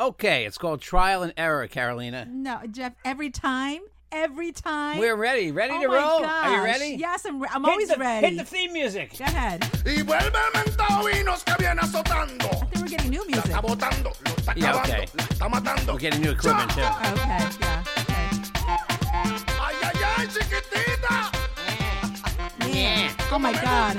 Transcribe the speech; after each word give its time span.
Okay, 0.00 0.46
it's 0.46 0.56
called 0.56 0.80
Trial 0.80 1.22
and 1.22 1.34
Error, 1.36 1.66
Carolina. 1.68 2.26
No, 2.26 2.60
Jeff, 2.70 2.94
every 3.04 3.28
time, 3.28 3.82
every 4.10 4.50
time. 4.50 4.96
We're 4.98 5.14
ready. 5.14 5.52
Ready 5.52 5.74
oh 5.76 5.82
to 5.82 5.88
my 5.88 5.94
roll? 5.94 6.20
Gosh. 6.20 6.46
Are 6.46 6.56
you 6.56 6.62
ready? 6.64 6.96
Yes, 6.98 7.26
I'm, 7.26 7.38
re- 7.38 7.48
I'm 7.52 7.62
Hit 7.64 7.70
always 7.70 7.88
the- 7.90 7.96
ready. 7.98 8.26
Hit 8.28 8.38
the 8.38 8.44
theme 8.44 8.72
music. 8.72 9.18
Go 9.18 9.24
ahead. 9.26 9.62
Y 9.84 10.00
vuelve 10.02 10.34
el 10.34 10.52
mentado 10.64 11.04
vinos 11.04 11.44
que 11.44 11.54
viene 11.58 11.80
azotando. 11.82 12.46
I 12.46 12.64
think 12.64 12.76
we're 12.76 12.88
getting 12.88 13.10
new 13.10 13.20
La 13.20 13.26
music. 13.26 13.52
está 13.52 13.60
botando, 13.60 14.04
lo 14.24 14.32
está 14.36 14.54
Yeah, 14.56 14.76
okay. 14.80 15.04
está 15.04 15.50
matando. 15.50 15.92
We're 15.92 15.98
getting 15.98 16.22
new 16.22 16.30
equipment, 16.30 16.70
too. 16.70 16.80
Okay, 16.80 16.86
yeah, 17.60 17.84
Ay, 19.60 19.74
ay, 19.82 19.92
ay, 20.16 20.26
chiquitita. 20.28 21.28
okay. 22.64 22.72
Yeah. 22.72 23.12
Oh 23.32 23.38
my 23.38 23.52
God. 23.52 23.96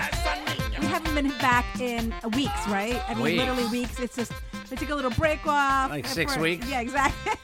We 0.79 0.87
haven't 0.87 1.13
been 1.13 1.29
back 1.37 1.65
in 1.79 2.11
weeks, 2.33 2.67
right? 2.69 2.99
I 3.07 3.13
mean, 3.13 3.23
Weeks. 3.23 3.37
literally 3.37 3.65
weeks. 3.67 3.99
It's 3.99 4.15
just 4.15 4.31
we 4.71 4.77
took 4.77 4.89
a 4.89 4.95
little 4.95 5.11
break 5.11 5.45
off. 5.45 5.89
Like 5.91 6.07
six 6.07 6.37
weeks? 6.37 6.67
Yeah, 6.69 6.81
exactly. 6.81 7.33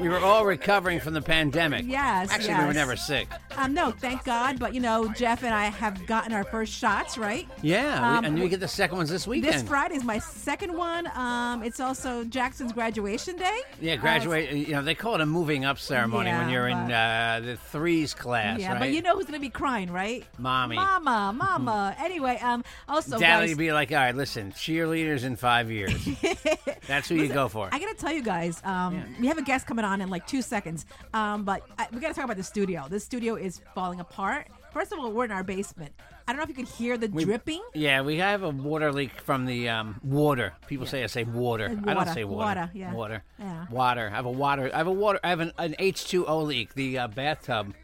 We 0.00 0.08
were 0.08 0.18
all 0.18 0.44
recovering 0.44 0.98
from 0.98 1.14
the 1.14 1.22
pandemic. 1.22 1.84
Yes, 1.86 2.32
Actually, 2.32 2.54
we 2.54 2.64
were 2.64 2.72
never 2.74 2.96
sick. 2.96 3.28
um, 3.56 3.72
no, 3.72 3.92
thank 3.92 4.24
God. 4.24 4.58
But 4.58 4.74
you 4.74 4.80
know, 4.80 5.06
Jeff 5.12 5.44
and 5.44 5.54
I 5.54 5.66
have 5.66 6.06
gotten 6.06 6.32
our 6.32 6.42
first 6.42 6.72
shots, 6.72 7.16
right? 7.16 7.46
Yeah, 7.62 8.16
Um, 8.18 8.24
and 8.24 8.40
we 8.40 8.48
get 8.48 8.58
the 8.58 8.66
second 8.66 8.96
ones 8.96 9.10
this 9.10 9.28
weekend. 9.28 9.54
This 9.54 9.62
Friday 9.62 9.94
is 9.94 10.02
my 10.02 10.18
second 10.18 10.76
one. 10.76 11.06
Um, 11.14 11.62
it's 11.62 11.78
also 11.78 12.24
Jackson's 12.24 12.72
graduation 12.72 13.36
day. 13.36 13.60
Yeah, 13.80 13.92
Uh, 13.94 13.96
graduate. 13.98 14.50
you 14.52 14.72
know, 14.72 14.82
they 14.82 14.96
call 14.96 15.14
it 15.14 15.20
a 15.20 15.26
moving 15.26 15.64
up 15.64 15.78
ceremony 15.78 16.30
when 16.30 16.48
you're 16.48 16.66
in 16.66 16.86
but- 16.88 16.92
uh, 16.94 17.40
the 17.44 17.56
threes 17.70 18.12
class, 18.12 18.58
yeah, 18.58 18.72
right? 18.72 18.80
but 18.80 18.90
you 18.92 19.02
know 19.02 19.14
who's 19.14 19.26
gonna 19.26 19.38
be 19.38 19.50
crying, 19.50 19.92
right? 19.92 20.24
Mommy. 20.38 20.74
Mama, 20.76 21.32
mama. 21.36 21.94
anyway, 22.00 22.38
um, 22.42 22.64
also 22.88 23.18
Daddy 23.20 23.42
guys, 23.42 23.48
would 23.50 23.58
be 23.58 23.72
like, 23.72 23.92
all 23.92 23.98
right, 23.98 24.16
listen, 24.16 24.50
cheerleaders 24.52 25.22
in 25.22 25.36
five 25.36 25.70
years. 25.70 26.08
That's 26.86 27.08
who 27.08 27.16
you 27.16 27.28
go 27.28 27.48
for. 27.48 27.68
I 27.72 27.78
gotta 27.78 27.94
tell 27.94 28.12
you 28.12 28.22
guys, 28.22 28.60
um, 28.64 29.02
we 29.20 29.26
have 29.26 29.38
a 29.38 29.42
guest 29.42 29.66
coming 29.66 29.84
on 29.84 30.00
in 30.00 30.10
like 30.10 30.26
two 30.26 30.42
seconds, 30.42 30.86
um, 31.14 31.44
but 31.44 31.62
I, 31.78 31.86
we 31.92 32.00
gotta 32.00 32.14
talk 32.14 32.24
about 32.24 32.36
the 32.36 32.42
studio. 32.42 32.86
This 32.88 33.04
studio 33.04 33.34
is 33.36 33.60
falling 33.74 34.00
apart. 34.00 34.48
First 34.72 34.92
of 34.92 34.98
all, 34.98 35.12
we're 35.12 35.26
in 35.26 35.32
our 35.32 35.44
basement. 35.44 35.92
I 36.26 36.32
don't 36.32 36.38
know 36.38 36.44
if 36.44 36.48
you 36.48 36.54
can 36.54 36.66
hear 36.66 36.96
the 36.96 37.08
dripping. 37.08 37.62
Yeah, 37.74 38.02
we 38.02 38.16
have 38.18 38.42
a 38.42 38.48
water 38.48 38.90
leak 38.92 39.12
from 39.20 39.44
the 39.44 39.68
um, 39.68 40.00
water. 40.02 40.54
People 40.66 40.86
say 40.86 41.02
I 41.02 41.06
say 41.06 41.24
water. 41.24 41.66
Uh, 41.66 41.90
I 41.90 41.94
don't 41.94 42.08
say 42.08 42.24
water. 42.24 42.60
water, 42.60 42.70
yeah. 42.72 42.94
Water. 42.94 43.24
Yeah. 43.38 43.66
Water. 43.70 44.10
I 44.10 44.16
have 44.16 44.26
a 44.26 44.30
water. 44.30 44.70
I 44.72 44.78
have 44.78 44.86
a 44.86 44.92
water. 44.92 45.20
I 45.22 45.28
have 45.28 45.40
an, 45.40 45.52
an 45.58 45.74
H2O 45.78 46.46
leak. 46.46 46.74
The 46.74 47.00
uh, 47.00 47.08
bathtub 47.08 47.74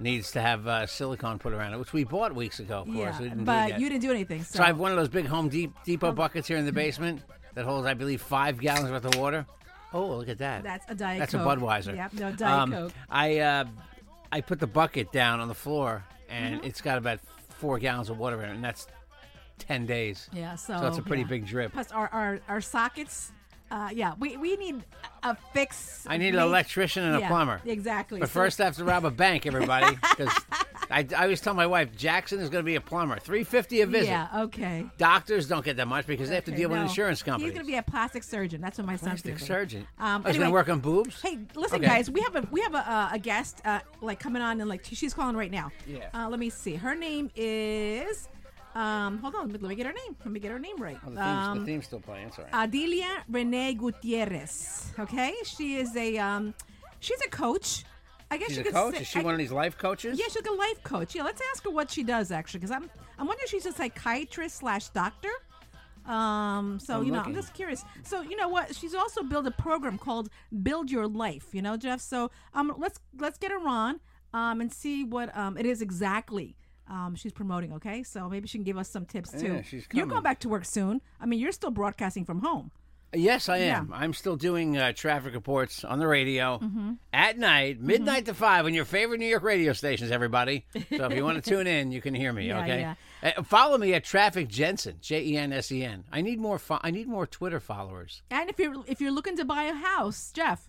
needs 0.00 0.32
to 0.32 0.40
have 0.40 0.66
uh, 0.66 0.86
silicone 0.86 1.38
put 1.38 1.52
around 1.52 1.74
it, 1.74 1.78
which 1.78 1.92
we 1.92 2.04
bought 2.04 2.34
weeks 2.34 2.58
ago. 2.58 2.80
Of 2.80 2.86
course, 2.86 2.96
yeah, 2.96 3.18
we 3.20 3.28
didn't 3.28 3.44
but 3.44 3.78
you 3.78 3.88
didn't 3.88 4.02
do 4.02 4.10
anything. 4.10 4.42
So, 4.42 4.56
So 4.58 4.64
I 4.64 4.66
have 4.66 4.78
one 4.78 4.90
of 4.90 4.96
those 4.96 5.08
big 5.08 5.26
Home 5.26 5.48
Depot 5.48 6.12
buckets 6.12 6.48
here 6.48 6.56
in 6.56 6.66
the 6.66 6.72
basement 6.72 7.22
that 7.54 7.64
holds, 7.64 7.86
I 7.86 7.94
believe, 7.94 8.22
five 8.22 8.58
gallons 8.58 8.90
worth 8.90 9.04
of 9.04 9.14
water. 9.16 9.46
Oh, 9.92 10.16
look 10.16 10.28
at 10.28 10.38
that. 10.38 10.62
That's 10.62 10.90
a 10.90 10.94
Diet 10.94 11.18
coke. 11.18 11.30
That's 11.30 11.32
Coke. 11.44 11.58
a 11.58 11.60
Budweiser. 11.60 11.96
Yep, 11.96 12.12
no, 12.14 12.32
Diet 12.32 12.42
Um, 12.42 12.72
Coke. 12.72 12.92
I 13.10 13.38
uh, 13.40 13.64
I 14.30 14.40
put 14.40 14.58
the 14.60 14.66
bucket 14.66 15.12
down 15.12 15.40
on 15.40 15.48
the 15.48 15.54
floor, 15.54 16.04
and 16.30 16.56
Mm-hmm. 16.56 16.66
it's 16.66 16.80
got 16.80 16.96
about 16.98 17.20
four 17.58 17.78
gallons 17.78 18.08
of 18.08 18.18
water 18.18 18.42
in 18.42 18.48
it, 18.48 18.54
and 18.54 18.64
that's 18.64 18.86
ten 19.58 19.84
days. 19.86 20.28
yeah, 20.32 20.54
so, 20.56 20.78
So 20.80 20.86
it's 20.86 20.98
a 20.98 21.02
pretty 21.02 21.22
yeah. 21.22 21.28
big 21.28 21.46
drip. 21.46 21.72
Plus 21.72 21.92
our 21.92 22.08
our, 22.08 22.40
our 22.48 22.60
sockets. 22.60 23.32
Uh, 23.70 23.88
yeah, 23.90 24.12
we, 24.18 24.36
we 24.36 24.54
need 24.56 24.82
a 25.22 25.34
fix. 25.54 26.04
I 26.06 26.18
need 26.18 26.34
an 26.34 26.42
electrician 26.42 27.04
and 27.04 27.22
a 27.24 27.26
plumber. 27.26 27.58
Exactly. 27.64 28.20
But 28.20 28.28
So- 28.28 28.32
first, 28.40 28.60
I 28.60 28.64
have 28.66 28.76
to 28.76 28.84
rob 28.84 29.06
a 29.06 29.10
bank, 29.10 29.46
everybody, 29.46 29.96
because 30.10 30.30
I, 30.92 31.06
I 31.16 31.22
always 31.22 31.40
tell 31.40 31.54
my 31.54 31.66
wife 31.66 31.96
Jackson 31.96 32.38
is 32.40 32.48
going 32.50 32.62
to 32.62 32.66
be 32.66 32.74
a 32.76 32.80
plumber, 32.80 33.18
three 33.18 33.44
fifty 33.44 33.80
a 33.80 33.86
visit. 33.86 34.06
Yeah. 34.08 34.28
Okay. 34.42 34.84
Doctors 34.98 35.48
don't 35.48 35.64
get 35.64 35.76
that 35.78 35.88
much 35.88 36.06
because 36.06 36.28
they 36.28 36.34
have 36.36 36.44
to 36.44 36.50
Okay, 36.52 36.60
deal 36.60 36.68
with 36.68 36.78
no. 36.78 36.84
insurance 36.84 37.22
companies. 37.22 37.52
He's 37.52 37.54
going 37.54 37.66
to 37.66 37.72
be 37.72 37.78
a 37.78 37.82
plastic 37.82 38.22
surgeon. 38.22 38.60
That's 38.60 38.78
what 38.78 38.86
my 38.86 38.96
son's 38.96 39.22
plastic 39.22 39.32
gonna 39.34 39.40
be. 39.40 39.46
surgeon. 39.46 39.86
Um, 39.98 40.22
oh, 40.24 40.28
he's 40.28 40.36
going 40.38 40.48
to 40.50 40.52
work 40.52 40.68
on 40.68 40.80
boobs. 40.80 41.20
Hey, 41.22 41.38
listen, 41.56 41.78
Okay. 41.78 41.86
guys. 41.86 42.10
We 42.10 42.20
have 42.20 42.36
a 42.36 42.46
we 42.50 42.60
have 42.60 42.74
a, 42.74 42.78
uh, 42.90 43.08
a 43.12 43.18
guest 43.18 43.62
uh, 43.64 43.80
like 44.00 44.20
coming 44.20 44.42
on 44.42 44.60
and 44.60 44.68
like 44.68 44.84
she's 44.84 45.14
calling 45.14 45.36
right 45.36 45.50
now. 45.50 45.70
Yeah. 45.86 46.08
Uh, 46.14 46.28
let 46.28 46.38
me 46.38 46.50
see. 46.50 46.74
Her 46.74 46.94
name 46.94 47.30
is. 47.34 48.28
Um, 48.74 49.18
hold 49.18 49.34
on. 49.34 49.50
Let 49.50 49.60
me 49.60 49.74
get 49.74 49.84
her 49.86 49.92
name. 49.92 50.16
Let 50.24 50.32
me 50.32 50.40
get 50.40 50.50
her 50.50 50.58
name 50.58 50.76
right. 50.78 50.96
Oh, 51.06 51.10
the, 51.10 51.16
theme's, 51.16 51.46
um, 51.46 51.58
the 51.60 51.64
theme's 51.66 51.84
still 51.84 52.00
playing. 52.00 52.32
Right. 52.38 52.48
Adelia 52.52 53.22
Renee 53.28 53.74
Gutierrez. 53.74 54.92
Okay, 54.98 55.34
she 55.44 55.76
is 55.76 55.94
a 55.96 56.16
um, 56.18 56.54
she's 57.00 57.20
a 57.26 57.28
coach. 57.28 57.84
I 58.32 58.38
guess 58.38 58.48
She's 58.48 58.56
you 58.56 58.62
a 58.62 58.64
could 58.64 58.72
coach. 58.74 58.94
say- 58.94 59.00
Is 59.02 59.06
she 59.08 59.18
I- 59.20 59.22
one 59.22 59.34
of 59.34 59.38
these 59.38 59.52
life 59.52 59.76
coaches? 59.76 60.18
Yeah, 60.18 60.24
she's 60.26 60.36
like 60.36 60.46
a 60.46 60.52
life 60.54 60.82
coach. 60.82 61.14
Yeah, 61.14 61.22
let's 61.22 61.42
ask 61.52 61.64
her 61.64 61.70
what 61.70 61.90
she 61.90 62.02
does 62.02 62.30
actually, 62.30 62.60
because 62.60 62.70
I'm 62.70 62.84
I'm 63.18 63.26
wondering 63.26 63.44
if 63.44 63.50
she's 63.50 63.66
a 63.66 63.72
psychiatrist 63.72 64.56
slash 64.56 64.88
doctor. 64.88 65.28
Um, 66.06 66.80
so 66.80 66.96
I'm 66.98 67.04
you 67.04 67.12
know, 67.12 67.18
looking. 67.18 67.34
I'm 67.36 67.40
just 67.42 67.54
curious. 67.54 67.84
So 68.04 68.22
you 68.22 68.36
know 68.36 68.48
what? 68.48 68.74
She's 68.74 68.94
also 68.94 69.22
built 69.22 69.46
a 69.46 69.50
program 69.52 69.98
called 69.98 70.30
Build 70.62 70.90
Your 70.90 71.06
Life. 71.06 71.48
You 71.52 71.62
know, 71.62 71.76
Jeff. 71.76 72.00
So 72.00 72.30
um, 72.54 72.74
let's 72.78 72.98
let's 73.18 73.38
get 73.38 73.50
her 73.52 73.60
on 73.68 74.00
um 74.34 74.60
and 74.62 74.72
see 74.72 75.04
what 75.04 75.36
um 75.36 75.56
it 75.58 75.66
is 75.66 75.82
exactly. 75.82 76.56
Um, 76.88 77.14
she's 77.14 77.32
promoting, 77.32 77.72
okay? 77.74 78.02
So 78.02 78.28
maybe 78.28 78.48
she 78.48 78.58
can 78.58 78.64
give 78.64 78.76
us 78.76 78.88
some 78.88 79.06
tips 79.06 79.30
too. 79.30 79.54
Yeah, 79.54 79.62
she's 79.62 79.86
You're 79.92 80.06
going 80.06 80.22
back 80.24 80.40
to 80.40 80.48
work 80.48 80.64
soon. 80.64 81.00
I 81.20 81.26
mean, 81.26 81.38
you're 81.38 81.52
still 81.52 81.70
broadcasting 81.70 82.24
from 82.24 82.40
home. 82.40 82.70
Yes, 83.14 83.48
I 83.50 83.58
Yeah. 83.58 83.78
am. 83.78 83.92
I'm 83.92 84.14
still 84.14 84.36
doing 84.36 84.78
uh, 84.78 84.92
traffic 84.92 85.34
reports 85.34 85.84
on 85.84 85.98
the 85.98 86.06
radio 86.06 86.58
Mm-hmm. 86.58 86.92
at 87.12 87.36
night, 87.38 87.78
midnight 87.80 88.24
to 88.26 88.34
five, 88.34 88.64
on 88.64 88.72
your 88.72 88.86
favorite 88.86 89.18
New 89.18 89.26
York 89.26 89.42
radio 89.42 89.74
stations. 89.74 90.10
Everybody, 90.10 90.64
so 90.72 90.80
if 91.06 91.12
you 91.14 91.22
want 91.22 91.42
to 91.42 91.50
tune 91.50 91.66
in, 91.66 91.92
you 91.92 92.00
can 92.00 92.14
hear 92.14 92.32
me. 92.32 92.48
Yeah, 92.48 92.60
okay, 92.62 92.80
yeah. 92.80 92.94
Uh, 93.36 93.42
follow 93.42 93.76
me 93.76 93.92
at 93.94 94.04
Traffic 94.04 94.48
Jensen, 94.48 94.96
J 95.02 95.22
E 95.24 95.36
N 95.36 95.52
S 95.52 95.70
E 95.70 95.84
N. 95.84 96.04
I 96.10 96.22
need 96.22 96.40
more. 96.40 96.58
Fo- 96.58 96.80
I 96.82 96.90
need 96.90 97.06
more 97.06 97.26
Twitter 97.26 97.60
followers. 97.60 98.22
And 98.30 98.48
if 98.48 98.58
you're 98.58 98.82
if 98.86 99.00
you're 99.00 99.12
looking 99.12 99.36
to 99.36 99.44
buy 99.44 99.64
a 99.64 99.74
house, 99.74 100.32
Jeff, 100.32 100.66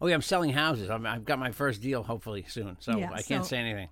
Oh 0.00 0.06
yeah, 0.08 0.14
I'm 0.14 0.20
selling 0.22 0.50
houses. 0.50 0.90
I'm, 0.90 1.06
I've 1.06 1.24
got 1.24 1.38
my 1.38 1.52
first 1.52 1.80
deal 1.80 2.02
hopefully 2.02 2.44
soon, 2.48 2.76
so 2.80 2.98
Yeah, 2.98 3.10
I 3.12 3.22
can't 3.22 3.44
so- 3.44 3.48
say 3.50 3.56
anything. 3.58 3.88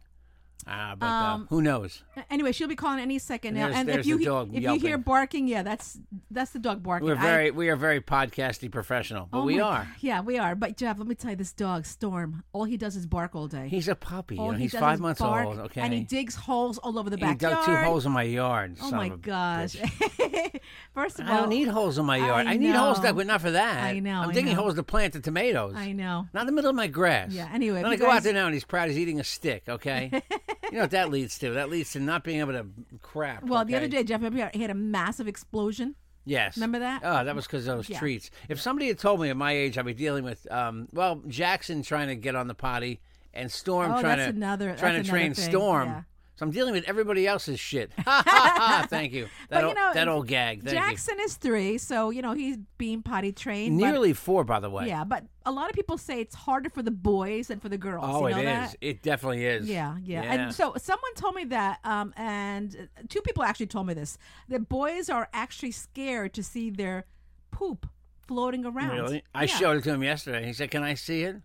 Uh, 0.66 0.94
but 0.96 1.06
Um, 1.06 1.42
uh, 1.42 1.46
who 1.50 1.60
knows? 1.62 2.02
Anyway, 2.30 2.52
she'll 2.52 2.68
be 2.68 2.76
calling 2.76 3.00
any 3.00 3.18
second 3.18 3.54
now. 3.54 3.68
There's- 3.68 3.76
and 3.80 3.88
if 3.90 4.06
you 4.06 4.18
the 4.18 4.24
dog 4.24 4.54
if 4.54 4.62
you 4.62 4.78
hear 4.78 4.96
barking, 4.98 5.46
yeah, 5.46 5.62
that's 5.62 5.98
that's 6.30 6.52
the 6.52 6.58
dog 6.58 6.82
barking. 6.82 7.06
We're 7.08 7.16
I- 7.16 7.20
very 7.20 7.50
we 7.50 7.68
are 7.68 7.76
very 7.76 8.00
podcasty 8.00 8.70
professional, 8.70 9.28
but 9.30 9.40
Oh 9.40 9.44
we 9.44 9.56
my 9.56 9.62
are. 9.62 9.88
Yeah, 10.00 10.20
we 10.22 10.38
are. 10.38 10.54
But 10.54 10.76
Jeff, 10.76 10.98
let 10.98 11.06
me 11.06 11.14
tell 11.14 11.30
you, 11.32 11.36
this 11.36 11.52
dog 11.52 11.84
Storm, 11.86 12.44
all 12.52 12.64
he 12.64 12.76
does 12.76 12.96
is 12.96 13.06
bark 13.06 13.34
all 13.34 13.46
day. 13.46 13.68
He's 13.68 13.88
a 13.88 13.94
puppy. 13.94 14.38
all 14.38 14.46
you 14.46 14.52
know, 14.52 14.56
he 14.58 14.64
he's 14.64 14.72
five 14.74 15.00
months 15.00 15.20
bark, 15.20 15.46
old. 15.46 15.58
Okay, 15.58 15.80
and 15.82 15.92
he 15.92 16.00
digs 16.00 16.34
holes 16.34 16.78
all 16.78 16.98
over 16.98 17.10
the 17.10 17.16
And 17.16 17.26
he 17.26 17.34
backyard. 17.34 17.54
dug 17.56 17.64
two 17.66 17.76
holes 17.84 18.06
in 18.06 18.12
my 18.12 18.22
yard. 18.22 18.76
Oh 18.82 18.90
son 18.90 18.98
my 18.98 19.06
of 19.08 19.22
gosh! 19.22 19.76
bitch. 19.76 20.60
First 20.94 21.20
of 21.20 21.26
all, 21.28 21.32
I 21.34 21.36
don't 21.40 21.48
need 21.50 21.68
holes 21.68 21.98
in 21.98 22.06
my 22.06 22.16
yard. 22.16 22.46
I 22.46 22.52
I, 22.52 22.56
need 22.56 22.74
holes 22.74 23.02
that, 23.02 23.14
but 23.16 23.26
not 23.26 23.40
for 23.40 23.50
that. 23.50 23.82
I 23.84 23.98
know, 23.98 24.20
I'm 24.22 24.30
I 24.30 24.32
digging 24.32 24.54
know. 24.54 24.62
holes 24.62 24.74
to 24.76 24.82
plant 24.82 25.12
the 25.12 25.20
tomatoes. 25.20 25.74
I 25.76 25.92
know. 25.92 26.26
Not 26.32 26.42
in 26.42 26.46
the 26.46 26.52
middle 26.52 26.70
of 26.70 26.76
my 26.76 26.86
grass. 26.86 27.32
Yeah, 27.32 27.48
anyway, 27.52 27.82
Then 27.82 27.86
I 27.86 27.92
you 27.92 27.98
go 27.98 28.10
out 28.10 28.22
there 28.22 28.32
now 28.32 28.46
and 28.46 28.54
he's 28.54 28.64
proud 28.64 28.88
he's 28.88 28.98
eating 28.98 29.20
a 29.20 29.24
stick. 29.24 29.64
Okay. 29.68 30.22
you 30.64 30.72
know 30.72 30.80
what 30.80 30.90
that 30.92 31.10
leads 31.10 31.38
to? 31.38 31.50
That 31.52 31.70
leads 31.70 31.92
to 31.92 32.00
not 32.00 32.24
being 32.24 32.40
able 32.40 32.52
to 32.52 32.66
crap. 33.02 33.44
Well, 33.44 33.64
the 33.64 33.76
other 33.76 33.88
day, 33.88 34.04
Jeff, 34.04 34.20
remember 34.22 34.50
he 34.54 34.62
had 34.62 34.70
a 34.70 34.74
massive 34.74 35.28
explosion. 35.28 35.94
Yes. 36.26 36.56
Remember 36.56 36.78
that? 36.78 37.02
Oh, 37.04 37.22
that 37.24 37.34
was 37.36 37.46
because 37.46 37.66
of 37.68 37.76
those 37.76 37.88
Yeah. 37.90 37.98
treats. 37.98 38.30
If 38.48 38.60
somebody 38.60 38.88
had 38.88 38.98
told 38.98 39.20
me 39.20 39.28
at 39.28 39.36
my 39.36 39.52
age 39.52 39.76
I'd 39.76 39.84
be 39.84 39.92
dealing 39.92 40.24
with, 40.24 40.50
um, 40.50 40.88
well, 40.92 41.22
Jackson 41.28 41.82
trying 41.82 42.08
to 42.08 42.16
get 42.16 42.34
on 42.34 42.48
the 42.48 42.54
potty 42.54 43.00
and 43.34 43.52
Storm 43.52 43.92
Oh, 43.92 44.00
trying 44.00 44.16
to 44.18 44.24
another- 44.28 44.74
trying 44.76 45.02
to 45.02 45.08
train 45.08 45.34
thing, 45.34 45.50
Storm 45.50 45.88
yeah. 45.88 46.02
So 46.36 46.44
I'm 46.44 46.50
dealing 46.50 46.72
with 46.74 46.84
everybody 46.88 47.28
else's 47.28 47.60
shit. 47.60 47.92
Ha 47.98 48.22
ha 48.26 48.54
ha! 48.56 48.86
Thank 48.90 49.12
you. 49.12 49.24
That, 49.50 49.62
But, 49.62 49.76
you 49.76 49.84
old, 49.86 49.94
that 49.94 50.08
old 50.08 50.26
gag. 50.26 50.64
Thank 50.64 50.76
Jackson 50.76 51.16
is 51.20 51.36
three, 51.36 51.78
so 51.78 52.10
you 52.10 52.22
know 52.22 52.32
he's 52.32 52.56
being 52.76 53.02
potty 53.02 53.28
you. 53.28 53.32
trained. 53.32 53.78
but- 53.78 53.86
Nearly 53.86 54.12
four, 54.14 54.42
by 54.42 54.58
the 54.58 54.68
way. 54.68 54.88
yeah, 54.88 55.04
but 55.04 55.24
a 55.46 55.52
lot 55.52 55.70
of 55.70 55.76
people 55.76 55.96
say 55.96 56.20
it's 56.20 56.34
harder 56.34 56.70
for 56.70 56.82
the 56.82 56.90
boys 56.90 57.48
than 57.48 57.60
for 57.60 57.68
the 57.68 57.78
girls. 57.78 58.04
Oh, 58.06 58.26
you 58.26 58.34
it 58.36 58.42
know 58.44 58.62
is. 58.64 58.70
that? 58.72 58.76
It 58.80 59.02
definitely 59.02 59.44
is. 59.46 59.68
Yeah, 59.68 59.96
yeah, 60.02 60.22
And 60.22 60.54
so 60.54 60.74
someone 60.76 61.14
told 61.14 61.36
me 61.36 61.44
that, 61.44 61.78
um, 61.84 62.12
and 62.16 62.88
two 63.08 63.20
people 63.20 63.44
actually 63.44 63.66
told 63.66 63.86
me 63.86 63.94
this 63.94 64.18
that 64.48 64.68
boys 64.68 65.08
are 65.08 65.28
actually 65.32 65.70
scared 65.70 66.34
to 66.34 66.42
see 66.42 66.68
their 66.70 67.04
poop 67.52 67.86
floating 68.26 68.64
around. 68.66 68.90
Really? 68.96 69.22
I 69.34 69.42
Yeah. 69.44 69.56
showed 69.56 69.76
it 69.76 69.84
to 69.84 69.90
him 69.94 70.02
yesterday. 70.02 70.44
He 70.46 70.52
said, 70.52 70.70
"Can 70.72 70.82
I 70.82 70.94
see 70.94 71.22
it?" 71.22 71.36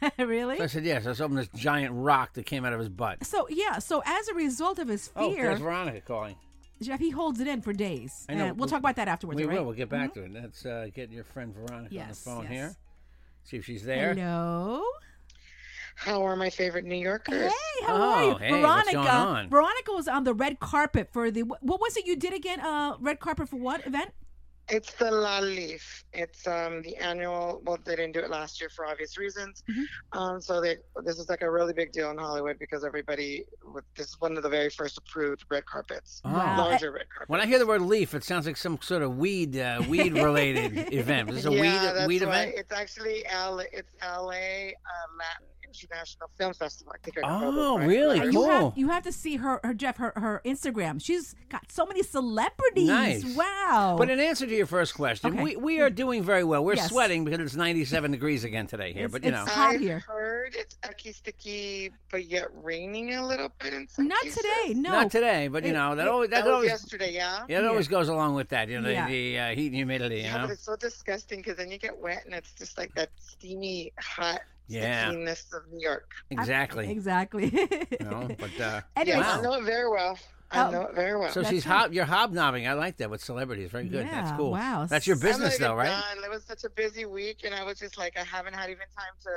really? 0.18 0.56
So 0.58 0.64
I 0.64 0.66
said, 0.66 0.84
"Yes." 0.84 1.06
I 1.06 1.12
showed 1.14 1.26
him 1.26 1.34
this 1.34 1.48
giant 1.54 1.94
rock 1.94 2.34
that 2.34 2.46
came 2.46 2.64
out 2.64 2.72
of 2.72 2.78
his 2.78 2.88
butt. 2.88 3.24
So 3.24 3.46
yeah, 3.48 3.78
so 3.78 4.02
as 4.04 4.28
a 4.28 4.34
result 4.34 4.78
of 4.78 4.88
his 4.88 5.08
fear, 5.08 5.22
Oh, 5.22 5.32
fear, 5.32 5.46
there's 5.48 5.60
Veronica 5.60 6.00
calling. 6.00 6.36
Jeff 6.82 6.98
he 7.00 7.10
holds 7.10 7.40
it 7.40 7.46
in 7.46 7.62
for 7.62 7.72
days. 7.72 8.26
I 8.28 8.34
know. 8.34 8.44
And 8.46 8.58
we'll 8.58 8.68
talk 8.68 8.80
about 8.80 8.96
that 8.96 9.08
afterwards. 9.08 9.38
We 9.40 9.46
right? 9.46 9.58
will. 9.58 9.64
We'll 9.66 9.74
get 9.76 9.88
back 9.88 10.12
to 10.14 10.24
it. 10.24 10.32
Let's 10.32 10.66
uh, 10.66 10.88
get 10.94 11.10
your 11.10 11.24
friend 11.24 11.54
Veronica 11.54 11.94
Yes, 11.94 12.26
on 12.26 12.34
the 12.38 12.42
phone 12.42 12.42
yes. 12.44 12.52
here. 12.52 12.76
See 13.44 13.56
if 13.58 13.64
she's 13.64 13.84
there. 13.84 14.12
Hello. 14.14 14.82
How 15.96 16.22
are 16.26 16.34
my 16.34 16.50
favorite 16.50 16.84
New 16.84 16.96
Yorkers? 16.96 17.42
Hey, 17.52 17.86
how 17.86 17.94
Oh, 17.96 18.02
are 18.02 18.24
you, 18.24 18.36
hey, 18.38 18.50
Veronica? 18.50 18.66
what's 18.66 18.92
going 18.92 19.06
on? 19.06 19.48
Veronica 19.48 19.92
was 19.92 20.08
on 20.08 20.24
the 20.24 20.34
red 20.34 20.58
carpet 20.58 21.08
for 21.12 21.30
the 21.30 21.42
what 21.42 21.80
was 21.80 21.96
it 21.96 22.04
you 22.04 22.16
did 22.16 22.34
again? 22.34 22.58
Uh, 22.60 22.96
red 22.98 23.20
carpet 23.20 23.48
for 23.48 23.56
what 23.56 23.86
event? 23.86 24.10
It's 24.68 24.94
the 24.94 25.10
LALIFF. 25.10 26.04
It's 26.12 26.46
um 26.46 26.82
the 26.82 26.96
annual. 26.96 27.60
Well, 27.64 27.78
they 27.84 27.96
didn't 27.96 28.12
do 28.12 28.20
it 28.20 28.30
last 28.30 28.60
year 28.60 28.70
for 28.70 28.86
obvious 28.86 29.18
reasons. 29.18 29.62
Mm-hmm. 29.70 30.18
Um, 30.18 30.40
so 30.40 30.60
they 30.60 30.76
this 31.04 31.18
is 31.18 31.28
like 31.28 31.42
a 31.42 31.50
really 31.50 31.72
big 31.72 31.92
deal 31.92 32.10
in 32.10 32.18
Hollywood 32.18 32.58
because 32.58 32.84
everybody. 32.84 33.44
This 33.96 34.08
is 34.08 34.20
one 34.20 34.36
of 34.36 34.42
the 34.42 34.48
very 34.48 34.70
first 34.70 34.96
approved 34.98 35.44
red 35.50 35.66
carpets. 35.66 36.22
Oh. 36.24 36.30
Larger 36.30 36.92
red 36.92 37.08
carpets. 37.10 37.28
When 37.28 37.40
I 37.40 37.46
hear 37.46 37.58
the 37.58 37.66
word 37.66 37.82
leaf, 37.82 38.14
it 38.14 38.24
sounds 38.24 38.46
like 38.46 38.56
some 38.56 38.78
sort 38.80 39.02
of 39.02 39.18
weed, 39.18 39.58
uh, 39.58 39.82
weed 39.88 40.14
related 40.14 40.92
event. 40.94 41.30
Is 41.30 41.36
this 41.36 41.46
a 41.46 41.52
yeah, 41.52 41.60
weed, 41.60 41.96
that's 41.96 42.08
weed 42.08 42.22
why 42.22 42.42
event? 42.42 42.54
It's 42.56 42.72
actually 42.72 43.26
L. 43.26 43.58
It's 43.58 43.94
L.A. 44.00 44.74
Uh, 44.74 45.16
Latin 45.18 45.46
International 45.82 46.30
Film 46.38 46.54
Festival. 46.54 46.92
I 46.94 46.98
think 47.02 47.18
I 47.18 47.22
Oh, 47.24 47.50
those 47.52 47.78
right. 47.80 47.88
really? 47.88 48.20
Right. 48.20 48.32
You 48.32 48.44
have 48.48 48.72
you 48.76 48.88
have 48.88 49.02
to 49.04 49.12
see 49.12 49.36
her 49.36 49.60
her 49.64 49.74
Jeff 49.74 49.96
her 49.96 50.12
her 50.16 50.40
Instagram. 50.44 51.02
She's 51.02 51.34
got 51.48 51.70
so 51.70 51.84
many 51.86 52.02
celebrities. 52.02 52.86
Nice. 52.88 53.24
Wow. 53.36 53.96
But 53.98 54.10
in 54.10 54.20
answer 54.20 54.46
to 54.46 54.54
your 54.54 54.66
first 54.66 54.94
question, 54.94 55.32
Okay. 55.34 55.42
we, 55.42 55.56
we 55.56 55.80
are 55.80 55.90
doing 55.90 56.22
very 56.22 56.44
well. 56.44 56.64
We're 56.64 56.74
Yes. 56.74 56.88
sweating 56.88 57.24
because 57.24 57.40
it's 57.40 57.54
97 57.56 58.10
degrees 58.12 58.44
again 58.44 58.66
today 58.66 58.92
here. 58.92 59.06
It's- 59.06 59.12
but, 59.12 59.24
you 59.24 59.30
know. 59.30 59.42
it's 59.42 59.52
hot 59.52 59.74
I've 59.74 59.80
here. 59.80 60.00
heard 60.00 60.54
it's 60.56 60.76
icky 60.88 61.12
sticky, 61.12 61.90
but 62.10 62.26
yet 62.26 62.48
raining 62.62 63.14
a 63.14 63.26
little 63.26 63.50
bit 63.60 63.72
in 63.74 63.88
some 63.88 64.08
Not 64.08 64.22
cases. 64.22 64.42
today. 64.42 64.74
No. 64.74 64.90
Not 64.90 65.10
today, 65.10 65.48
but, 65.48 65.64
you 65.64 65.70
It- 65.70 65.74
know, 65.74 65.94
that 65.94 66.06
it- 66.06 66.10
always, 66.10 66.30
that 66.30 66.36
That 66.44 66.46
was 66.46 66.54
always, 66.54 66.70
yesterday, 66.70 67.12
yeah. 67.12 67.44
yeah, 67.48 67.58
it 67.58 67.62
Yeah. 67.62 67.68
always 67.68 67.88
goes 67.88 68.08
along 68.08 68.34
with 68.34 68.48
that, 68.50 68.68
you 68.68 68.80
know, 68.80 68.88
the, 68.88 68.94
the 69.10 69.38
uh, 69.38 69.54
heat 69.54 69.66
and 69.68 69.74
humidity, 69.76 70.16
you 70.16 70.22
Yeah, 70.22 70.36
know? 70.38 70.42
but 70.44 70.50
it's 70.52 70.64
so 70.64 70.76
disgusting 70.76 71.38
because 71.40 71.56
then 71.56 71.70
you 71.70 71.78
get 71.78 71.96
wet 71.98 72.22
and 72.26 72.34
it's 72.34 72.52
just 72.52 72.76
like 72.78 72.94
that 72.94 73.10
steamy, 73.18 73.92
hot 73.98 74.40
Yeah. 74.66 75.08
stickiness 75.08 75.46
of 75.52 75.62
New 75.72 75.80
York. 75.80 76.10
Exactly. 76.30 76.90
Exactly. 76.90 77.46
You 77.52 78.06
know, 78.06 78.28
but, 78.38 78.60
uh, 78.60 78.80
Anyway, 78.96 79.18
Yeah, 79.18 79.20
Wow. 79.20 79.38
I 79.38 79.42
know 79.42 79.52
it 79.54 79.64
very 79.64 79.88
well. 79.90 80.18
I 80.50 80.66
Oh. 80.66 80.70
know 80.70 80.82
it 80.82 80.94
very 80.94 81.18
well. 81.18 81.30
so 81.30 81.40
That's 81.40 81.52
she's 81.52 81.64
hob, 81.64 81.92
you're 81.92 82.04
hobnobbing. 82.04 82.66
I 82.68 82.74
like 82.74 82.96
that 82.98 83.10
with 83.10 83.22
celebrities. 83.22 83.70
Very 83.70 83.88
good. 83.88 84.06
Yeah, 84.06 84.22
That's 84.24 84.36
cool. 84.38 84.52
wow. 84.52 84.86
That's 84.88 85.06
your 85.06 85.16
business, 85.16 85.58
not 85.60 85.66
even 85.66 85.68
though, 85.68 85.74
right? 85.74 85.88
done. 85.88 86.24
It 86.24 86.30
was 86.30 86.44
such 86.44 86.64
a 86.64 86.70
busy 86.70 87.04
week, 87.06 87.38
and 87.44 87.54
I 87.54 87.64
was 87.64 87.78
just 87.78 87.98
like, 87.98 88.16
I 88.18 88.22
haven't 88.24 88.54
had 88.54 88.70
even 88.70 88.86
time 88.96 89.14
to 89.24 89.30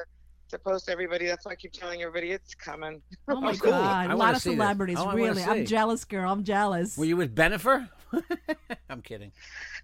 to 0.50 0.57
post 0.57 0.88
everybody. 0.89 1.25
That's 1.25 1.45
why 1.45 1.51
I 1.51 1.56
keep 1.56 1.73
telling 1.73 2.01
everybody 2.03 2.31
it's 2.31 2.56
coming. 2.56 3.01
Oh 3.27 3.41
my 3.41 3.53
cool. 3.57 3.71
God! 3.71 3.83
I 3.83 4.03
A 4.06 4.07
wanna 4.07 4.18
lot 4.18 4.35
of 4.35 4.41
celebrities. 4.41 4.97
Oh, 4.97 5.12
really, 5.12 5.44
I'm 5.44 5.65
jealous, 5.65 6.06
girl. 6.06 6.31
I'm 6.31 6.45
jealous. 6.45 6.97
Were 6.97 7.03
you 7.03 7.18
with 7.18 7.35
Bennifer? 7.35 7.89
I'm 8.89 9.01
kidding. 9.01 9.33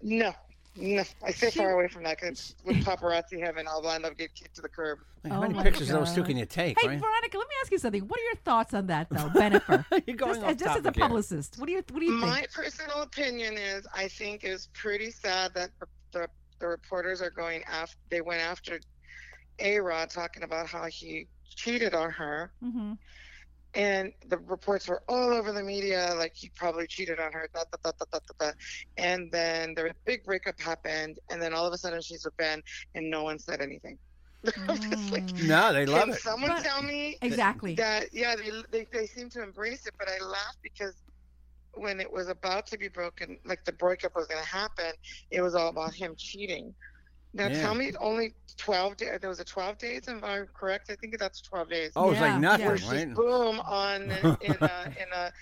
no, 0.02 0.32
no, 0.76 1.02
I 1.24 1.30
stay 1.30 1.50
far 1.50 1.70
away 1.72 1.88
from 1.88 2.02
that 2.04 2.20
because 2.20 2.54
with 2.64 2.76
paparazzi 2.84 3.40
heaven, 3.40 3.66
I'll 3.68 3.88
end 3.90 4.04
up 4.04 4.16
getting 4.16 4.34
kicked 4.34 4.56
to 4.56 4.62
the 4.62 4.68
curb. 4.68 4.98
How 5.28 5.36
Oh 5.38 5.40
many 5.40 5.54
my 5.54 5.62
pictures 5.62 5.88
of 5.88 5.94
those 6.00 6.12
two 6.12 6.20
God. 6.20 6.26
can 6.26 6.36
you 6.36 6.46
take, 6.46 6.78
Hey, 6.80 6.88
right? 6.88 6.98
Veronica, 7.00 7.38
let 7.38 7.48
me 7.48 7.54
ask 7.62 7.72
you 7.72 7.78
something. 7.78 8.02
What 8.08 8.20
are 8.20 8.24
your 8.24 8.34
thoughts 8.44 8.74
on 8.74 8.88
that, 8.88 9.08
though, 9.10 9.28
Bennifer? 9.34 9.84
You're 10.06 10.16
going 10.16 10.34
just 10.34 10.44
off 10.44 10.56
just 10.56 10.70
as 10.76 10.76
a 10.76 10.82
topic 10.82 10.96
here. 10.96 11.04
publicist, 11.06 11.58
what 11.58 11.66
do 11.66 11.72
you 11.72 11.82
what 11.90 12.00
do 12.00 12.04
you 12.06 12.20
think? 12.20 12.32
My 12.32 12.44
personal 12.52 13.02
opinion 13.02 13.56
is, 13.56 13.86
I 13.94 14.08
think 14.08 14.44
it's 14.44 14.68
pretty 14.74 15.10
sad 15.10 15.54
that 15.54 15.70
the, 15.80 15.86
the, 16.12 16.28
the 16.58 16.66
reporters 16.68 17.22
are 17.22 17.30
going 17.30 17.62
after. 17.64 17.96
They 18.10 18.20
went 18.20 18.42
after 18.42 18.80
A 19.60 19.78
Rod 19.78 20.10
talking 20.10 20.42
about 20.42 20.66
how 20.66 20.84
he 20.86 21.26
cheated 21.56 21.94
on 21.94 22.10
her, 22.10 22.52
hmm 22.60 22.92
and 23.74 24.12
the 24.28 24.38
reports 24.38 24.88
were 24.88 25.02
all 25.08 25.32
over 25.32 25.52
the 25.52 25.62
media, 25.62 26.14
like 26.16 26.32
he 26.34 26.50
probably 26.54 26.86
cheated 26.86 27.18
on 27.20 27.32
her. 27.32 27.48
Da, 27.54 27.64
da, 27.72 27.78
da, 27.84 27.92
da, 27.98 28.04
da, 28.12 28.18
da, 28.38 28.46
da. 28.46 28.52
And 28.96 29.30
then 29.32 29.74
the 29.74 29.92
big 30.04 30.24
breakup 30.24 30.60
happened, 30.60 31.18
and 31.30 31.40
then 31.42 31.52
all 31.54 31.66
of 31.66 31.72
a 31.72 31.78
sudden 31.78 32.00
she's 32.00 32.24
with 32.24 32.36
Ben, 32.36 32.62
and 32.94 33.10
no 33.10 33.22
one 33.24 33.38
said 33.38 33.60
anything. 33.60 33.98
Like, 35.10 35.26
Mm. 35.36 35.48
No, 35.48 35.72
they 35.72 35.86
love 35.86 36.02
can 36.04 36.10
it. 36.10 36.20
someone 36.20 36.50
But- 36.50 36.64
tell 36.64 36.82
me 36.82 37.16
Exactly. 37.22 37.74
that 37.76 38.12
yeah 38.12 38.36
they, 38.36 38.50
they 38.70 38.86
they 38.92 39.06
seem 39.06 39.30
to 39.30 39.42
embrace 39.42 39.86
it 39.86 39.94
but 39.98 40.08
i 40.08 40.22
laugh 40.24 40.56
because 40.62 40.94
when 41.74 41.98
it 42.00 42.10
was 42.12 42.28
about 42.28 42.66
to 42.68 42.78
be 42.78 42.88
broken 42.88 43.38
like 43.44 43.64
the 43.64 43.72
breakup 43.72 44.14
was 44.14 44.26
going 44.26 44.42
to 44.42 44.48
happen 44.48 44.92
it 45.30 45.40
was 45.40 45.54
all 45.54 45.68
about 45.68 45.94
him 45.94 46.14
cheating 46.16 46.74
now 47.34 47.48
Yeah. 47.48 47.60
tell 47.62 47.74
me 47.74 47.92
only 48.00 48.34
12 48.56 48.96
days 48.96 49.18
there 49.20 49.28
was 49.28 49.40
a 49.40 49.44
12 49.44 49.78
days 49.78 50.02
if 50.08 50.22
i'm 50.24 50.46
correct 50.54 50.88
i 50.90 50.94
think 50.96 51.18
that's 51.18 51.40
12 51.42 51.68
days 51.68 51.92
Oh, 51.96 52.10
it's 52.10 52.20
like 52.20 52.40
nothing, 52.40 52.66
yeah. 52.66 52.90
right? 52.90 53.14
boom 53.14 53.60
on 53.60 54.10
uh, 54.24 54.36
in 54.40 54.52
a, 54.60 54.88
in 55.02 55.08
a 55.14 55.32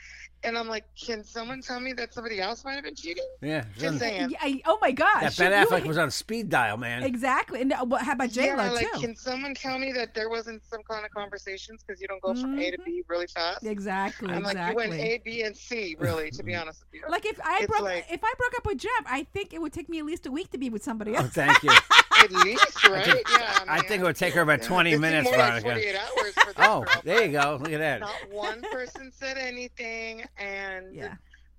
and 0.44 0.58
i'm 0.58 0.68
like 0.68 0.84
can 0.96 1.22
someone 1.24 1.60
tell 1.60 1.78
me 1.80 1.92
that 1.92 2.12
somebody 2.12 2.40
else 2.40 2.64
might 2.64 2.74
have 2.74 2.84
been 2.84 2.94
cheating 2.94 3.24
Yeah. 3.40 3.64
just 3.78 3.98
saying 3.98 4.30
Yeah, 4.30 4.38
I- 4.40 4.62
oh 4.66 4.78
my 4.80 4.90
gosh! 4.92 5.22
That 5.22 5.36
Ben 5.36 5.52
You- 5.52 5.66
Affleck 5.66 5.86
was 5.86 5.98
on 5.98 6.10
speed 6.10 6.48
dial, 6.48 6.76
man. 6.76 7.02
exactly. 7.02 7.60
And 7.62 7.72
uh, 7.72 7.84
what, 7.84 8.02
how 8.02 8.12
about 8.12 8.30
J 8.30 8.54
Lo 8.54 8.62
yeah, 8.64 8.70
like, 8.72 8.92
too? 8.92 9.00
can 9.00 9.16
someone 9.16 9.54
tell 9.54 9.78
me 9.78 9.92
that 9.92 10.14
there 10.14 10.28
wasn't 10.28 10.62
some 10.64 10.82
kind 10.88 11.04
of 11.04 11.10
conversations 11.12 11.82
because 11.86 12.00
you 12.00 12.08
don't 12.08 12.22
go 12.22 12.34
from 12.34 12.58
A 12.58 12.70
to 12.70 12.78
B 12.84 13.02
really 13.08 13.26
fast? 13.26 13.64
Exactly. 13.64 14.32
I'm 14.32 14.42
like, 14.42 14.56
you 14.56 14.74
went. 14.74 14.92
A, 14.94 15.20
B, 15.24 15.42
and 15.42 15.56
C, 15.56 15.96
really, 15.98 16.30
to 16.30 16.42
be 16.42 16.54
honest 16.60 16.82
with 16.84 17.00
you. 17.00 17.08
Like 17.08 17.26
if 17.26 17.40
I 17.44 17.58
It's 17.58 17.66
broke 17.66 17.82
like- 17.82 18.06
if 18.10 18.20
I 18.22 18.32
broke 18.38 18.54
up 18.56 18.66
with 18.66 18.78
Jeff, 18.78 19.04
I 19.06 19.24
think 19.32 19.52
it 19.52 19.60
would 19.60 19.72
take 19.72 19.88
me 19.88 19.98
at 19.98 20.04
least 20.06 20.26
a 20.26 20.30
week 20.30 20.50
to 20.52 20.58
be 20.58 20.70
with 20.70 20.82
somebody 20.82 21.12
Oh, 21.12 21.20
else. 21.20 21.30
thank 21.30 21.62
you. 21.62 21.70
At 22.22 22.32
least, 22.32 22.88
right? 22.88 23.04
think- 23.04 23.28
yeah. 23.30 23.58
I 23.68 23.76
mean, 23.76 23.84
think 23.88 24.00
it 24.02 24.04
would 24.04 24.16
take 24.16 24.34
her 24.34 24.40
about 24.42 24.62
20 24.62 24.92
it 24.92 24.98
minutes, 25.00 25.24
more 25.28 25.38
like 25.38 25.62
Veronica. 25.62 25.80
48 25.82 25.96
hours 25.96 26.34
for 26.34 26.52
this 26.52 26.66
Oh, 26.68 26.80
girl, 26.84 27.02
there 27.04 27.24
you 27.24 27.32
go. 27.32 27.58
Look 27.62 27.72
at 27.72 27.78
that. 27.80 28.00
Not 28.00 28.14
one 28.30 28.62
person 28.70 29.12
said 29.14 29.38
anything, 29.38 30.24
and 30.38 30.94
Yeah. 30.94 31.14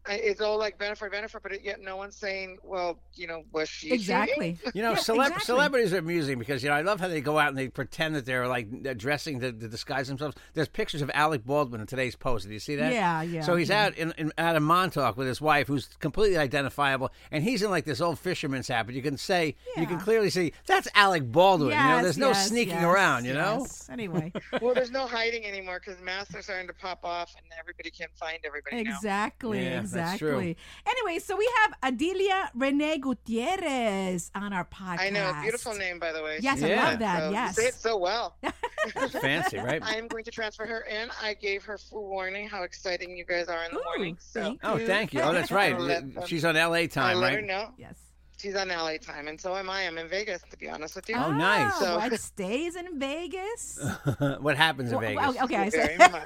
I- 0.05 0.15
it's 0.15 0.41
all 0.41 0.57
like 0.59 0.77
benefit, 0.77 1.11
benefit, 1.11 1.41
but 1.41 1.63
yet 1.63 1.79
no 1.81 1.95
one's 1.95 2.15
saying, 2.15 2.57
well, 2.63 2.99
you 3.13 3.25
know, 3.27 3.43
was 3.53 3.69
she 3.69 3.87
cheating? 3.87 3.99
Exactly. 3.99 4.57
You 4.73 4.81
know, 4.81 4.91
Yeah, 4.91 4.97
celeb- 4.97 5.21
exactly. 5.27 5.45
celebrities 5.45 5.93
are 5.93 5.99
amusing 5.99 6.39
because 6.39 6.61
you 6.63 6.69
know 6.69 6.75
I 6.75 6.81
love 6.81 6.99
how 6.99 7.07
they 7.07 7.21
go 7.21 7.39
out 7.39 7.49
and 7.49 7.57
they 7.57 7.69
pretend 7.69 8.15
that 8.15 8.25
they're 8.25 8.47
like 8.47 8.97
dressing 8.97 9.39
to, 9.39 9.51
to 9.53 9.67
disguise 9.69 10.07
themselves. 10.09 10.35
There's 10.53 10.67
pictures 10.67 11.01
of 11.01 11.09
Alec 11.13 11.45
Baldwin 11.45 11.79
in 11.81 11.87
today's 11.87 12.15
post. 12.15 12.45
Did 12.47 12.53
you 12.53 12.59
see 12.59 12.75
that? 12.75 12.91
Yeah, 12.91 13.21
yeah, 13.21 13.41
So 13.43 13.55
he's 13.55 13.69
yeah. 13.69 13.85
out 13.85 13.95
in, 13.97 14.13
in 14.17 14.33
out 14.37 14.55
of 14.55 14.63
Montauk 14.63 15.15
with 15.15 15.27
his 15.27 15.39
wife, 15.39 15.67
who's 15.67 15.87
completely 15.99 16.37
identifiable, 16.37 17.11
and 17.31 17.43
he's 17.43 17.61
in 17.61 17.69
like 17.69 17.85
this 17.85 18.01
old 18.01 18.19
fisherman's 18.19 18.67
hat. 18.67 18.85
But 18.85 18.95
you 18.95 19.01
can 19.01 19.17
say 19.17 19.55
you 19.77 19.87
can 19.87 19.99
clearly 19.99 20.29
see 20.29 20.51
that's 20.65 20.87
Alec 20.95 21.31
Baldwin. 21.31 21.69
you 21.69 21.75
know, 21.75 21.83
Yes, 21.93 22.03
there's 22.03 22.17
no 22.17 22.27
yes, 22.29 22.47
sneaking 22.49 22.75
yes, 22.75 22.83
around. 22.83 23.25
You 23.25 23.33
know. 23.35 23.59
yes. 23.61 23.87
Anyway, 23.89 24.33
Well, 24.61 24.73
there's 24.73 24.91
no 24.91 25.07
hiding 25.07 25.45
anymore 25.45 25.79
because 25.85 26.01
masks 26.01 26.35
are 26.35 26.41
starting 26.41 26.67
to 26.67 26.73
pop 26.73 27.05
off, 27.05 27.33
and 27.37 27.45
everybody 27.59 27.89
can 27.91 28.07
find 28.15 28.39
everybody 28.45 28.83
now. 28.83 28.95
exactly, 28.95 29.63
Yeah, 29.63 29.79
that's 29.81 29.91
true. 29.91 29.92
Exactly. 30.01 30.57
Anyway, 30.85 31.19
so 31.19 31.35
we 31.35 31.49
have 31.61 31.73
Adelia 31.93 32.49
Rene 32.55 32.97
Gutierrez 32.99 34.31
on 34.35 34.53
our 34.53 34.65
podcast. 34.65 34.99
I 34.99 35.09
know, 35.09 35.33
beautiful 35.41 35.73
name, 35.73 35.99
by 35.99 36.11
the 36.11 36.23
way. 36.23 36.39
Yes, 36.41 36.61
I 36.63 36.75
love 36.75 36.99
that, 36.99 37.19
So, 37.19 37.27
you 37.27 37.33
yes. 37.33 37.55
say 37.55 37.65
it 37.67 37.73
so 37.73 37.97
well. 37.97 38.35
Fancy, 39.21 39.57
right? 39.57 39.81
I 39.85 39.95
am 39.95 40.07
going 40.07 40.23
to 40.25 40.31
transfer 40.31 40.65
her 40.65 40.81
in. 40.81 41.09
I 41.21 41.33
gave 41.33 41.63
her 41.63 41.77
full 41.77 42.07
warning 42.07 42.47
how 42.47 42.63
exciting 42.63 43.15
you 43.15 43.25
guys 43.25 43.47
are 43.47 43.63
in 43.65 43.71
the 43.71 43.79
Ooh, 43.79 43.83
morning. 43.83 44.17
So 44.19 44.41
thank 44.41 44.59
Oh, 44.63 44.77
thank 44.77 45.13
you. 45.13 45.21
Oh, 45.21 45.33
that's 45.33 45.51
right. 45.51 45.73
I'll 45.73 45.79
let 45.81 46.13
them- 46.13 46.25
She's 46.27 46.45
on 46.45 46.55
L.A. 46.57 46.79
I 46.83 46.87
time, 46.87 47.17
let 47.17 47.31
her 47.33 47.37
right? 47.39 47.45
know. 47.45 47.69
Yes. 47.77 47.95
She's 48.37 48.55
on 48.55 48.67
LA 48.69 48.97
time, 48.97 49.27
and 49.27 49.39
so 49.39 49.55
am 49.55 49.69
I. 49.69 49.87
I'm 49.87 49.97
in 49.97 50.07
Vegas, 50.09 50.41
to 50.49 50.57
be 50.57 50.69
honest 50.69 50.95
with 50.95 51.07
you. 51.07 51.15
Oh, 51.17 51.25
oh 51.27 51.31
nice. 51.31 51.75
So- 51.75 51.97
What 51.97 52.19
stays 52.19 52.75
in 52.75 52.99
Vegas? 52.99 53.79
what 54.39 54.57
happens 54.57 54.91
in 54.91 54.97
Well, 54.97 55.07
Vegas? 55.07 55.35
well, 55.35 55.43
okay, 55.45 55.55
I 55.55 55.69
said. 55.69 55.99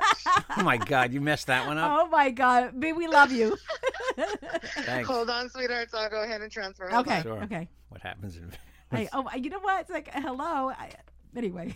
Oh 0.58 0.64
my 0.64 0.78
God, 0.78 1.14
you 1.14 1.22
messed 1.22 1.48
that 1.48 1.68
one 1.68 1.78
up. 1.78 1.92
Oh 1.92 2.08
my 2.08 2.32
God, 2.32 2.80
babe, 2.80 2.96
we 2.96 3.08
love 3.08 3.32
you. 3.32 3.56
Thanks. 4.86 5.08
Hold 5.08 5.30
on, 5.30 5.50
sweethearts. 5.50 5.94
I'll 5.94 6.10
go 6.10 6.24
ahead 6.24 6.42
and 6.42 6.52
transfer. 6.52 6.90
Hold 6.90 7.08
okay. 7.08 7.22
Sure. 7.22 7.44
okay. 7.44 7.70
What 7.90 8.02
happens 8.02 8.36
in 8.38 8.44
Vegas? 8.46 8.60
Hey, 8.90 9.10
oh, 9.14 9.28
you 9.36 9.50
know 9.52 9.60
what? 9.60 9.82
It's 9.82 9.90
like 9.92 10.12
hello. 10.14 10.70
I, 10.70 10.92
anyway. 11.36 11.76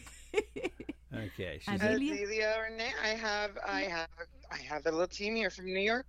Okay, 1.14 1.60
she's 1.62 1.82
uh, 1.82 1.86
Adelia? 1.86 2.14
Adelia 2.14 2.56
Renee, 2.70 2.94
I 3.04 3.10
have, 3.10 3.52
I 3.68 3.82
have, 3.82 4.08
I 4.50 4.58
have 4.58 4.86
a 4.86 4.92
little 4.92 5.08
team 5.08 5.36
here 5.36 5.50
from 5.50 5.66
New 5.66 5.80
York. 5.80 6.06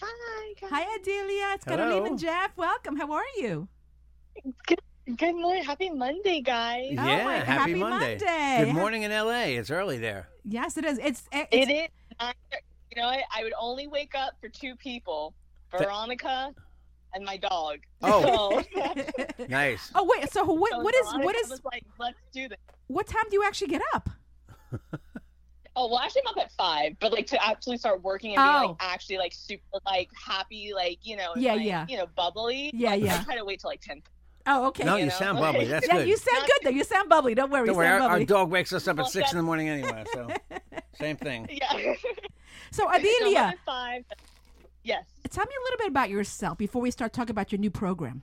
Hi, 0.00 0.54
guys. 0.60 0.70
Hi, 0.70 0.96
Adelia. 0.96 1.54
It's 1.54 1.64
Hello. 1.64 1.76
Carolina 1.76 2.04
and 2.06 2.18
Jeff. 2.18 2.56
Welcome. 2.56 2.96
How 2.96 3.10
are 3.12 3.22
you? 3.36 3.68
Good, 4.66 4.80
good 5.16 5.34
morning. 5.34 5.64
Happy 5.64 5.90
Monday, 5.90 6.40
guys. 6.40 6.94
Oh, 6.98 7.04
yeah. 7.04 7.18
Oh 7.20 7.24
my- 7.24 7.34
happy, 7.36 7.44
happy 7.50 7.74
Monday. 7.74 8.18
Monday. 8.18 8.64
Good 8.64 8.74
morning 8.74 9.02
in 9.02 9.10
L.A. 9.12 9.56
It's 9.56 9.70
early 9.70 9.98
there. 9.98 10.28
Yes, 10.44 10.76
it 10.76 10.84
is. 10.84 10.98
It's, 10.98 11.24
eh, 11.32 11.44
it's 11.50 11.68
It 11.70 11.72
is. 11.72 11.88
I, 12.20 12.32
you 12.90 13.02
know 13.02 13.08
what? 13.08 13.20
I 13.34 13.42
would 13.42 13.52
only 13.60 13.86
wake 13.88 14.14
up 14.14 14.34
for 14.40 14.48
two 14.48 14.76
people, 14.76 15.34
Veronica 15.70 16.54
and 17.14 17.24
my 17.24 17.36
dog. 17.36 17.78
Oh. 18.02 18.62
So, 18.74 18.94
Nice. 19.48 19.90
oh 19.94 20.04
wait, 20.04 20.30
so 20.32 20.44
what? 20.44 20.70
so 20.72 20.80
What 20.80 20.94
is? 20.94 21.06
Veronica 21.06 21.26
What 21.26 21.36
is? 21.36 21.50
Was 21.50 21.60
like, 21.64 21.84
let's 21.98 22.18
do 22.32 22.48
this. 22.48 22.58
What 22.88 23.06
time 23.06 23.24
do 23.30 23.36
you 23.36 23.44
actually 23.44 23.68
get 23.68 23.82
up? 23.94 24.08
Oh 25.80 25.86
well, 25.88 26.00
actually, 26.00 26.22
I'm 26.26 26.36
up 26.36 26.44
at 26.44 26.50
five, 26.52 26.96
but 26.98 27.12
like 27.12 27.28
to 27.28 27.46
actually 27.46 27.78
start 27.78 28.02
working 28.02 28.34
and 28.34 28.40
Oh. 28.40 28.58
being 28.60 28.68
like 28.70 28.76
actually 28.80 29.18
like 29.18 29.32
super 29.32 29.78
like 29.86 30.10
happy, 30.12 30.72
like 30.74 30.98
you 31.02 31.16
know, 31.16 31.34
and, 31.34 31.42
Yeah, 31.42 31.52
like, 31.54 31.64
yeah. 31.66 31.86
you 31.88 31.96
know, 31.98 32.06
bubbly. 32.16 32.72
Yeah, 32.74 32.90
like, 32.90 33.04
yeah. 33.04 33.18
I 33.20 33.24
try 33.24 33.36
to 33.36 33.44
wait 33.44 33.60
till 33.60 33.70
like 33.70 33.80
ten. 33.80 34.02
Oh, 34.46 34.66
okay. 34.68 34.82
No, 34.82 34.94
you 34.96 35.04
you 35.04 35.06
know? 35.10 35.14
sound 35.14 35.38
bubbly. 35.40 35.66
That's 35.66 35.86
yeah, 35.86 35.98
good. 35.98 36.08
you 36.08 36.16
sound 36.16 36.42
good 36.46 36.58
though. 36.64 36.76
You 36.76 36.82
sound 36.82 37.08
bubbly. 37.08 37.36
Don't 37.36 37.50
worry. 37.50 37.66
Don't 37.66 37.76
worry, 37.76 37.86
sound 37.86 38.02
our, 38.02 38.10
our 38.10 38.24
dog 38.24 38.50
wakes 38.50 38.72
us 38.72 38.88
up 38.88 38.98
at 38.98 39.02
Well, 39.02 39.06
six 39.10 39.30
in 39.30 39.36
the 39.38 39.44
morning 39.44 39.68
anyway, 39.68 40.04
so 40.12 40.28
same 40.98 41.16
thing. 41.16 41.48
Yeah. 41.52 41.94
So 42.72 42.82
So 42.82 42.88
Adelia, 42.92 43.38
up 43.38 43.46
at 43.52 43.58
five. 43.64 44.04
Yes. 44.82 45.04
tell 45.30 45.44
me 45.44 45.52
a 45.54 45.62
little 45.64 45.78
bit 45.78 45.88
about 45.88 46.10
yourself 46.10 46.58
before 46.58 46.82
we 46.82 46.90
start 46.90 47.12
talking 47.12 47.30
about 47.30 47.52
your 47.52 47.58
new 47.60 47.70
program. 47.70 48.22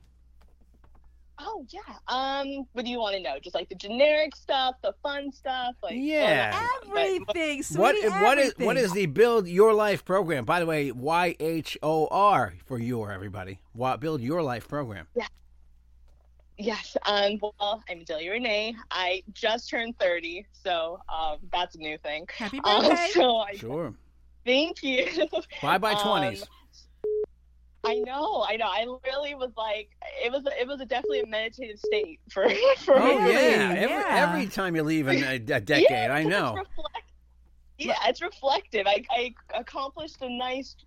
Oh 1.38 1.66
yeah. 1.70 1.82
Um, 2.08 2.66
what 2.74 2.86
do 2.86 2.92
you 2.92 3.00
want 3.00 3.16
to 3.16 3.22
know? 3.22 3.38
Just 3.44 3.56
like 3.56 3.68
the 3.70 3.76
generic 3.76 4.36
stuff, 4.36 4.76
the 4.82 4.94
fun 5.04 5.32
stuff, 5.32 5.76
like 5.84 5.96
Yeah. 5.98 6.66
Everything, 6.88 7.62
sweetie. 7.64 8.08
What 8.08 8.22
what 8.22 8.38
is 8.38 8.52
everything. 8.52 8.66
what 8.66 8.78
is 8.78 8.92
the 8.94 9.06
Build 9.08 9.48
Your 9.48 9.74
Life 9.74 10.06
program? 10.06 10.46
By 10.46 10.60
the 10.62 10.66
way, 10.66 10.92
Y 10.92 11.36
H 11.40 11.78
O 11.84 12.08
R 12.08 12.54
for 12.66 12.80
your 12.80 13.12
everybody. 13.12 13.60
Why, 13.74 13.98
Build 13.98 14.22
Your 14.22 14.42
Life 14.42 14.68
program. 14.68 15.08
Yeah. 15.16 15.28
Yes. 16.58 16.96
Um. 17.06 17.38
Well, 17.42 17.84
I'm 17.90 18.04
Delia 18.06 18.32
Renee. 18.32 18.76
I 18.90 19.22
just 19.34 19.70
turned 19.70 20.00
30, 20.00 20.46
so 20.54 21.02
um, 21.14 21.40
that's 21.52 21.76
a 21.76 21.80
new 21.80 21.98
thing. 21.98 22.26
Happy 22.34 22.60
Um, 22.64 22.84
birthday? 22.88 23.10
so 23.14 23.38
I 23.40 23.56
Sure. 23.58 23.94
thank 24.46 24.82
you. 24.82 25.06
Bye 25.62 25.78
bye 25.80 25.92
Um, 25.96 26.02
twenties. 26.02 26.46
I 27.86 27.96
know, 28.06 28.46
I 28.48 28.56
know. 28.58 28.66
I 28.68 28.86
really 29.06 29.36
was 29.36 29.52
like, 29.58 29.90
it 30.24 30.32
was, 30.32 30.44
it 30.60 30.68
was 30.68 30.82
a 30.82 30.86
definitely 30.86 31.22
a 31.22 31.28
meditative 31.28 31.80
state 31.80 32.20
for, 32.30 32.48
for 32.80 32.98
oh 32.98 33.20
me. 33.20 33.24
really? 33.24 33.34
yeah. 33.52 33.74
Every, 33.78 33.96
Yeah. 33.96 34.28
every 34.30 34.48
time 34.48 34.76
you 34.76 34.84
leave 34.84 35.08
in 35.08 35.24
a, 35.24 35.36
a 35.36 35.40
decade, 35.40 35.88
Yeah, 35.90 36.14
I 36.14 36.24
know. 36.24 36.56
It's 36.58 36.68
reflect- 36.70 37.02
yeah, 37.78 37.96
it's 38.06 38.22
reflective. 38.22 38.88
I, 38.88 39.04
I 39.12 39.34
accomplished 39.54 40.22
a 40.22 40.30
nice 40.30 40.78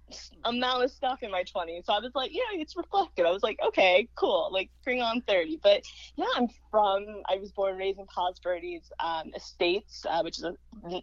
amount 0.46 0.84
of 0.84 0.90
stuff 0.90 1.22
in 1.22 1.30
my 1.30 1.44
20s. 1.44 1.84
So 1.84 1.92
I 1.92 1.98
was 1.98 2.12
like, 2.14 2.30
yeah, 2.32 2.40
it's 2.54 2.78
reflective. 2.78 3.26
I 3.26 3.30
was 3.30 3.42
like, 3.42 3.58
okay, 3.62 4.08
cool. 4.14 4.48
Like, 4.50 4.70
bring 4.84 5.02
on 5.02 5.20
30. 5.28 5.60
But 5.62 5.82
yeah, 6.16 6.24
I'm 6.34 6.48
from, 6.70 7.04
I 7.28 7.36
was 7.36 7.52
born 7.52 7.72
and 7.72 7.78
raised 7.78 7.98
in 7.98 8.06
Palos 8.06 8.36
Verdes 8.42 8.90
um, 9.00 9.30
Estates, 9.36 10.06
uh, 10.08 10.22
which 10.22 10.38
is 10.38 10.44
a, 10.44 10.54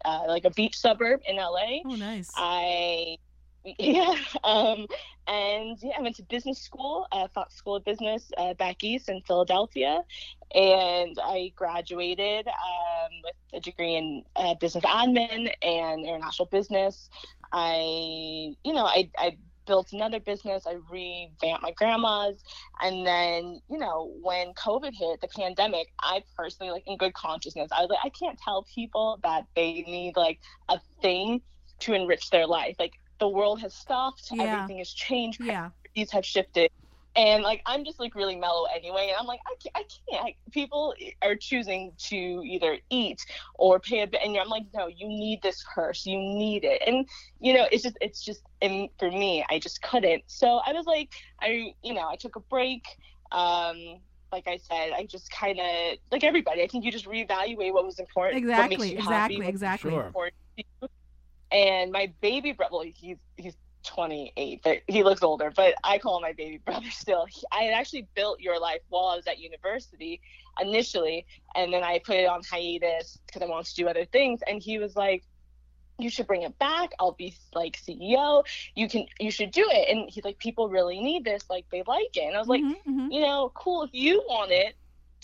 uh, 0.06 0.24
like 0.28 0.46
a 0.46 0.50
beach 0.50 0.76
suburb 0.76 1.22
in 1.28 1.36
LA. 1.36 1.82
Oh, 1.86 1.96
nice. 1.96 2.32
I 2.36 3.18
yeah, 3.66 4.16
um, 4.44 4.88
and 5.28 5.78
yeah, 5.82 5.94
I 5.98 6.02
went 6.02 6.16
to 6.18 6.24
business 6.24 6.60
school, 6.60 7.08
uh, 7.12 7.28
Fox 7.34 7.56
School 7.56 7.76
of 7.76 7.86
Business 7.86 8.32
uh, 8.38 8.54
back 8.54 8.84
east 8.84 9.10
in 9.10 9.22
Philadelphia, 9.22 10.04
and 10.54 11.18
I 11.24 11.52
graduated 11.56 12.48
um, 12.48 13.12
with 13.24 13.36
a 13.54 13.60
degree 13.60 13.96
in 13.96 14.24
uh, 14.36 14.56
business 14.56 14.84
admin 14.84 15.52
and 15.62 16.06
international 16.06 16.48
business. 16.48 17.10
I, 17.52 18.54
you 18.64 18.74
know, 18.74 18.86
I, 18.86 19.10
I 19.18 19.38
built 19.66 19.94
another 19.94 20.20
business. 20.20 20.68
I 20.68 20.78
revamped 20.90 21.64
my 21.64 21.72
grandma's, 21.72 22.44
and 22.82 23.06
then 23.06 23.62
you 23.70 23.80
know 23.80 24.14
when 24.22 24.54
COVID 24.54 24.94
hit, 24.94 25.22
the 25.22 25.28
pandemic, 25.28 25.88
I 26.02 26.24
personally, 26.38 26.72
like 26.72 26.84
in 26.86 26.98
good 26.98 27.14
consciousness, 27.14 27.70
I 27.72 27.82
was 27.82 27.90
like, 27.90 28.00
I 28.04 28.10
can't 28.10 28.38
tell 28.38 28.64
people 28.74 29.20
that 29.24 29.46
they 29.56 29.74
need 29.74 30.16
like 30.16 30.40
a 30.70 30.80
thing 31.02 31.42
to 31.80 31.94
enrich 31.94 32.30
their 32.30 32.48
life. 32.48 32.76
Like 32.80 32.94
the 33.20 33.28
world 33.28 33.62
has 33.62 33.74
stopped, 33.74 34.30
Yeah. 34.32 34.44
everything 34.44 34.80
has 34.80 34.92
changed, 34.92 35.42
yeah. 35.42 35.70
priorities 35.94 36.12
have 36.12 36.26
shifted. 36.26 36.72
And 37.18 37.44
like 37.44 37.62
I'm 37.66 37.86
just 37.86 37.98
like 37.98 38.14
really 38.14 38.36
mellow 38.36 38.66
anyway, 38.76 39.08
and 39.08 39.16
I'm 39.18 39.26
like 39.26 39.40
I 39.48 39.56
can't. 39.64 39.76
I 39.78 39.84
can't. 40.12 40.26
I, 40.26 40.36
people 40.52 40.94
are 41.22 41.36
choosing 41.38 41.94
to 42.10 42.16
either 42.46 42.78
eat 42.90 43.26
or 43.54 43.80
pay 43.80 44.02
a 44.02 44.08
bit, 44.08 44.20
and 44.22 44.36
I'm 44.38 44.50
like, 44.50 44.64
no, 44.74 44.88
you 44.88 45.08
need 45.08 45.42
this 45.42 45.64
purse, 45.74 46.06
you 46.06 46.18
need 46.18 46.66
it, 46.66 46.82
and 46.86 47.08
you 47.40 47.54
know, 47.54 47.68
it's 47.72 47.84
just, 47.84 47.98
it's 48.02 48.22
just, 48.22 48.42
and 48.62 48.90
for 49.00 49.10
me, 49.10 49.46
I 49.50 49.60
just 49.60 49.82
couldn't. 49.82 50.24
So 50.28 50.60
I 50.66 50.74
was 50.74 50.86
like, 50.88 51.14
I, 51.42 51.74
you 51.84 51.94
know, 51.94 52.06
I 52.10 52.18
took 52.18 52.36
a 52.36 52.42
break. 52.42 52.84
Um, 53.32 54.02
like 54.34 54.48
I 54.50 54.58
said, 54.58 54.92
I 54.94 55.06
just 55.06 55.32
kind 55.32 55.58
of 55.58 55.98
like 56.12 56.26
everybody. 56.26 56.64
I 56.64 56.68
think 56.68 56.84
you 56.84 56.92
just 56.92 57.06
reevaluate 57.06 57.72
what 57.72 57.86
was 57.86 57.98
important, 58.00 58.46
what 58.46 58.70
makes 58.70 58.84
Exactly. 58.84 58.92
you 58.92 58.98
Exactly. 58.98 59.36
happy, 59.38 59.48
Exactly. 59.48 59.92
Sure. 59.92 60.06
important 60.08 60.36
to 60.58 60.64
you. 60.82 60.88
And 61.56 61.92
my 61.94 62.12
baby 62.22 62.52
brother, 62.52 62.74
well, 62.74 62.86
he's 62.94 63.18
he's 63.38 63.56
28, 63.86 64.62
but 64.64 64.80
he 64.88 65.04
looks 65.04 65.24
older. 65.24 65.52
But 65.56 65.76
I 65.84 66.00
call 66.00 66.18
him 66.18 66.24
my 66.24 66.34
baby 66.34 66.58
brother 66.58 66.90
still. 66.92 67.26
He, 67.26 67.44
I 67.52 67.64
had 67.64 67.74
actually 67.74 68.08
built 68.16 68.42
Your 68.42 68.60
Life 68.60 68.82
while 68.90 69.06
I 69.06 69.16
was 69.16 69.28
at 69.28 69.40
university 69.40 70.22
initially, 70.62 71.26
and 71.56 71.74
then 71.74 71.84
I 71.84 72.00
put 72.00 72.18
it 72.18 72.26
on 72.28 72.42
hiatus 72.44 73.20
because 73.26 73.42
I 73.42 73.46
wanted 73.46 73.68
to 73.68 73.76
do 73.76 73.88
other 73.88 74.06
things. 74.06 74.42
And 74.48 74.62
he 74.62 74.80
was 74.80 74.98
like, 74.98 75.24
"You 75.98 76.10
should 76.10 76.28
bring 76.28 76.42
it 76.44 76.60
back. 76.60 76.92
I'll 77.00 77.14
be 77.14 77.36
like 77.54 77.78
CEO. 77.78 78.44
You 78.76 78.90
can, 78.90 79.06
you 79.20 79.32
should 79.32 79.52
do 79.52 79.66
it." 79.70 79.90
And 79.96 80.10
he's 80.10 80.26
like, 80.26 80.40
"People 80.40 80.70
really 80.70 81.00
need 81.00 81.24
this. 81.24 81.44
Like 81.50 81.66
they 81.72 81.84
like 81.88 82.18
it." 82.18 82.24
And 82.28 82.36
I 82.36 82.40
was 82.40 82.50
like, 82.50 82.64
Mhm, 82.64 82.76
mhm. 82.88 83.12
you 83.14 83.22
know, 83.22 83.52
cool 83.56 83.84
if 83.84 83.92
you 83.94 84.24
want 84.28 84.52
it. 84.52 84.76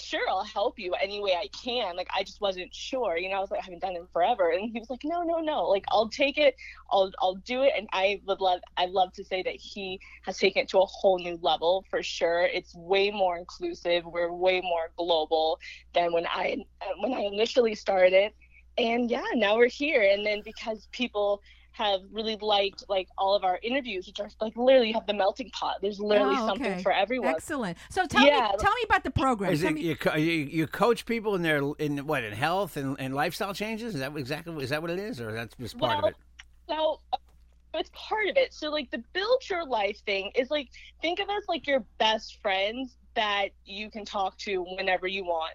Sure, 0.02 0.28
I'll 0.30 0.44
help 0.44 0.80
you 0.80 0.94
any 0.96 1.22
way 1.22 1.34
I 1.36 1.48
can. 1.64 1.96
Like 1.96 2.10
I 2.16 2.24
just 2.24 2.42
wasn't 2.42 2.74
sure, 2.74 3.18
you 3.18 3.30
know. 3.30 3.38
I 3.38 3.40
was 3.40 3.52
like, 3.52 3.62
I 3.62 3.64
haven't 3.66 3.82
done 3.82 3.96
it 3.96 4.04
forever, 4.12 4.50
and 4.52 4.70
he 4.72 4.80
was 4.80 4.90
like, 4.90 5.02
No, 5.04 5.24
no, 5.24 5.40
no. 5.40 5.68
Like 5.68 5.86
I'll 5.90 6.10
take 6.10 6.38
it. 6.38 6.56
I'll 6.92 7.12
I'll 7.20 7.36
do 7.36 7.64
it. 7.64 7.74
And 7.78 7.88
I 7.94 8.22
would 8.26 8.42
love 8.42 8.62
I 8.78 8.86
love 8.86 9.14
to 9.14 9.24
say 9.24 9.44
that 9.44 9.56
he 9.56 10.00
has 10.24 10.38
taken 10.38 10.64
it 10.64 10.70
to 10.70 10.80
a 10.80 10.86
whole 10.86 11.20
new 11.20 11.38
level 11.42 11.86
for 11.90 12.02
sure. 12.04 12.44
It's 12.44 12.74
way 12.76 13.12
more 13.12 13.38
inclusive. 13.38 14.06
We're 14.06 14.34
way 14.34 14.62
more 14.62 14.92
global 14.98 15.60
than 15.94 16.12
when 16.14 16.26
I 16.28 16.58
when 17.00 17.14
I 17.14 17.22
initially 17.22 17.76
started. 17.76 18.32
And 18.78 19.10
yeah, 19.12 19.24
now 19.36 19.58
we're 19.58 19.68
here. 19.70 20.02
And 20.02 20.26
then 20.26 20.42
because 20.44 20.88
people 20.92 21.42
have 21.74 22.02
really 22.12 22.38
liked 22.42 22.84
like 22.90 23.08
all 23.18 23.34
of 23.36 23.44
our 23.44 23.60
interviews, 23.64 24.06
which 24.08 24.20
are 24.20 24.30
like 24.42 24.56
literally 24.58 24.90
you 24.90 24.94
have 24.94 25.08
the 25.08 25.14
melting 25.14 25.50
pot. 25.52 25.78
There's 25.82 26.00
literally 26.00 26.36
Oh, 26.38 26.48
something 26.48 26.82
for 26.82 26.92
everyone. 26.92 27.30
Excellent. 27.34 27.78
So 27.90 28.06
tell 28.06 28.26
Yeah. 28.26 28.50
me, 28.52 28.58
tell 28.60 28.74
me 28.74 28.82
about 28.86 29.04
the 29.04 29.12
program. 29.12 29.52
Is 29.54 29.62
Tell 29.62 29.70
it 29.70 29.76
me- 29.76 29.82
you, 29.82 29.96
co- 29.96 30.16
you 30.18 30.32
you 30.32 30.68
coach 30.68 31.06
people 31.06 31.36
in 31.36 31.42
their 31.42 31.62
in 31.80 32.06
what 32.06 32.24
in 32.24 32.34
health 32.34 32.78
and, 32.78 32.96
and 33.00 33.16
lifestyle 33.16 33.54
changes? 33.54 33.94
Is 33.96 34.02
that 34.02 34.16
exactly 34.18 34.64
is 34.64 34.70
that 34.72 34.82
what 34.82 34.92
it 34.92 35.00
is, 35.00 35.22
or 35.22 35.32
that's 35.32 35.56
just 35.60 35.78
part 35.78 36.00
of 36.00 36.06
it? 36.10 36.16
So 36.68 37.00
uh, 37.14 37.18
it's 37.74 37.90
part 37.94 38.28
of 38.28 38.36
it. 38.38 38.54
So 38.54 38.70
like 38.70 38.92
the 38.92 39.04
build 39.14 39.42
your 39.50 39.66
life 39.66 40.00
thing 40.06 40.32
is 40.36 40.52
like 40.52 40.68
think 41.02 41.20
of 41.20 41.30
us 41.30 41.44
like 41.48 41.66
your 41.68 41.86
best 42.00 42.42
friends 42.42 42.98
that 43.16 43.50
you 43.66 43.90
can 43.90 44.06
talk 44.06 44.38
to 44.40 44.64
whenever 44.78 45.08
you 45.08 45.24
want. 45.24 45.54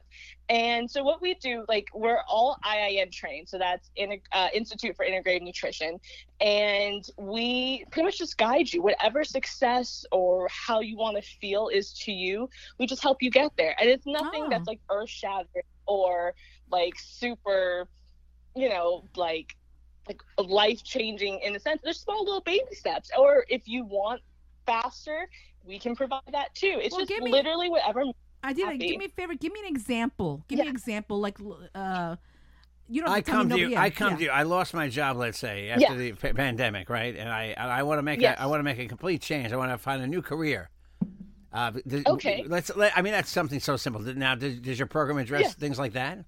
And 0.48 0.90
so 0.90 1.02
what 1.02 1.20
we 1.20 1.34
do, 1.34 1.64
like 1.68 1.88
we're 1.94 2.20
all 2.28 2.56
IIN 2.64 3.10
trained, 3.12 3.48
so 3.48 3.58
that's 3.58 3.90
in 3.96 4.20
uh, 4.32 4.48
Institute 4.54 4.96
for 4.96 5.04
Integrative 5.04 5.42
Nutrition, 5.42 5.98
and 6.40 7.04
we 7.18 7.84
pretty 7.90 8.04
much 8.04 8.18
just 8.18 8.36
guide 8.38 8.72
you. 8.72 8.82
Whatever 8.82 9.24
success 9.24 10.04
or 10.12 10.48
how 10.50 10.80
you 10.80 10.96
want 10.96 11.16
to 11.16 11.22
feel 11.22 11.68
is 11.68 11.92
to 12.04 12.12
you, 12.12 12.48
we 12.78 12.86
just 12.86 13.02
help 13.02 13.22
you 13.22 13.30
get 13.30 13.52
there. 13.56 13.74
And 13.80 13.88
it's 13.88 14.06
nothing 14.06 14.44
Oh. 14.44 14.48
that's 14.50 14.66
like 14.66 14.80
earth 14.90 15.08
shattering 15.10 15.64
or 15.86 16.34
like 16.70 16.94
super, 16.98 17.88
you 18.54 18.68
know, 18.68 19.04
like 19.16 19.56
like 20.08 20.20
life 20.38 20.82
changing 20.84 21.40
in 21.40 21.56
a 21.56 21.60
sense. 21.60 21.80
There's 21.82 22.00
small 22.00 22.24
little 22.24 22.40
baby 22.40 22.72
steps. 22.72 23.10
Or 23.18 23.44
if 23.48 23.66
you 23.66 23.84
want 23.84 24.20
faster, 24.66 25.28
we 25.66 25.78
can 25.78 25.96
provide 25.96 26.20
that 26.32 26.54
too. 26.54 26.78
It's 26.82 26.92
Well, 26.92 27.00
just 27.00 27.08
give 27.10 27.22
me- 27.22 27.30
literally 27.32 27.68
whatever. 27.68 28.04
I 28.42 28.52
did. 28.52 28.64
happy. 28.66 28.78
Give 28.78 28.98
me 28.98 29.06
a 29.06 29.08
favor. 29.08 29.34
Give 29.34 29.52
me 29.52 29.60
an 29.60 29.66
example. 29.66 30.44
Give 30.48 30.58
me 30.60 30.68
an 30.68 30.72
example. 30.74 31.18
Like, 31.20 31.38
uh, 31.74 32.16
you 32.88 33.00
don't. 33.00 33.10
I 33.10 33.16
have 33.16 33.24
to 33.24 33.30
tell 33.30 33.40
come 33.40 33.48
me 33.48 33.54
to 33.54 33.58
you. 33.60 33.64
nobody- 33.70 33.72
yeah, 33.74 33.82
I 33.82 33.90
come 33.90 34.10
yeah. 34.12 34.16
to 34.18 34.22
you. 34.24 34.30
I 34.30 34.42
lost 34.44 34.72
my 34.74 34.88
job. 34.88 35.16
Let's 35.16 35.38
say 35.38 35.70
after 35.70 35.82
Yeah. 35.82 35.94
the 35.94 36.12
pa- 36.12 36.32
pandemic, 36.32 36.88
right? 36.88 37.16
And 37.16 37.28
I 37.28 37.54
I 37.58 37.82
want 37.82 37.98
to 37.98 38.02
make 38.02 38.20
Yes. 38.20 38.38
a, 38.38 38.42
I 38.42 38.46
want 38.46 38.60
to 38.60 38.64
make 38.64 38.78
a 38.78 38.86
complete 38.86 39.20
change. 39.22 39.52
I 39.52 39.56
want 39.56 39.72
to 39.72 39.78
find 39.78 40.00
a 40.02 40.06
new 40.06 40.22
career. 40.22 40.70
Uh, 41.52 41.72
th- 41.88 42.06
Okay. 42.06 42.44
Let's. 42.46 42.74
Let, 42.76 42.96
I 42.96 43.02
mean, 43.02 43.12
that's 43.14 43.30
something 43.30 43.60
so 43.60 43.76
simple. 43.76 44.02
Now, 44.02 44.34
does, 44.34 44.60
does 44.60 44.78
your 44.78 44.86
program 44.86 45.18
address 45.18 45.42
Yeah. 45.42 45.48
things 45.50 45.78
like 45.78 45.94
that? 45.94 46.18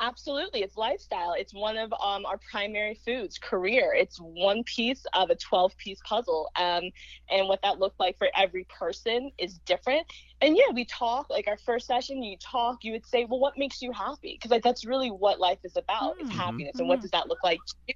Absolutely. 0.00 0.62
It's 0.62 0.76
lifestyle. 0.76 1.32
It's 1.36 1.54
one 1.54 1.76
of 1.76 1.92
um, 1.94 2.26
our 2.26 2.38
primary 2.50 2.94
foods, 2.94 3.38
career. 3.38 3.94
It's 3.96 4.18
one 4.18 4.62
piece 4.64 5.04
of 5.14 5.30
a 5.30 5.36
12 5.36 5.76
piece 5.78 6.00
puzzle. 6.06 6.50
Um, 6.56 6.84
and 7.30 7.48
what 7.48 7.60
that 7.62 7.78
looked 7.78 7.98
like 7.98 8.18
for 8.18 8.28
every 8.36 8.66
person 8.78 9.30
is 9.38 9.58
different. 9.66 10.06
And 10.40 10.56
yeah, 10.56 10.72
we 10.74 10.84
talk 10.84 11.30
like 11.30 11.48
our 11.48 11.56
first 11.58 11.86
session, 11.86 12.22
you 12.22 12.36
talk, 12.38 12.78
you 12.82 12.92
would 12.92 13.06
say, 13.06 13.24
well, 13.24 13.40
what 13.40 13.56
makes 13.56 13.80
you 13.82 13.92
happy? 13.92 14.34
Because 14.34 14.50
like, 14.50 14.62
that's 14.62 14.84
really 14.84 15.08
what 15.10 15.40
life 15.40 15.60
is 15.64 15.76
about 15.76 16.16
is 16.20 16.28
Mhm. 16.28 16.36
happiness. 16.36 16.78
And 16.78 16.88
what 16.88 17.00
does 17.00 17.10
that 17.12 17.28
look 17.28 17.42
like 17.42 17.64
to 17.66 17.74
you? 17.88 17.94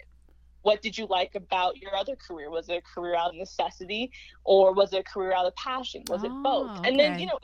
What 0.63 0.83
did 0.83 0.97
you 0.99 1.07
like 1.07 1.35
about 1.35 1.77
your 1.79 1.95
other 1.95 2.17
career? 2.17 2.51
Was 2.51 2.69
it 2.69 2.77
a 2.79 2.83
career 2.83 3.15
out 3.17 3.31
of 3.31 3.37
necessity 3.37 4.11
or 4.45 4.73
was 4.75 4.93
it 4.93 5.01
a 5.01 5.05
career 5.05 5.33
out 5.33 5.47
of 5.47 5.55
passion? 5.57 6.05
Was 6.07 6.25
it 6.25 6.35
both? 6.43 6.73
Oh, 6.77 6.85
And 6.85 6.99
then, 6.99 7.15
you 7.19 7.27
know, 7.27 7.39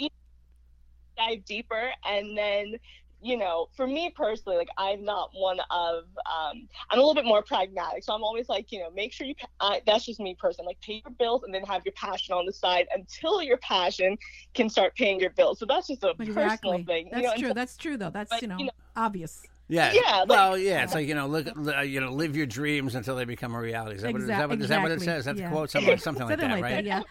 dive 1.17 1.45
deeper 1.45 1.91
and 2.05 2.37
then 2.37 2.75
you 3.23 3.37
know, 3.37 3.69
for 3.77 3.87
me 3.87 4.11
personally, 4.15 4.59
like 4.59 4.69
I'm 4.79 5.05
not 5.05 5.31
one 5.33 5.59
of, 5.71 6.05
um, 6.27 6.69
I'm 6.91 6.99
a 6.99 7.01
little 7.01 7.15
bit 7.15 7.25
more 7.25 7.43
pragmatic. 7.43 8.05
So 8.05 8.13
I'm 8.15 8.23
always 8.23 8.49
like, 8.49 8.71
you 8.71 8.79
know, 8.81 8.91
make 8.91 9.13
sure 9.13 9.27
you, 9.27 9.35
pa- 9.35 9.47
I, 9.61 9.83
that's 9.87 10.05
just 10.05 10.21
me 10.21 10.37
personally, 10.39 10.69
like 10.69 10.81
pay 10.81 11.03
your 11.05 11.13
bills 11.19 11.43
and 11.45 11.55
then 11.55 11.63
have 11.65 11.83
your 11.85 11.93
passion 11.95 12.35
on 12.35 12.47
the 12.47 12.53
side 12.53 12.87
until 12.95 13.43
your 13.43 13.57
passion 13.59 14.17
can 14.55 14.69
start 14.69 14.95
paying 14.97 15.19
your 15.19 15.31
bills. 15.31 15.59
So 15.59 15.67
that's 15.67 15.87
just 15.89 16.05
a 16.05 16.15
personal 16.15 16.85
thing. 16.85 17.09
That's 17.11 17.17
you 17.17 17.23
know, 17.23 17.33
and 17.33 17.43
true. 17.43 17.55
That's 17.55 17.77
true, 17.77 17.97
though. 17.97 18.11
That's 18.11 18.31
but, 18.31 18.43
you 18.43 18.49
know, 18.49 18.59
you 18.59 18.65
know- 18.67 18.71
obvious. 18.97 19.43
Yeah. 19.69 19.93
Yeah, 19.93 20.19
like- 20.21 20.29
well, 20.29 20.57
yeah. 20.59 20.85
It's 20.85 20.95
like 20.95 21.09
you 21.09 21.15
know, 21.15 21.27
look, 21.27 21.49
uh, 21.67 21.81
you 21.81 22.01
know, 22.01 22.13
live 22.13 22.37
your 22.37 22.47
dreams 22.47 22.95
until 22.95 23.17
they 23.17 23.25
become 23.25 23.55
a 23.55 23.59
reality. 23.59 23.97
Is 23.97 24.03
that, 24.03 24.13
what, 24.13 24.21
is, 24.23 24.29
that, 24.29 24.49
what, 24.49 24.61
is 24.61 24.69
that 24.69 24.83
what 24.83 24.91
it 24.93 24.95
Exactly. 24.95 25.07
says? 25.07 25.25
That's 25.25 25.41
Yeah. 25.41 25.49
a 25.49 25.53
quote, 25.53 25.71
something, 25.71 25.99
something 26.07 26.27
like 26.29 26.39
that, 26.39 26.51
like 26.51 26.63
right? 26.63 26.85
that, 26.85 26.85
yeah. 26.85 27.03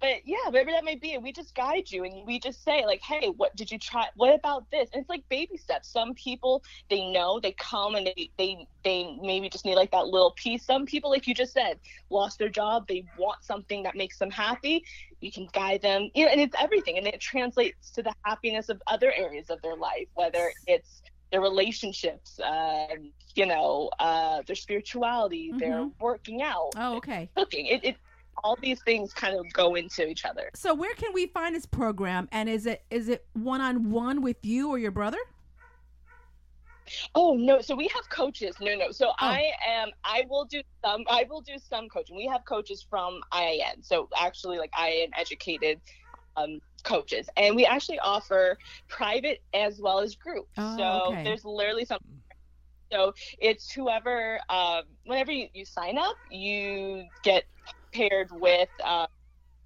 But 0.00 0.16
yeah, 0.24 0.46
whatever 0.46 0.70
that 0.72 0.84
may 0.84 0.96
be, 0.96 1.14
and 1.14 1.22
we 1.22 1.32
just 1.32 1.54
guide 1.54 1.90
you 1.90 2.04
and 2.04 2.26
we 2.26 2.38
just 2.38 2.64
say 2.64 2.84
like, 2.86 3.00
hey, 3.02 3.28
what 3.36 3.54
did 3.56 3.70
you 3.70 3.78
try? 3.78 4.06
What 4.16 4.34
about 4.34 4.64
this? 4.70 4.88
And 4.92 5.00
it's 5.00 5.08
like 5.10 5.24
baby 5.28 5.56
steps. 5.56 5.92
Some 5.92 6.14
people 6.14 6.62
they 6.88 7.06
know 7.10 7.38
they 7.40 7.52
come 7.52 7.94
and 7.94 8.06
they 8.06 8.30
they 8.38 8.66
they 8.84 9.16
maybe 9.20 9.48
just 9.48 9.64
need 9.64 9.76
like 9.76 9.90
that 9.92 10.06
little 10.06 10.32
piece. 10.36 10.64
Some 10.64 10.86
people, 10.86 11.10
like 11.10 11.26
you 11.26 11.34
just 11.34 11.52
said, 11.52 11.78
lost 12.10 12.38
their 12.38 12.48
job. 12.48 12.86
They 12.88 13.06
want 13.16 13.42
something 13.42 13.82
that 13.84 13.94
makes 13.96 14.18
them 14.18 14.30
happy. 14.30 14.82
You 15.20 15.30
can 15.32 15.48
guide 15.52 15.82
them, 15.82 16.08
you 16.14 16.24
know, 16.24 16.32
and 16.32 16.40
it's 16.40 16.56
everything, 16.58 16.96
and 16.98 17.06
it 17.06 17.20
translates 17.20 17.90
to 17.92 18.02
the 18.02 18.12
happiness 18.24 18.68
of 18.68 18.80
other 18.86 19.12
areas 19.16 19.50
of 19.50 19.60
their 19.62 19.76
life, 19.76 20.08
whether 20.14 20.52
it's 20.66 21.02
their 21.30 21.40
relationships, 21.40 22.38
uh, 22.40 22.86
you 23.34 23.46
know, 23.46 23.90
uh, 23.98 24.42
their 24.46 24.56
spirituality, 24.56 25.54
their 25.58 25.84
Mhm. 25.84 25.94
working 26.00 26.42
out, 26.42 26.76
Oh, 26.76 26.96
okay. 26.96 27.30
cooking. 27.36 27.66
It, 27.66 27.84
it 27.84 27.96
all 28.42 28.56
these 28.60 28.80
things 28.82 29.12
kind 29.12 29.38
of 29.38 29.50
go 29.52 29.74
into 29.74 30.06
each 30.06 30.24
other. 30.24 30.50
So 30.54 30.74
where 30.74 30.94
can 30.94 31.12
we 31.12 31.26
find 31.26 31.54
this 31.54 31.66
program? 31.66 32.28
And 32.32 32.48
is 32.48 32.66
it 32.66 32.84
is 32.90 33.08
it 33.08 33.26
one 33.32 33.60
on 33.60 33.90
one 33.90 34.22
with 34.22 34.44
you 34.44 34.70
or 34.70 34.78
your 34.78 34.90
brother? 34.90 35.18
Oh 37.14 37.34
no, 37.34 37.60
so 37.60 37.76
we 37.76 37.88
have 37.88 38.08
coaches. 38.08 38.56
No, 38.60 38.74
no. 38.74 38.86
Oh. 38.88 38.92
So 38.92 39.12
I 39.18 39.52
am 39.66 39.90
I 40.04 40.24
will 40.28 40.44
do 40.44 40.62
some 40.84 41.04
I 41.08 41.26
will 41.28 41.40
do 41.40 41.54
some 41.58 41.88
coaching. 41.88 42.16
We 42.16 42.26
have 42.26 42.44
coaches 42.44 42.84
from 42.88 43.20
IIN. 43.32 43.82
So 43.82 44.08
actually 44.18 44.58
like 44.58 44.70
IIN 44.72 45.10
educated 45.16 45.80
um 46.36 46.60
coaches. 46.82 47.28
And 47.36 47.54
we 47.54 47.66
actually 47.66 47.98
offer 48.00 48.58
private 48.88 49.42
as 49.54 49.80
well 49.80 50.00
as 50.00 50.16
group. 50.16 50.48
Oh, 50.56 50.76
so 50.76 51.12
okay. 51.12 51.24
there's 51.24 51.44
literally 51.44 51.84
something 51.84 52.20
so 52.92 53.14
it's 53.38 53.70
whoever 53.70 54.40
um 54.48 54.82
whenever 55.04 55.32
you, 55.32 55.48
you 55.54 55.64
sign 55.64 55.96
up, 55.98 56.16
you 56.30 57.04
get 57.22 57.44
paired 57.92 58.28
with 58.32 58.68
uh 58.84 59.06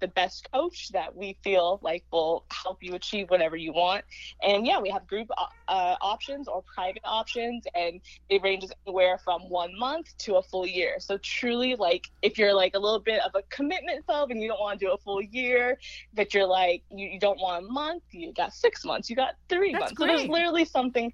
the 0.01 0.07
best 0.09 0.47
coach 0.53 0.89
that 0.91 1.15
we 1.15 1.37
feel 1.43 1.79
like 1.81 2.03
will 2.11 2.45
help 2.51 2.83
you 2.83 2.95
achieve 2.95 3.29
whatever 3.29 3.55
you 3.55 3.73
want. 3.73 4.03
And 4.43 4.65
yeah, 4.65 4.79
we 4.79 4.89
have 4.89 5.07
group 5.07 5.27
uh, 5.67 5.95
options 6.01 6.47
or 6.47 6.63
private 6.75 7.01
options, 7.05 7.63
and 7.73 8.01
it 8.29 8.43
ranges 8.43 8.71
anywhere 8.85 9.17
from 9.23 9.49
one 9.49 9.77
month 9.77 10.07
to 10.19 10.35
a 10.35 10.43
full 10.43 10.65
year. 10.65 10.95
So 10.99 11.17
truly, 11.23 11.75
like 11.75 12.05
if 12.21 12.37
you're 12.37 12.53
like 12.53 12.75
a 12.75 12.79
little 12.79 12.99
bit 12.99 13.21
of 13.21 13.31
a 13.35 13.41
commitment 13.49 14.05
phobe 14.05 14.31
and 14.31 14.41
you 14.41 14.47
don't 14.47 14.59
want 14.59 14.79
to 14.79 14.85
do 14.85 14.91
a 14.91 14.97
full 14.97 15.21
year, 15.21 15.77
but 16.13 16.33
you're 16.33 16.45
like 16.45 16.83
you, 16.89 17.07
you 17.07 17.19
don't 17.19 17.39
want 17.39 17.65
a 17.65 17.67
month, 17.71 18.03
you 18.11 18.33
got 18.33 18.53
six 18.53 18.83
months, 18.85 19.09
you 19.09 19.15
got 19.15 19.35
three 19.49 19.71
That's 19.71 19.81
months. 19.81 19.97
So 19.97 20.05
there's 20.05 20.27
literally 20.27 20.65
something. 20.65 21.11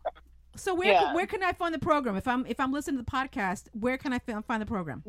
So 0.56 0.74
where 0.74 0.92
Yeah. 0.92 1.14
where 1.14 1.28
can 1.28 1.44
I 1.44 1.54
find 1.54 1.74
the 1.74 1.80
program? 1.80 2.18
If 2.18 2.28
I'm 2.28 2.46
if 2.46 2.60
I'm 2.60 2.74
listening 2.74 2.98
to 2.98 3.04
the 3.04 3.12
podcast, 3.12 3.68
where 3.74 3.98
can 3.98 4.12
I 4.12 4.20
find 4.20 4.62
the 4.62 4.66
program? 4.66 5.04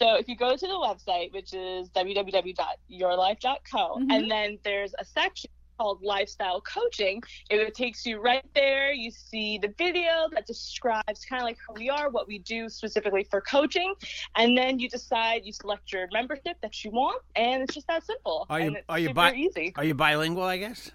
So 0.00 0.14
if 0.16 0.28
you 0.28 0.36
go 0.36 0.56
to 0.56 0.66
the 0.66 0.74
website, 0.74 1.32
which 1.32 1.52
is 1.52 1.90
www.yhorlife.co, 1.90 3.96
Mhm. 3.98 4.12
and 4.12 4.30
then 4.30 4.58
there's 4.62 4.94
a 4.98 5.04
section 5.04 5.50
called 5.76 6.02
lifestyle 6.02 6.60
coaching 6.62 7.22
it 7.50 7.72
takes 7.72 8.04
you 8.04 8.18
right 8.20 8.44
there 8.52 8.90
you 8.92 9.12
see 9.12 9.58
the 9.58 9.68
video 9.78 10.28
that 10.32 10.44
describes 10.44 11.24
kind 11.24 11.40
of 11.40 11.44
like 11.46 11.56
who 11.68 11.74
we 11.74 11.88
are 11.88 12.10
what 12.10 12.26
we 12.26 12.40
do 12.40 12.68
specifically 12.68 13.22
for 13.30 13.40
coaching 13.40 13.94
and 14.34 14.58
then 14.58 14.80
you 14.80 14.88
decide 14.88 15.42
you 15.44 15.52
select 15.52 15.92
your 15.92 16.08
membership 16.12 16.56
that 16.62 16.82
you 16.84 16.90
want 16.90 17.22
and 17.36 17.62
it's 17.62 17.74
just 17.74 17.86
that 17.86 18.02
simple 18.04 18.44
Are 18.50 18.58
you- 18.60 18.76
are 18.88 18.98
you 18.98 19.14
bi- 19.14 19.34
easy 19.34 19.72
Are 19.76 19.84
you 19.84 19.94
bilingual? 19.94 20.42
I 20.42 20.56
guess. 20.56 20.90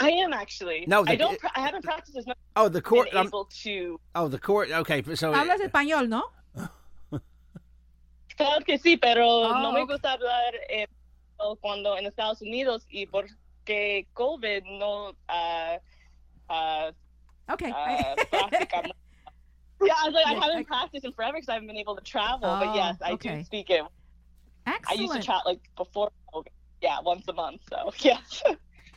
i 0.00 0.10
am 0.10 0.32
actually 0.32 0.84
No, 0.88 1.04
i 1.06 1.14
don't 1.14 1.38
pra- 1.38 1.52
i 1.54 1.60
haven't 1.60 1.84
practiced 1.84 2.16
as 2.18 2.26
much 2.26 2.36
Oh, 2.56 2.68
the 2.68 2.82
court. 2.82 3.10
been 3.12 3.18
Um, 3.20 3.26
able 3.28 3.44
to 3.62 4.00
oh, 4.16 4.26
the 4.26 4.40
court. 4.40 4.72
Okay, 4.72 5.04
so 5.14 5.32
Hablas 5.32 5.60
español, 5.60 6.08
¿no? 6.08 6.24
Claro 8.36 8.64
que 8.64 8.78
sí, 8.78 8.96
pero 8.96 9.26
Oh, 9.28 9.62
no 9.62 9.72
me 9.72 9.84
gusta 9.86 10.12
hablar 10.12 10.54
eh, 10.68 10.86
cuando 11.60 11.96
en 11.96 12.06
Estados 12.06 12.42
Unidos 12.42 12.84
y 12.88 13.06
porque 13.06 14.06
COVID 14.14 14.64
no 14.64 15.14
ah, 15.28 15.78
ah, 16.48 16.90
Okay. 17.52 17.70
uh. 17.70 18.14
Yeah, 19.82 19.92
I 19.98 20.08
like, 20.08 20.26
I 20.26 20.32
haven't 20.34 20.58
I- 20.60 20.62
practiced 20.64 21.04
in 21.04 21.12
forever 21.12 21.34
because 21.34 21.48
I 21.48 21.54
haven't 21.54 21.66
been 21.68 21.76
able 21.76 21.96
to 21.96 22.02
travel. 22.02 22.48
Oh, 22.48 22.58
but 22.58 22.74
yes, 22.74 22.96
I 23.02 23.12
okay. 23.12 23.38
do 23.38 23.44
speak 23.44 23.70
it. 23.70 23.82
Excellent. 24.66 24.88
I 24.88 25.02
used 25.02 25.12
to 25.14 25.20
chat 25.20 25.42
like 25.44 25.60
before 25.76 26.10
COVID. 26.32 26.46
Yeah, 26.80 27.00
once 27.02 27.26
a 27.28 27.32
month. 27.32 27.60
So 27.68 27.92
yes. 27.98 28.42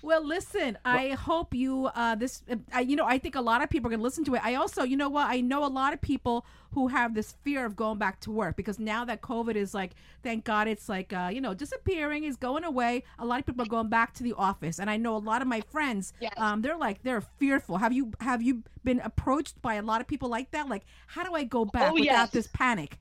Well, 0.02 0.26
listen. 0.26 0.78
I 0.86 1.10
hope 1.10 1.54
you. 1.54 1.88
Uh, 1.88 2.16
this. 2.16 2.44
Uh, 2.76 2.80
you 2.80 2.96
know, 2.96 3.06
I 3.06 3.18
think 3.18 3.36
a 3.36 3.42
lot 3.42 3.62
of 3.64 3.70
people 3.70 3.88
are 3.90 3.92
gonna 3.92 4.04
listen 4.04 4.24
to 4.26 4.36
it. 4.36 4.42
I 4.44 4.56
also, 4.56 4.84
you 4.84 4.98
know 4.98 5.10
what? 5.10 5.28
I 5.28 5.42
know 5.42 5.66
a 5.66 5.68
lot 5.68 5.94
of 5.94 6.02
people 6.02 6.46
who 6.74 6.88
have 6.90 7.14
this 7.14 7.34
fear 7.44 7.66
of 7.66 7.76
going 7.76 7.98
back 7.98 8.20
to 8.22 8.32
work 8.32 8.56
because 8.56 8.78
now 8.78 9.06
that 9.06 9.22
COVID 9.22 9.56
is 9.56 9.74
like, 9.74 9.92
thank 10.22 10.44
God, 10.44 10.68
it's 10.68 10.88
like, 10.90 11.14
uh, 11.14 11.30
you 11.34 11.42
know, 11.42 11.54
disappearing, 11.54 12.24
is 12.26 12.36
going 12.36 12.64
away. 12.64 13.04
A 13.20 13.26
lot 13.26 13.40
of 13.40 13.46
people 13.46 13.64
are 13.64 13.70
going 13.70 13.90
back 13.90 14.14
to 14.16 14.24
the 14.24 14.34
office, 14.34 14.80
and 14.80 14.90
I 14.90 14.98
know 14.98 15.16
a 15.16 15.18
lot 15.20 15.42
of 15.42 15.48
my 15.48 15.62
friends. 15.62 16.14
Yes. 16.20 16.34
Um, 16.38 16.62
they're 16.62 16.78
like, 16.78 17.04
they're 17.04 17.22
fearful. 17.22 17.78
Have 17.78 17.94
you 17.94 18.12
have 18.20 18.42
you 18.42 18.64
been 18.84 19.00
approached 19.00 19.62
by 19.62 19.76
a 19.76 19.82
lot 19.82 20.02
of 20.02 20.08
people 20.08 20.30
like 20.30 20.52
that? 20.52 20.68
Like, 20.70 20.84
how 21.08 21.24
do 21.24 21.34
I 21.34 21.44
go 21.44 21.66
back 21.66 21.92
Oh, 21.92 21.94
without 21.94 22.06
yes. 22.06 22.30
this 22.32 22.48
panic? 22.48 22.98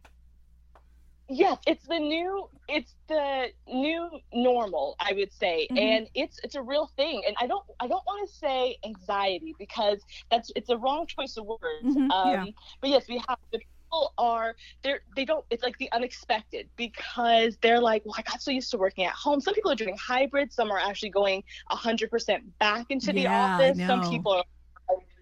Yes, 1.28 1.58
it's 1.66 1.86
the 1.86 1.98
new 1.98 2.48
it's 2.68 2.96
the 3.08 3.48
new 3.66 4.10
normal, 4.32 4.94
I 5.00 5.12
would 5.12 5.32
say. 5.32 5.68
Mhm. 5.70 5.76
And 5.76 6.08
it's 6.14 6.38
it's 6.42 6.54
a 6.54 6.62
real 6.62 6.86
thing. 6.96 7.22
And 7.26 7.36
I 7.40 7.46
don't 7.46 7.64
I 7.80 7.88
don't 7.88 8.04
want 8.06 8.28
to 8.28 8.34
say 8.34 8.76
anxiety 8.84 9.54
because 9.58 10.04
that's 10.30 10.50
it's 10.56 10.68
a 10.70 10.76
wrong 10.76 11.06
choice 11.06 11.36
of 11.36 11.46
words. 11.46 11.96
Mhm, 11.96 12.10
um 12.10 12.24
yeah. 12.24 12.46
but 12.80 12.90
yes, 12.90 13.06
we 13.08 13.16
have 13.28 13.38
the 13.52 13.58
people 13.58 14.12
are 14.18 14.54
they're 14.82 15.00
they 15.16 15.24
don't 15.24 15.44
it's 15.50 15.62
like 15.62 15.76
the 15.78 15.90
unexpected 15.92 16.68
because 16.76 17.56
they're 17.62 17.80
like, 17.80 18.04
Well, 18.04 18.14
I 18.18 18.22
got 18.22 18.40
so 18.40 18.50
used 18.50 18.70
to 18.72 18.78
working 18.78 19.04
at 19.04 19.14
home. 19.14 19.40
Some 19.40 19.54
people 19.54 19.70
are 19.72 19.76
doing 19.76 19.96
hybrid, 19.98 20.52
some 20.52 20.70
are 20.70 20.78
actually 20.78 21.10
going 21.10 21.42
hundred 21.70 22.10
percent 22.10 22.58
back 22.58 22.86
into 22.90 23.12
the 23.12 23.26
Yeah, 23.26 23.72
office. 23.72 23.82
Some 23.84 24.00
people 24.02 24.32
are 24.32 24.44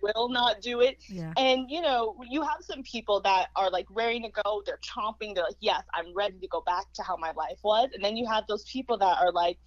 will 0.05 0.29
not 0.29 0.61
do 0.61 0.81
it. 0.81 0.99
Yeah. 1.09 1.33
And 1.37 1.71
you 1.71 1.81
know, 1.81 2.17
you 2.29 2.43
have 2.43 2.59
some 2.61 2.83
people 2.83 3.21
that 3.23 3.49
are 3.57 3.71
like 3.71 3.87
ready 3.91 4.21
to 4.21 4.31
go. 4.43 4.63
They're 4.67 4.79
chomping. 4.79 5.35
They're 5.35 5.45
like, 5.45 5.57
"Yes, 5.61 5.83
I'm 5.95 6.15
ready 6.15 6.39
to 6.39 6.49
go 6.49 6.63
back 6.67 6.93
to 6.95 7.03
how 7.03 7.17
my 7.17 7.33
life 7.33 7.59
was." 7.63 7.91
And 7.95 8.05
then 8.05 8.17
you 8.17 8.27
have 8.27 8.45
those 8.47 8.65
people 8.65 8.99
that 8.99 9.19
are 9.21 9.33
like, 9.33 9.59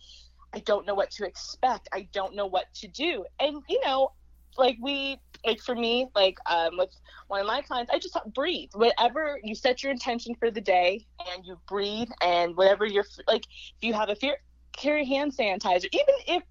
"I 0.54 0.60
don't 0.60 0.86
know 0.86 0.96
what 0.96 1.12
to 1.12 1.26
expect. 1.26 1.90
I 1.94 2.08
don't 2.14 2.36
know 2.36 2.48
what 2.48 2.66
to 2.76 2.88
do." 2.88 3.26
And 3.40 3.62
you 3.68 3.82
know, 3.86 4.12
like 4.58 4.78
we, 4.82 5.20
like 5.46 5.62
for 5.62 5.76
me, 5.76 6.08
like 6.16 6.38
um, 6.46 6.78
with 6.78 6.90
one 7.28 7.42
of 7.42 7.48
my 7.48 7.62
clients, 7.62 7.92
I 7.94 8.00
just 8.00 8.14
thought, 8.14 8.34
breathe. 8.34 8.70
Whatever 8.74 9.40
you 9.44 9.56
set 9.56 9.84
your 9.84 9.92
intention 9.92 10.36
for 10.36 10.52
the 10.52 10.62
day, 10.62 11.06
and 11.32 11.46
you 11.46 11.60
breathe, 11.68 12.10
and 12.22 12.56
whatever 12.56 12.86
you're 12.86 13.06
like, 13.28 13.46
if 13.46 13.84
you 13.88 13.94
have 13.94 14.10
a 14.10 14.16
fear. 14.16 14.38
Carry 14.78 15.06
hand 15.06 15.34
sanitizer, 15.36 15.90
even 15.92 16.16
if 16.28 16.44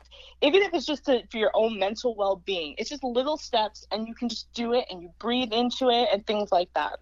even 0.42 0.62
if 0.62 0.74
it's 0.74 0.84
just 0.84 1.06
to, 1.06 1.22
for 1.30 1.38
your 1.38 1.50
own 1.54 1.78
mental 1.78 2.14
well-being. 2.14 2.74
It's 2.76 2.90
just 2.90 3.02
little 3.02 3.38
steps, 3.38 3.86
and 3.90 4.06
you 4.06 4.14
can 4.14 4.28
just 4.28 4.52
do 4.52 4.74
it, 4.74 4.84
and 4.90 5.00
you 5.00 5.10
breathe 5.18 5.52
into 5.52 5.88
it, 5.88 6.08
and 6.12 6.26
things 6.26 6.52
like 6.52 6.68
that. 6.74 6.98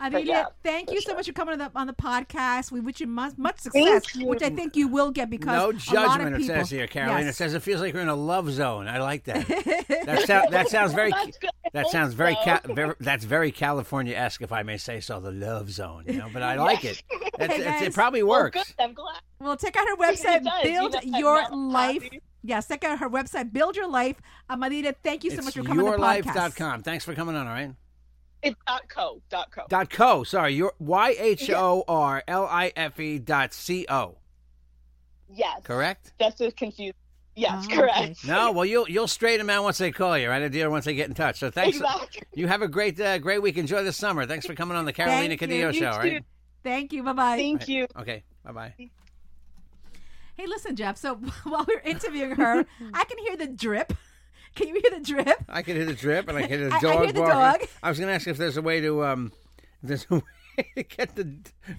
Amelia, 0.00 0.26
yeah, 0.26 0.44
thank 0.62 0.88
for 0.88 0.94
you 0.94 1.00
so 1.00 1.10
sure. 1.10 1.16
much 1.16 1.26
for 1.26 1.32
coming 1.32 1.52
on 1.52 1.58
the, 1.58 1.70
on 1.78 1.86
the 1.86 1.92
podcast. 1.92 2.72
We 2.72 2.80
wish 2.80 3.00
you 3.00 3.06
much, 3.06 3.38
much 3.38 3.60
success, 3.60 4.14
you. 4.16 4.26
which 4.26 4.42
I 4.42 4.50
think 4.50 4.74
you 4.76 4.88
will 4.88 5.10
get 5.10 5.30
because 5.30 5.46
no 5.56 5.64
a 5.66 5.66
lot 5.66 5.74
of 5.74 5.80
judgment. 5.80 6.36
It 6.42 6.46
says 6.46 6.68
here, 6.70 6.86
Caroline. 6.86 7.26
It 7.26 7.34
says 7.34 7.54
it 7.54 7.62
feels 7.62 7.80
like 7.80 7.94
we're 7.94 8.00
in 8.00 8.08
a 8.08 8.14
love 8.16 8.50
zone. 8.50 8.88
I 8.88 8.98
like 8.98 9.24
that. 9.24 9.46
that, 10.06 10.22
sound, 10.26 10.52
that 10.52 10.68
sounds 10.68 10.92
very. 10.92 11.10
That's 11.10 11.38
good. 11.38 11.50
I 11.66 11.70
That 11.72 11.88
sounds 11.88 12.14
very, 12.14 12.34
so. 12.34 12.40
ca- 12.44 12.60
very 12.74 12.94
that's 13.00 13.24
very 13.24 13.50
California 13.52 14.14
esque, 14.16 14.42
if 14.42 14.52
I 14.52 14.62
may 14.64 14.76
say 14.78 15.00
so. 15.00 15.20
The 15.20 15.32
love 15.32 15.70
zone, 15.70 16.04
you 16.06 16.14
know. 16.14 16.28
But 16.32 16.42
I 16.42 16.56
like 16.56 16.84
it. 16.84 17.02
That's, 17.38 17.54
Hey, 17.54 17.64
guys. 17.64 17.82
it 17.82 17.94
probably 17.94 18.22
Well, 18.22 18.40
works. 18.42 18.56
good. 18.58 18.74
I'm 18.84 18.94
glad. 18.94 19.20
well, 19.40 19.56
check 19.56 19.76
out 19.76 19.86
her 19.88 19.96
website, 19.96 20.38
It 20.38 20.44
does. 20.44 20.64
You 20.64 20.70
Build 20.70 20.92
know, 21.04 21.18
Your 21.18 21.48
Life. 21.50 22.02
happy. 22.02 22.20
Yes, 22.42 22.68
check 22.68 22.84
out 22.84 22.98
her 22.98 23.08
website, 23.08 23.52
Build 23.52 23.74
Your 23.76 23.88
Life. 23.88 24.16
Amadita, 24.50 24.94
thank 25.02 25.24
you 25.24 25.30
so 25.30 25.36
it's 25.38 25.44
much 25.46 25.54
for 25.54 25.62
coming 25.62 25.86
on 25.86 25.92
the 25.92 26.06
podcast. 26.06 26.22
yourlife.com. 26.34 26.82
Thanks 26.82 27.04
for 27.04 27.14
coming 27.14 27.34
on. 27.36 27.46
All 27.46 27.52
right. 27.54 27.70
It's 28.44 28.56
dot 28.66 28.82
co. 28.88 29.20
Dot 29.30 29.50
co. 29.50 29.62
Dot 29.68 29.90
co. 29.90 30.22
Sorry, 30.24 30.54
your 30.54 30.72
Y 30.78 31.16
H 31.18 31.50
O 31.50 31.84
R 31.88 32.22
L 32.28 32.46
I 32.50 32.72
F 32.76 32.98
E 33.00 33.18
dot 33.18 33.52
C 33.54 33.86
O. 33.88 34.16
Yes. 35.32 35.60
Correct. 35.64 36.12
That's 36.18 36.36
just 36.38 36.56
confused. 36.56 36.94
Yes, 37.36 37.66
Oh, 37.68 37.74
correct. 37.74 37.98
okay. 37.98 38.14
No, 38.28 38.52
well 38.52 38.64
you'll 38.64 38.88
you'll 38.88 39.08
straighten 39.08 39.44
them 39.46 39.50
out 39.56 39.64
once 39.64 39.78
they 39.78 39.90
call 39.90 40.16
you, 40.16 40.28
right? 40.28 40.40
A 40.42 40.48
deal 40.48 40.70
once 40.70 40.84
they 40.84 40.94
get 40.94 41.08
in 41.08 41.14
touch. 41.14 41.40
So 41.40 41.50
thanks. 41.50 41.78
Exactly. 41.78 42.22
You 42.34 42.46
have 42.46 42.62
a 42.62 42.68
great 42.68 43.00
uh, 43.00 43.18
great 43.18 43.42
week. 43.42 43.56
Enjoy 43.56 43.82
the 43.82 43.92
summer. 43.92 44.24
Thanks 44.26 44.46
for 44.46 44.54
coming 44.54 44.76
on 44.76 44.84
the 44.84 44.92
Carolina 44.92 45.28
Thank. 45.36 45.40
Cadillo 45.40 45.72
You 45.72 45.80
show. 45.80 45.92
too. 45.92 45.98
Right. 45.98 46.24
Thank 46.62 46.92
you. 46.92 47.02
Bye 47.02 47.12
bye. 47.12 47.36
Thank 47.36 47.66
you. 47.66 47.86
Okay. 47.98 48.22
Bye 48.44 48.52
bye. 48.52 48.74
Hey, 50.36 50.46
listen, 50.46 50.76
Jeff. 50.76 50.96
So 50.96 51.14
while 51.44 51.64
we're 51.66 51.80
interviewing 51.80 52.32
her, 52.36 52.64
I 52.94 53.04
can 53.04 53.18
hear 53.18 53.36
the 53.36 53.46
drip. 53.48 53.92
Can 54.56 54.68
you 54.68 54.80
hear 54.80 54.98
the 54.98 55.04
drip? 55.04 55.44
I 55.48 55.62
can 55.62 55.76
hear 55.76 55.84
the 55.84 55.94
drip, 55.94 56.28
and 56.28 56.38
I 56.38 56.42
can 56.42 56.50
hear 56.50 56.68
the 56.68 56.74
I- 56.74 56.78
I 56.78 56.80
dog 56.80 57.02
hear 57.04 57.12
the 57.12 57.20
barking. 57.20 57.66
dog. 57.66 57.68
I 57.82 57.88
was 57.88 57.98
going 57.98 58.08
to 58.08 58.14
ask 58.14 58.26
if 58.26 58.36
there's 58.36 58.56
a 58.56 58.62
way 58.62 58.80
to 58.80 59.04
um, 59.04 59.32
there's 59.82 60.06
a 60.10 60.14
way 60.58 60.70
to 60.76 60.82
get 60.84 61.16
the 61.16 61.34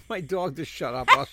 my 0.10 0.22
dog 0.22 0.56
to 0.58 0.66
shut 0.66 0.94
up. 0.94 1.08
but 1.16 1.28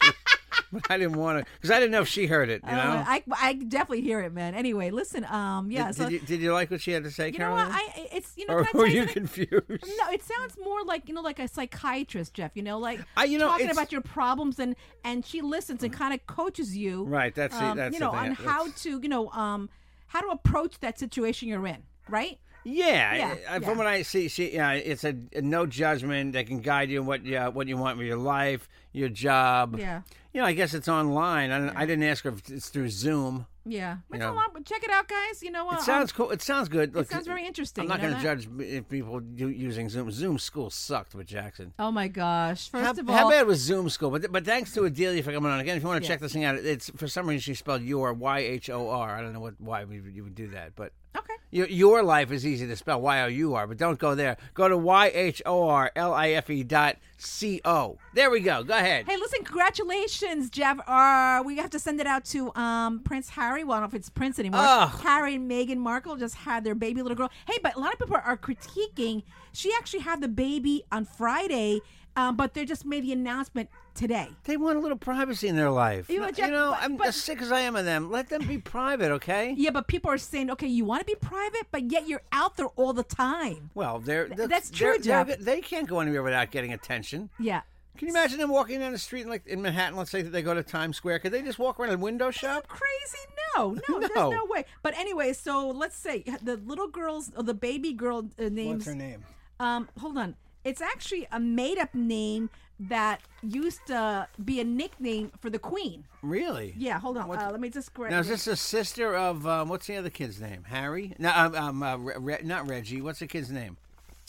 I 0.89 0.97
didn't 0.97 1.17
want 1.17 1.39
to 1.41 1.45
because 1.57 1.71
I 1.71 1.79
didn't 1.81 1.91
know 1.93 2.01
if 2.03 2.09
she 2.09 2.27
heard 2.27 2.49
it. 2.49 2.63
You 2.65 2.71
know. 2.73 2.79
Uh, 2.79 3.05
I 3.07 3.23
I 3.37 3.53
definitely 3.55 4.03
hear 4.03 4.21
it, 4.21 4.33
man. 4.33 4.55
Anyway, 4.55 4.91
listen. 4.91 5.25
Um, 5.25 5.71
yeah. 5.71 5.89
did, 5.89 5.97
so 5.97 6.05
did, 6.05 6.13
you, 6.13 6.19
did 6.21 6.41
you 6.41 6.53
like 6.53 6.71
what 6.71 6.81
she 6.81 6.93
had 6.93 7.03
to 7.05 7.11
say, 7.11 7.31
you 7.31 7.39
know 7.39 7.51
what? 7.53 7.69
I 7.71 8.09
it's 8.13 8.33
you 8.37 8.47
know. 8.47 8.55
or 8.59 8.67
were 8.73 8.87
you 8.87 9.01
something? 9.01 9.15
confused? 9.15 9.85
No, 9.99 10.11
it 10.11 10.23
sounds 10.23 10.57
more 10.63 10.83
like 10.85 11.09
you 11.09 11.15
know, 11.15 11.21
like 11.23 11.39
a 11.41 11.49
psychiatrist, 11.49 12.35
Jeff. 12.35 12.53
You 12.55 12.63
know, 12.63 12.79
like 12.79 13.01
I- 13.17 13.25
you 13.25 13.39
know, 13.39 13.49
talking 13.49 13.71
about 13.71 13.93
your 13.93 14.01
problems, 14.03 14.59
and 14.59 14.77
and 15.05 15.27
she 15.27 15.43
listens 15.43 15.83
and 15.83 15.93
kind 15.93 16.15
of 16.15 16.25
coaches 16.27 16.77
you, 16.77 17.05
Right, 17.05 17.35
that's 17.35 17.57
the- 17.59 17.65
um, 17.65 17.77
that's 17.77 17.93
you 17.95 17.99
the 17.99 18.05
know, 18.07 18.13
thing. 18.13 18.21
on 18.21 18.33
how 18.33 18.65
That's- 18.65 18.83
to 18.85 19.01
you 19.03 19.09
know 19.09 19.29
um 19.31 19.69
how 20.13 20.21
to 20.21 20.29
approach 20.29 20.79
that 20.81 20.99
situation 20.99 21.49
you're 21.49 21.67
in, 21.67 21.83
right? 22.09 22.39
Yeah, 22.65 23.15
Yeah, 23.15 23.35
I- 23.49 23.53
yeah. 23.55 23.59
from 23.61 23.79
what 23.79 23.87
I 23.87 24.03
see, 24.03 24.29
she, 24.29 24.53
yeah, 24.55 24.73
it's 24.73 25.05
a, 25.05 25.17
a 25.35 25.41
no 25.43 25.65
judgment. 25.67 26.35
that 26.35 26.47
can 26.47 26.61
guide 26.61 26.91
you 26.91 27.01
in 27.01 27.07
what 27.07 27.25
you, 27.25 27.41
what 27.41 27.67
you 27.67 27.77
want 27.79 27.97
with 27.99 28.07
your 28.07 28.19
life, 28.19 28.69
your 28.93 29.09
job. 29.09 29.79
Yeah. 29.79 30.03
You 30.33 30.41
know, 30.41 30.47
I 30.47 30.55
guess 30.55 30.73
it's 30.73 30.89
online. 30.89 31.51
I, 31.51 31.59
don't, 31.59 31.77
I 31.77 31.85
didn't 31.85 32.05
ask 32.05 32.25
if 32.25 32.49
it's 32.51 32.71
through 32.71 32.89
Zoom. 32.89 33.47
Yeah, 33.65 33.99
It's 34.11 34.19
know. 34.19 34.33
a 34.33 34.35
lot, 34.35 34.65
check 34.65 34.83
it 34.83 34.91
out, 34.91 35.07
guys. 35.07 35.41
You 35.43 35.53
know 35.53 35.65
what? 35.65 35.81
It 35.81 35.83
sounds 35.83 36.11
cool. 36.11 36.31
It 36.31 36.43
sounds 36.43 36.69
good. 36.69 36.95
Look, 36.95 37.09
sounds 37.09 37.27
very 37.29 37.47
interesting, 37.47 37.83
I'm 37.83 37.89
not 37.89 38.01
you 38.03 38.09
know 38.09 38.21
going 38.21 38.39
to 38.39 38.45
judge 38.45 38.67
if 38.67 38.89
people 38.89 39.21
do, 39.21 39.49
using 39.51 39.89
Zoom. 39.89 40.11
Zoom 40.11 40.39
school 40.39 40.69
sucked 40.71 41.15
with 41.15 41.29
Jackson. 41.29 41.73
Oh 41.79 41.93
my 41.93 42.09
gosh! 42.09 42.69
First 42.71 42.85
How, 42.85 42.91
of 42.91 43.09
all, 43.09 43.15
how 43.17 43.31
bad 43.31 43.47
was 43.47 43.61
Zoom 43.61 43.89
school? 43.89 44.11
But 44.11 44.33
but 44.33 44.45
thanks 44.45 44.73
to 44.75 44.85
Adelia 44.85 45.23
for 45.23 45.33
coming 45.33 45.53
on 45.53 45.61
again. 45.61 45.77
If 45.77 45.83
you 45.85 45.89
want 45.89 46.03
to 46.03 46.09
Yeah. 46.09 46.15
check 46.15 46.21
this 46.21 46.33
thing 46.33 46.43
out, 46.45 46.57
it's 46.57 46.91
for 46.97 47.07
some 47.07 47.29
reason 47.29 47.41
she 47.41 47.55
spelled 47.55 47.83
your 47.83 48.13
Y 48.13 48.39
H 48.41 48.69
O 48.69 48.89
R. 48.89 49.17
I 49.17 49.23
don't 49.23 49.33
know 49.33 49.41
what 49.41 49.61
why 49.61 49.85
we, 49.85 50.01
you 50.13 50.25
would 50.25 50.35
do 50.35 50.49
that, 50.49 50.75
but 50.75 50.93
okay. 51.17 51.35
your, 51.51 51.67
your 51.69 52.03
life 52.03 52.31
is 52.33 52.47
easy 52.47 52.67
to 52.67 52.77
spell 52.77 53.01
Y 53.01 53.23
O 53.23 53.27
U 53.27 53.55
R. 53.55 53.67
But 53.67 53.79
don't 53.79 53.99
go 53.99 54.15
there. 54.15 54.37
Go 54.55 54.69
to 54.69 54.77
Y 54.77 55.11
H 55.15 55.43
O 55.47 55.69
R 55.69 55.91
L 55.95 56.13
I 56.13 56.31
F 56.31 56.51
E 56.51 56.63
dot 56.63 56.97
C 57.19 57.61
O. 57.65 57.99
There 58.15 58.31
we 58.31 58.41
go. 58.41 58.65
Go 58.65 58.75
ahead. 58.75 59.07
Hey, 59.09 59.17
listen, 59.17 59.45
congratulations, 59.45 60.51
Jeff. 60.51 60.79
Uh, 60.89 61.43
we 61.45 61.57
have 61.57 61.71
to 61.71 61.79
send 61.79 62.01
it 62.01 62.07
out 62.07 62.25
to 62.27 62.55
um, 62.55 63.01
Prince 63.01 63.29
Harry. 63.31 63.65
Well, 63.65 63.79
I 63.79 63.81
don't 63.81 63.93
know 63.93 63.97
if 63.97 64.01
it's 64.01 64.11
Prince 64.11 64.39
anymore. 64.39 64.61
Ugh. 64.63 65.01
Harry 65.03 65.37
and 65.37 65.51
Meghan 65.51 65.79
Markle 65.79 66.17
just 66.17 66.35
had 66.35 66.65
their 66.65 66.75
baby 66.75 67.03
little 67.03 67.17
girl. 67.17 67.31
Hey, 67.47 67.59
but 67.63 67.77
a 67.77 67.81
lot 67.81 67.93
of 67.93 67.99
people 67.99 68.17
are 68.17 68.37
critiquing. 68.37 69.23
She 69.53 69.73
actually 69.79 70.01
had 70.01 70.21
the 70.21 70.29
baby 70.29 70.83
on 70.91 71.05
Friday, 71.05 71.81
um, 72.17 72.37
but 72.37 72.55
they 72.55 72.65
just 72.65 72.85
made 72.85 73.05
the 73.05 73.13
announcement 73.13 73.69
today. 73.95 74.29
They 74.45 74.57
want 74.57 74.77
a 74.79 74.81
little 74.81 74.99
privacy 74.99 75.49
in 75.49 75.57
their 75.57 75.71
life. 75.71 76.09
You 76.11 76.21
know, 76.21 76.31
you 76.37 76.49
know 76.49 76.71
but- 76.71 76.83
I'm 76.83 76.97
but- 76.97 77.09
as 77.09 77.17
sick 77.17 77.41
as 77.43 77.51
I 77.53 77.61
am 77.61 77.77
of 77.77 77.85
them. 77.85 78.11
Let 78.11 78.29
them 78.29 78.47
be 78.47 78.59
private, 78.59 79.11
okay? 79.13 79.55
Yeah, 79.57 79.71
but 79.71 79.87
people 79.87 80.11
are 80.11 80.19
saying, 80.19 80.51
okay, 80.51 80.67
you 80.67 80.85
want 80.85 81.01
to 81.01 81.07
be 81.07 81.15
private, 81.15 81.67
but 81.71 81.91
yet 81.91 82.09
you're 82.09 82.23
out 82.33 82.57
there 82.57 82.69
all 82.77 82.93
the 82.93 83.03
time. 83.05 83.71
Well, 83.75 83.99
they're, 83.99 84.29
they're 84.29 84.49
that's 84.49 84.71
true, 84.71 84.93
they're- 84.99 85.25
Jeff. 85.25 85.39
They 85.39 85.61
can't 85.61 85.89
go 85.89 86.01
anywhere 86.01 86.23
without 86.23 86.51
getting 86.51 86.73
attention. 86.73 87.31
Yeah. 87.39 87.63
Can 87.99 88.09
you 88.09 88.15
imagine 88.15 88.39
them 88.39 88.49
walking 88.51 88.81
down 88.81 88.93
the 88.93 88.99
street 88.99 89.21
in, 89.23 89.29
like 89.29 89.47
in 89.47 89.61
Manhattan? 89.61 89.97
Let's 89.99 90.11
say 90.11 90.23
that 90.23 90.31
they 90.31 90.41
go 90.41 90.55
to 90.55 90.63
Times 90.63 90.97
Square. 90.97 91.19
Could 91.19 91.33
they 91.33 91.43
just 91.43 91.59
walk 91.59 91.79
around 91.79 91.91
and 91.91 92.01
window 92.01 92.31
shop? 92.31 92.67
Crazy? 92.67 93.19
No, 93.55 93.77
no, 93.89 94.01
there's 94.01 94.11
No. 94.15 94.31
no 94.31 94.47
way. 94.47 94.65
But 94.83 94.97
anyway, 94.97 95.35
so 95.35 95.69
let's 95.69 95.95
say 95.97 96.25
the 96.43 96.57
little 96.57 96.89
girl's, 96.89 97.31
or 97.37 97.43
the 97.43 97.53
baby 97.53 97.93
girl 97.93 98.31
uh, 98.39 98.49
names. 98.49 98.77
What's 98.77 98.87
her 98.87 98.95
name? 98.95 99.23
Um, 99.61 99.89
hold 100.01 100.17
on. 100.17 100.37
It's 100.65 100.81
actually 100.81 101.27
a 101.33 101.41
made 101.41 101.79
up 101.79 101.95
name 101.95 102.51
that 102.79 103.21
used 103.43 103.87
to 103.87 104.29
be 104.45 104.61
a 104.61 104.65
nickname 104.65 105.33
for 105.41 105.51
the 105.51 105.59
queen. 105.59 106.05
Really? 106.23 106.75
Yeah, 106.77 106.99
hold 106.99 107.17
on. 107.17 107.31
Uh, 107.31 107.49
let 107.51 107.61
me 107.61 107.69
just 107.69 107.93
grab 107.95 108.11
Now 108.11 108.21
is 108.21 108.29
this 108.29 108.47
a 108.47 108.57
sister 108.57 109.15
of 109.15 109.47
um, 109.47 109.69
what's 109.69 109.87
the 109.87 109.97
other 109.97 110.11
kid's 110.11 110.41
name? 110.41 110.65
Harry? 110.65 111.15
No, 111.19 111.31
um, 111.31 111.55
um 111.55 111.83
uh, 111.83 111.97
Re- 111.97 112.41
not 112.43 112.69
Reggie. 112.69 113.01
What's 113.01 113.21
the 113.21 113.27
kid's 113.27 113.51
name? 113.51 113.77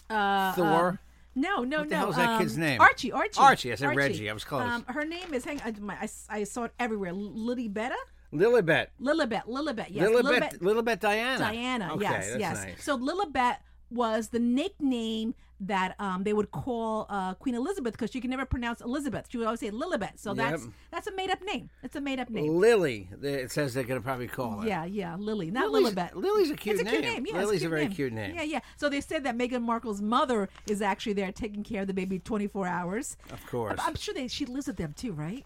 uh, 0.09 0.53
Thor. 0.53 0.89
um, 0.89 0.99
no, 1.35 1.63
no, 1.63 1.79
What 1.79 1.89
the 1.89 1.95
no. 1.95 1.99
hell's 1.99 2.15
that 2.15 2.29
um, 2.29 2.39
kid's 2.39 2.57
name? 2.57 2.79
Archie. 2.79 3.11
Archie. 3.11 3.39
Archie, 3.39 3.71
I 3.71 3.75
said 3.75 3.95
Reggie. 3.95 4.29
I 4.29 4.33
was 4.33 4.43
close. 4.43 4.61
Um, 4.61 4.85
her 4.87 5.03
name 5.03 5.33
is. 5.33 5.45
Hang. 5.45 5.59
I, 5.65 5.73
my, 5.79 5.95
I, 5.95 6.07
I 6.29 6.43
saw 6.43 6.65
it 6.65 6.73
everywhere. 6.79 7.11
Lilibetta. 7.11 7.95
Lilibet. 8.31 8.87
Lilibet. 9.01 9.45
Lilibet. 9.47 9.87
Yes. 9.89 10.09
Lilibet. 10.09 10.59
Lilibet 10.59 10.99
Diana. 10.99 11.39
Diana. 11.39 11.93
Okay, 11.93 12.03
yes. 12.03 12.35
yes. 12.37 12.63
nice. 12.63 12.83
So 12.83 12.97
Lilibet 12.97 13.57
was 13.89 14.29
the 14.29 14.39
nickname 14.39 15.35
that 15.67 15.95
um, 15.99 16.23
they 16.23 16.33
would 16.33 16.51
call 16.51 17.05
uh, 17.09 17.33
Queen 17.35 17.55
Elizabeth 17.55 17.93
because 17.93 18.11
she 18.11 18.19
could 18.21 18.29
never 18.29 18.45
pronounce 18.45 18.81
Elizabeth. 18.81 19.27
She 19.29 19.37
would 19.37 19.45
always 19.47 19.59
say 19.59 19.71
Lilibet. 19.71 20.11
So 20.19 20.33
Yep. 20.33 20.37
that's 20.51 20.67
that's 20.91 21.07
a 21.07 21.11
made 21.15 21.29
up 21.29 21.41
name. 21.43 21.69
It's 21.83 21.95
a 21.95 22.01
made 22.01 22.19
up 22.19 22.29
name. 22.29 22.57
Lily. 22.57 23.09
It 23.21 23.51
says 23.51 23.73
they're 23.73 23.83
going 23.83 23.99
to 23.99 24.03
probably 24.03 24.27
call 24.27 24.61
her. 24.61 24.67
Yeah, 24.67 24.85
yeah, 24.85 25.15
Lily, 25.17 25.51
not 25.51 25.71
Lily's- 25.71 25.93
Lilibet. 25.95 26.15
Lily's 26.15 26.51
a 26.51 26.55
cute 26.55 26.79
it's 26.79 26.87
a 26.87 26.89
cute 26.91 27.03
name. 27.03 27.23
name. 27.23 27.25
Yeah, 27.27 27.41
Lily's 27.43 27.57
a 27.57 27.59
cute 27.61 27.69
very 27.71 27.83
name. 27.85 27.91
cute 27.93 28.13
name. 28.13 28.35
Yeah, 28.35 28.43
yeah. 28.43 28.59
So 28.77 28.89
they 28.89 29.01
said 29.01 29.23
that 29.25 29.37
Meghan 29.37 29.61
Markle's 29.63 30.01
mother 30.01 30.49
is 30.67 30.81
actually 30.81 31.13
there 31.13 31.31
taking 31.31 31.63
care 31.63 31.81
of 31.81 31.87
the 31.87 31.93
baby 31.93 32.19
24 32.19 32.67
hours. 32.67 33.17
Of 33.31 33.45
course. 33.47 33.79
I'm 33.83 33.95
sure 33.95 34.13
they 34.13 34.27
she 34.27 34.45
lives 34.45 34.67
with 34.67 34.77
them 34.77 34.93
too, 34.97 35.13
right? 35.13 35.45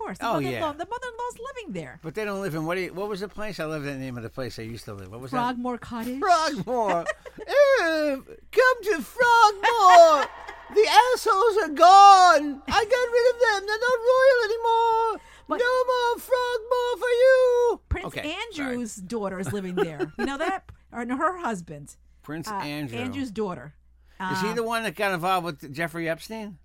Of 0.00 0.06
course. 0.06 0.18
The 0.18 0.26
Oh, 0.26 0.32
mother-in-law, 0.34 0.50
yeah. 0.50 0.72
The 0.72 0.86
mother-in-law's 0.86 1.38
living 1.54 1.72
there. 1.74 2.00
But 2.02 2.14
they 2.14 2.24
don't 2.24 2.40
live 2.40 2.54
in 2.54 2.64
what? 2.64 2.76
Do 2.76 2.80
you, 2.80 2.92
what 2.94 3.08
was 3.08 3.20
the 3.20 3.28
place? 3.28 3.60
I 3.60 3.64
love 3.64 3.82
the 3.82 3.94
name 3.94 4.16
of 4.16 4.22
the 4.22 4.30
place 4.30 4.58
I 4.58 4.62
used 4.62 4.84
to 4.86 4.94
live. 4.94 5.10
What 5.10 5.20
was 5.20 5.30
that? 5.32 5.36
Frogmore 5.36 5.78
Cottage. 5.78 6.20
Frogmore. 6.20 7.04
Eh, 7.40 8.16
come 8.52 8.82
to 8.82 9.02
Frogmore. 9.02 10.26
the 10.74 10.86
assholes 11.14 11.56
are 11.64 11.68
gone. 11.74 12.62
I 12.68 12.84
got 12.84 13.06
rid 13.16 13.34
of 13.34 13.40
them. 13.40 13.66
They're 13.66 13.84
not 13.88 13.98
royal 14.12 14.44
anymore. 14.44 15.20
But- 15.48 15.58
no 15.60 15.84
more 15.84 16.18
Frogmore 16.20 16.96
for 16.98 17.08
you. 17.08 17.80
Prince 17.88 18.06
Okay, 18.06 18.36
Andrew's 18.48 18.96
daughter 18.96 19.38
is 19.40 19.52
living 19.52 19.74
there. 19.74 20.12
you 20.18 20.26
know 20.26 20.38
that? 20.38 20.64
Or 20.92 21.04
no, 21.04 21.16
her 21.16 21.38
husband. 21.38 21.94
Prince 22.22 22.48
Uh, 22.48 22.54
Andrew. 22.54 22.98
Andrew's 22.98 23.30
daughter. 23.30 23.74
Is 24.20 24.40
he 24.40 24.48
Uh, 24.48 24.54
the 24.54 24.64
one 24.64 24.82
that 24.82 24.96
got 24.96 25.12
involved 25.12 25.44
with 25.46 25.72
Jeffrey 25.72 26.08
Epstein? 26.08 26.58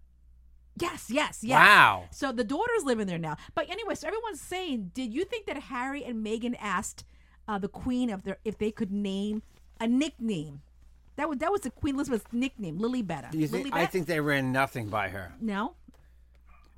Yes, 0.78 1.10
yes, 1.10 1.40
yes. 1.42 1.56
Wow. 1.58 2.06
So 2.12 2.32
the 2.32 2.44
daughter's 2.44 2.84
living 2.84 3.08
there 3.08 3.18
now. 3.18 3.38
But 3.54 3.70
anyway, 3.70 3.96
so 3.96 4.08
everyone's 4.08 4.42
saying, 4.42 4.92
did 4.94 5.14
you 5.14 5.24
think 5.24 5.46
that 5.46 5.58
Harry 5.58 6.04
and 6.04 6.26
Meghan 6.26 6.56
asked 6.60 7.06
uh, 7.48 7.58
the 7.58 7.70
Queen 7.70 8.10
of 8.10 8.24
their 8.24 8.38
if 8.44 8.58
they 8.58 8.72
could 8.72 8.92
name 8.92 9.42
a 9.80 9.88
nickname? 9.88 10.62
That 11.16 11.30
was 11.30 11.38
that 11.38 11.52
was 11.52 11.62
the 11.62 11.72
Queen 11.72 11.96
Elizabeth's 11.96 12.26
nickname, 12.34 12.78
Lilybetta. 12.80 13.32
Do 13.32 13.38
you 13.38 13.48
think? 13.48 13.70
I 13.74 13.86
think 13.86 14.06
they 14.08 14.20
ran 14.20 14.52
nothing 14.52 14.90
by 14.90 15.10
her. 15.10 15.34
no. 15.40 15.76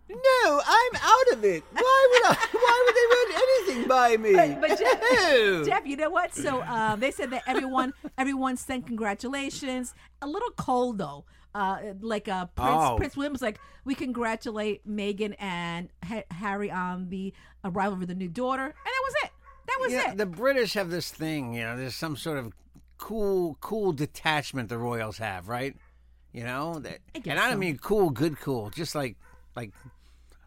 No, 0.10 0.62
I'm 0.66 0.92
out 1.02 1.34
of 1.38 1.44
it. 1.44 1.66
Why 1.74 2.08
would 2.12 2.32
I? 2.32 2.48
Why 2.54 2.84
would 2.86 2.96
they 2.96 3.34
run 3.36 3.44
anything 3.44 3.88
by 3.90 4.16
me? 4.16 4.34
But, 4.34 4.62
but 4.62 4.80
Jeff, 4.80 5.32
Ew. 5.34 5.66
Jeff, 5.66 5.86
you 5.86 5.98
know 5.98 6.10
what? 6.10 6.34
So 6.34 6.62
um, 6.62 7.02
they 7.02 7.12
said 7.12 7.30
that 7.32 7.44
everyone 7.46 7.94
everyone 8.18 8.56
sent 8.56 8.88
congratulations. 8.88 9.94
A 10.22 10.28
little 10.28 10.52
cold 10.52 10.98
though. 11.00 11.26
Uh, 11.58 11.94
like 12.02 12.28
uh, 12.28 12.46
Prince 12.46 12.72
Oh. 12.72 12.96
Prince 12.98 13.18
William 13.18 13.34
was 13.34 13.42
like, 13.42 13.60
we 13.84 13.96
congratulate 13.96 14.88
Meghan 14.88 15.34
and 15.40 15.90
ha- 16.06 16.24
Harry 16.30 16.70
on 16.70 17.10
the 17.10 17.34
arrival 17.66 17.94
of 18.02 18.08
the 18.08 18.14
new 18.14 18.28
daughter, 18.30 18.66
and 18.66 18.74
that 18.74 19.02
was 19.04 19.14
it. 19.24 19.32
That 19.66 19.78
was 19.82 19.92
Yeah, 19.92 20.12
it. 20.12 20.18
the 20.18 20.26
British 20.28 20.74
have 20.74 20.90
this 20.92 21.10
thing, 21.10 21.54
you 21.56 21.64
know, 21.64 21.76
there's 21.76 21.96
some 21.96 22.16
sort 22.16 22.38
of 22.38 22.54
cool, 23.00 23.58
cool 23.60 23.92
detachment 23.92 24.70
the 24.70 24.78
royals 24.78 25.18
have, 25.18 25.48
right? 25.48 25.76
You 26.32 26.44
know, 26.44 26.78
that, 26.80 27.00
I 27.16 27.22
and 27.26 27.40
I 27.40 27.46
don't 27.46 27.54
so. 27.54 27.58
mean 27.58 27.78
cool, 27.80 28.12
good, 28.12 28.40
cool, 28.40 28.70
just 28.70 28.94
like, 28.94 29.16
like, 29.56 29.72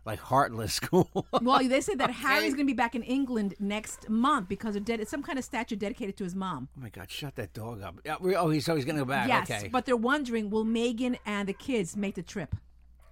like 0.04 0.18
heartless 0.18 0.72
school. 0.80 1.26
Well, 1.42 1.66
they 1.66 1.80
said 1.80 1.98
that 1.98 2.10
Harry's 2.24 2.54
going 2.54 2.66
to 2.66 2.72
be 2.72 2.76
back 2.76 2.94
in 2.94 3.02
England 3.02 3.54
next 3.60 4.08
month 4.08 4.48
because 4.48 4.76
of 4.76 4.84
dead, 4.84 5.06
some 5.08 5.22
kind 5.22 5.38
of 5.38 5.44
statue 5.44 5.76
dedicated 5.76 6.16
to 6.18 6.24
his 6.24 6.34
mom. 6.34 6.68
oh 6.76 6.80
my 6.82 6.88
God, 6.88 7.10
shut 7.10 7.36
that 7.36 7.52
dog 7.52 7.82
up! 7.82 7.96
Yeah, 8.04 8.16
Oh, 8.20 8.50
he's 8.50 8.64
so 8.64 8.76
he's 8.76 8.84
gonna 8.84 9.00
go 9.00 9.04
back. 9.04 9.28
yes, 9.28 9.50
okay. 9.50 9.68
but 9.68 9.84
they're 9.86 9.96
wondering 9.96 10.50
will 10.50 10.64
Meghan 10.64 11.18
and 11.26 11.48
the 11.48 11.52
kids 11.52 11.96
make 11.96 12.14
the 12.14 12.22
trip? 12.22 12.54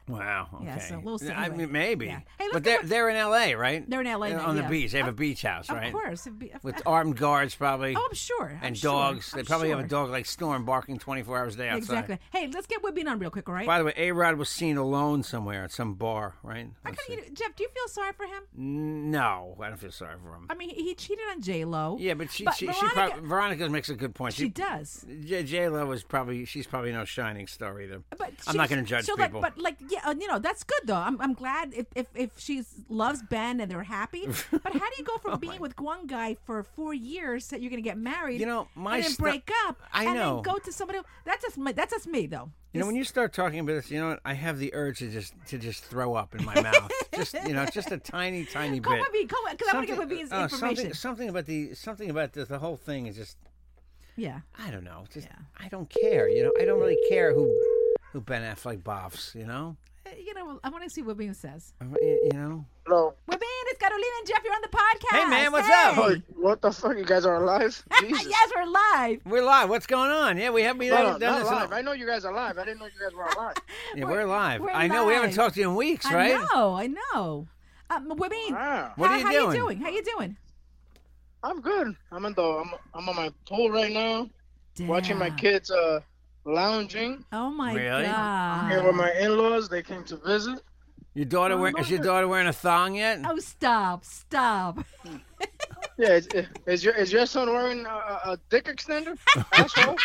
Wow. 0.08 0.48
Okay. 0.54 0.64
Yeah, 0.64 0.78
so 0.78 0.98
we'll 0.98 1.18
see. 1.18 1.30
I 1.30 1.48
mean, 1.48 1.70
maybe. 1.72 2.06
Yeah. 2.06 2.20
Hey, 2.38 2.48
but 2.52 2.64
they're 2.64 2.80
with- 2.80 2.88
they're 2.88 3.08
in 3.08 3.16
L.A., 3.16 3.54
right? 3.54 3.88
They're 3.88 4.00
in 4.00 4.06
LA 4.06 4.30
now, 4.30 4.46
on 4.46 4.56
the 4.56 4.62
yeah. 4.62 4.68
beach. 4.68 4.92
They 4.92 4.98
have 4.98 5.08
a 5.08 5.12
beach 5.12 5.42
house, 5.42 5.68
right? 5.70 5.86
Of 5.88 5.92
course, 5.92 6.28
be- 6.38 6.52
With 6.62 6.80
armed 6.86 7.16
guards, 7.16 7.54
probably. 7.54 7.94
Oh, 7.96 8.06
I'm 8.08 8.14
sure. 8.14 8.50
I'm 8.60 8.68
and 8.68 8.78
sure. 8.78 8.92
dogs. 8.92 9.32
They 9.32 9.40
I'm 9.40 9.46
probably 9.46 9.70
have 9.70 9.78
a 9.80 9.86
dog 9.86 10.10
like 10.10 10.26
Storm 10.26 10.64
barking 10.64 10.98
24 10.98 11.38
hours 11.38 11.54
a 11.54 11.58
day 11.58 11.68
outside. 11.68 11.78
Exactly. 11.78 12.18
Hey, 12.32 12.48
let's 12.52 12.66
get 12.66 12.82
Whitbean 12.82 13.08
on 13.08 13.18
real 13.18 13.30
quick, 13.30 13.48
all 13.48 13.54
right? 13.54 13.66
By 13.66 13.78
the 13.78 13.84
way, 13.84 13.94
A 13.96 14.12
Rod 14.12 14.36
was 14.36 14.48
seen 14.48 14.76
alone 14.76 15.22
somewhere 15.22 15.64
at 15.64 15.72
some 15.72 15.94
bar, 15.94 16.34
right? 16.42 16.68
You 17.08 17.22
Jeff, 17.32 17.56
do 17.56 17.62
you 17.62 17.68
feel 17.70 17.88
sorry 17.88 18.12
for 18.12 18.26
him? 18.26 18.42
No, 18.54 19.56
I 19.60 19.68
don't 19.68 19.78
feel 19.78 19.90
sorry 19.92 20.16
for 20.22 20.34
him. 20.34 20.46
I 20.50 20.54
mean, 20.54 20.70
he, 20.70 20.82
he 20.82 20.94
cheated 20.94 21.24
on 21.30 21.40
J 21.40 21.64
Lo. 21.64 21.96
Yeah, 21.98 22.14
but 22.14 22.30
she 22.30 22.44
But 22.44 22.54
she, 22.56 22.66
she 22.66 22.86
Veronica- 22.88 23.20
Veronica 23.22 23.68
makes 23.70 23.88
a 23.88 23.94
good 23.94 24.14
point. 24.14 24.34
She 24.34 24.48
does. 24.48 25.06
J, 25.24 25.42
J 25.42 25.68
Lo 25.68 25.90
is 25.92 26.02
probably 26.02 26.44
she's 26.44 26.66
probably 26.66 26.92
no 26.92 27.04
shining 27.04 27.46
star 27.46 27.80
either. 27.80 28.02
But 28.16 28.32
I'm 28.46 28.56
not 28.56 28.68
going 28.68 28.82
to 28.82 28.88
judge 28.88 29.06
people. 29.06 29.40
Like, 29.40 29.54
but 29.54 29.58
like, 29.58 29.76
yeah, 29.88 29.97
uh, 30.04 30.14
you 30.18 30.26
know, 30.26 30.38
that's 30.38 30.64
good 30.64 30.80
though. 30.84 30.94
I'm, 30.94 31.20
I'm 31.20 31.34
glad 31.34 31.72
if 31.74 31.86
if 31.94 32.06
if 32.14 32.30
she 32.38 32.62
loves 32.88 33.22
Ben 33.22 33.60
and 33.60 33.70
they're 33.70 33.82
happy. 33.82 34.26
but 34.50 34.72
how 34.72 34.78
do 34.78 34.94
you 34.98 35.04
go 35.04 35.18
from 35.18 35.38
being 35.40 35.60
with 35.60 35.78
one 35.80 36.06
guy 36.06 36.36
for 36.44 36.62
four 36.62 36.94
years 36.94 37.48
that 37.48 37.60
you're 37.60 37.70
going 37.70 37.82
to 37.82 37.88
get 37.88 37.98
married? 37.98 38.40
You 38.40 38.46
know, 38.46 38.68
my 38.74 38.96
and 38.96 39.04
then 39.04 39.12
stu- 39.12 39.22
break 39.22 39.50
up. 39.66 39.80
I 39.92 40.04
and 40.04 40.14
know. 40.14 40.34
then 40.42 40.54
go 40.54 40.58
to 40.58 40.72
somebody. 40.72 40.98
else? 40.98 41.06
That's 41.24 41.44
just 41.44 41.58
me. 41.58 41.72
That's 41.72 41.92
just 41.92 42.06
me 42.06 42.26
though. 42.26 42.50
You 42.72 42.80
know, 42.80 42.86
when 42.86 42.96
you 42.96 43.04
start 43.04 43.32
talking 43.32 43.60
about 43.60 43.72
this, 43.72 43.90
you 43.90 43.98
know 43.98 44.08
what? 44.10 44.20
I 44.24 44.34
have 44.34 44.58
the 44.58 44.74
urge 44.74 44.98
to 44.98 45.08
just 45.08 45.32
to 45.48 45.58
just 45.58 45.84
throw 45.84 46.14
up 46.14 46.34
in 46.34 46.44
my 46.44 46.54
mouth. 46.60 46.92
just 47.14 47.34
you 47.46 47.54
know, 47.54 47.64
just 47.66 47.90
a 47.90 47.98
tiny, 47.98 48.44
tiny 48.44 48.78
Call 48.80 48.94
bit. 48.94 49.02
Webby, 49.02 49.26
call 49.26 49.40
because 49.50 49.68
I 49.72 49.74
want 49.74 49.88
to 49.88 49.94
get 49.94 49.98
Webby's 49.98 50.28
oh, 50.30 50.42
information. 50.42 50.76
Something, 50.76 50.94
something 50.94 51.28
about 51.30 51.46
the 51.46 51.74
something 51.74 52.10
about 52.10 52.32
the, 52.34 52.44
the 52.44 52.58
whole 52.58 52.76
thing 52.76 53.06
is 53.06 53.16
just 53.16 53.38
Yeah. 54.16 54.40
I 54.58 54.70
don't 54.70 54.84
know. 54.84 55.04
Just 55.12 55.26
Yeah. 55.26 55.36
I 55.58 55.68
don't 55.68 55.88
care. 55.88 56.28
You 56.28 56.44
know, 56.44 56.52
I 56.60 56.64
don't 56.66 56.78
really 56.78 56.98
care 57.08 57.32
who 57.32 57.46
who 58.12 58.20
Ben 58.20 58.42
Affleck 58.42 58.82
boffs. 58.82 59.34
You 59.34 59.46
know, 59.46 59.76
Uh, 60.06 60.10
You 60.18 60.32
know, 60.34 60.58
I 60.64 60.70
want 60.70 60.84
to 60.84 60.90
see 60.90 61.02
what 61.02 61.16
Webby 61.18 61.32
says. 61.34 61.74
Uh, 61.80 61.86
y- 61.90 62.18
you 62.24 62.32
know. 62.32 62.64
Hello. 62.86 63.14
Webby, 63.26 63.44
it's 63.66 63.78
Carolina 63.78 64.06
and 64.20 64.26
Jeff. 64.28 64.40
You're 64.42 64.54
on 64.54 64.62
the 64.62 64.68
podcast. 64.68 65.18
Hey, 65.18 65.24
man, 65.28 65.52
what's 65.52 65.66
Hey. 65.66 65.74
up? 65.90 65.98
Oh, 65.98 66.16
what 66.36 66.62
the 66.62 66.72
fuck? 66.72 66.96
You 66.96 67.04
guys 67.04 67.26
are 67.26 67.34
alive? 67.42 67.84
Jesus. 68.00 68.26
yes, 68.26 68.50
we're 68.56 68.64
live. 68.64 69.20
We're 69.26 69.42
live. 69.44 69.68
What's 69.68 69.86
going 69.86 70.10
on? 70.10 70.38
Yeah, 70.38 70.48
we 70.50 70.62
have 70.62 70.78
we 70.78 70.88
No, 70.88 70.96
haven't 70.96 71.12
no, 71.14 71.18
done 71.18 71.32
not 71.32 71.38
this. 71.40 71.48
in 71.48 71.54
a- 71.54 71.56
live. 71.58 71.72
I 71.72 71.82
know 71.82 71.92
you 71.92 72.06
guys 72.06 72.24
are 72.24 72.32
live. 72.32 72.56
I 72.58 72.64
didn't 72.64 72.78
know 72.78 72.86
you 72.86 73.00
guys 73.02 73.12
were 73.14 73.24
alive. 73.26 73.56
Yeah, 73.94 74.04
we're, 74.06 74.24
live. 74.26 74.60
we're 74.62 74.70
I 74.70 74.86
know 74.88 75.06
we 75.06 75.12
haven't 75.12 75.30
live. 75.30 75.36
talked 75.36 75.54
to 75.56 75.60
you 75.60 75.68
in 75.70 75.74
weeks, 75.76 76.06
right? 76.10 76.36
I 76.36 76.46
know. 76.54 76.74
I 76.74 76.86
know. 76.86 77.46
Um, 77.90 78.08
Webby, 78.16 78.36
Wow. 78.50 78.92
What 78.96 79.08
how, 79.10 79.14
are 79.14 79.18
you 79.18 79.26
how 79.26 79.32
doing? 79.32 79.56
you 79.56 79.62
doing? 79.62 79.80
How 79.80 79.88
you 79.90 80.02
doing? 80.04 80.36
I'm 81.42 81.60
good. 81.60 81.94
I'm 82.12 82.24
in 82.24 82.32
the. 82.34 82.42
I'm, 82.42 82.70
I'm 82.94 83.08
on 83.08 83.16
my 83.16 83.30
pool 83.46 83.70
right 83.70 83.92
now, 83.92 84.28
watching 84.80 85.18
my 85.18 85.28
Damn. 85.28 85.38
kids 85.38 85.70
uh 85.70 86.00
lounging. 86.48 87.24
Oh 87.32 87.50
my 87.50 87.74
Really? 87.74 88.04
god. 88.04 88.70
Here 88.70 88.82
with 88.82 88.94
my 88.96 89.12
in-laws, 89.12 89.68
they 89.68 89.82
came 89.82 90.02
to 90.04 90.16
visit. 90.16 90.60
Your 91.14 91.26
daughter 91.26 91.54
Oh, 91.54 91.58
wear, 91.58 91.72
is 91.78 91.90
your 91.90 92.00
daughter 92.02 92.28
wearing 92.28 92.46
a 92.46 92.52
thong 92.52 92.94
yet? 92.94 93.20
Oh, 93.24 93.38
stop, 93.38 94.04
stop. 94.04 94.78
Yeah, 95.98 96.10
is, 96.10 96.28
is 96.66 96.84
your 96.84 96.94
is 96.94 97.12
your 97.12 97.26
son 97.26 97.48
wearing 97.52 97.84
a, 97.84 97.88
a 97.88 98.20
a 98.32 98.38
dick 98.50 98.66
extender? 98.66 99.18
Asshole. 99.52 99.96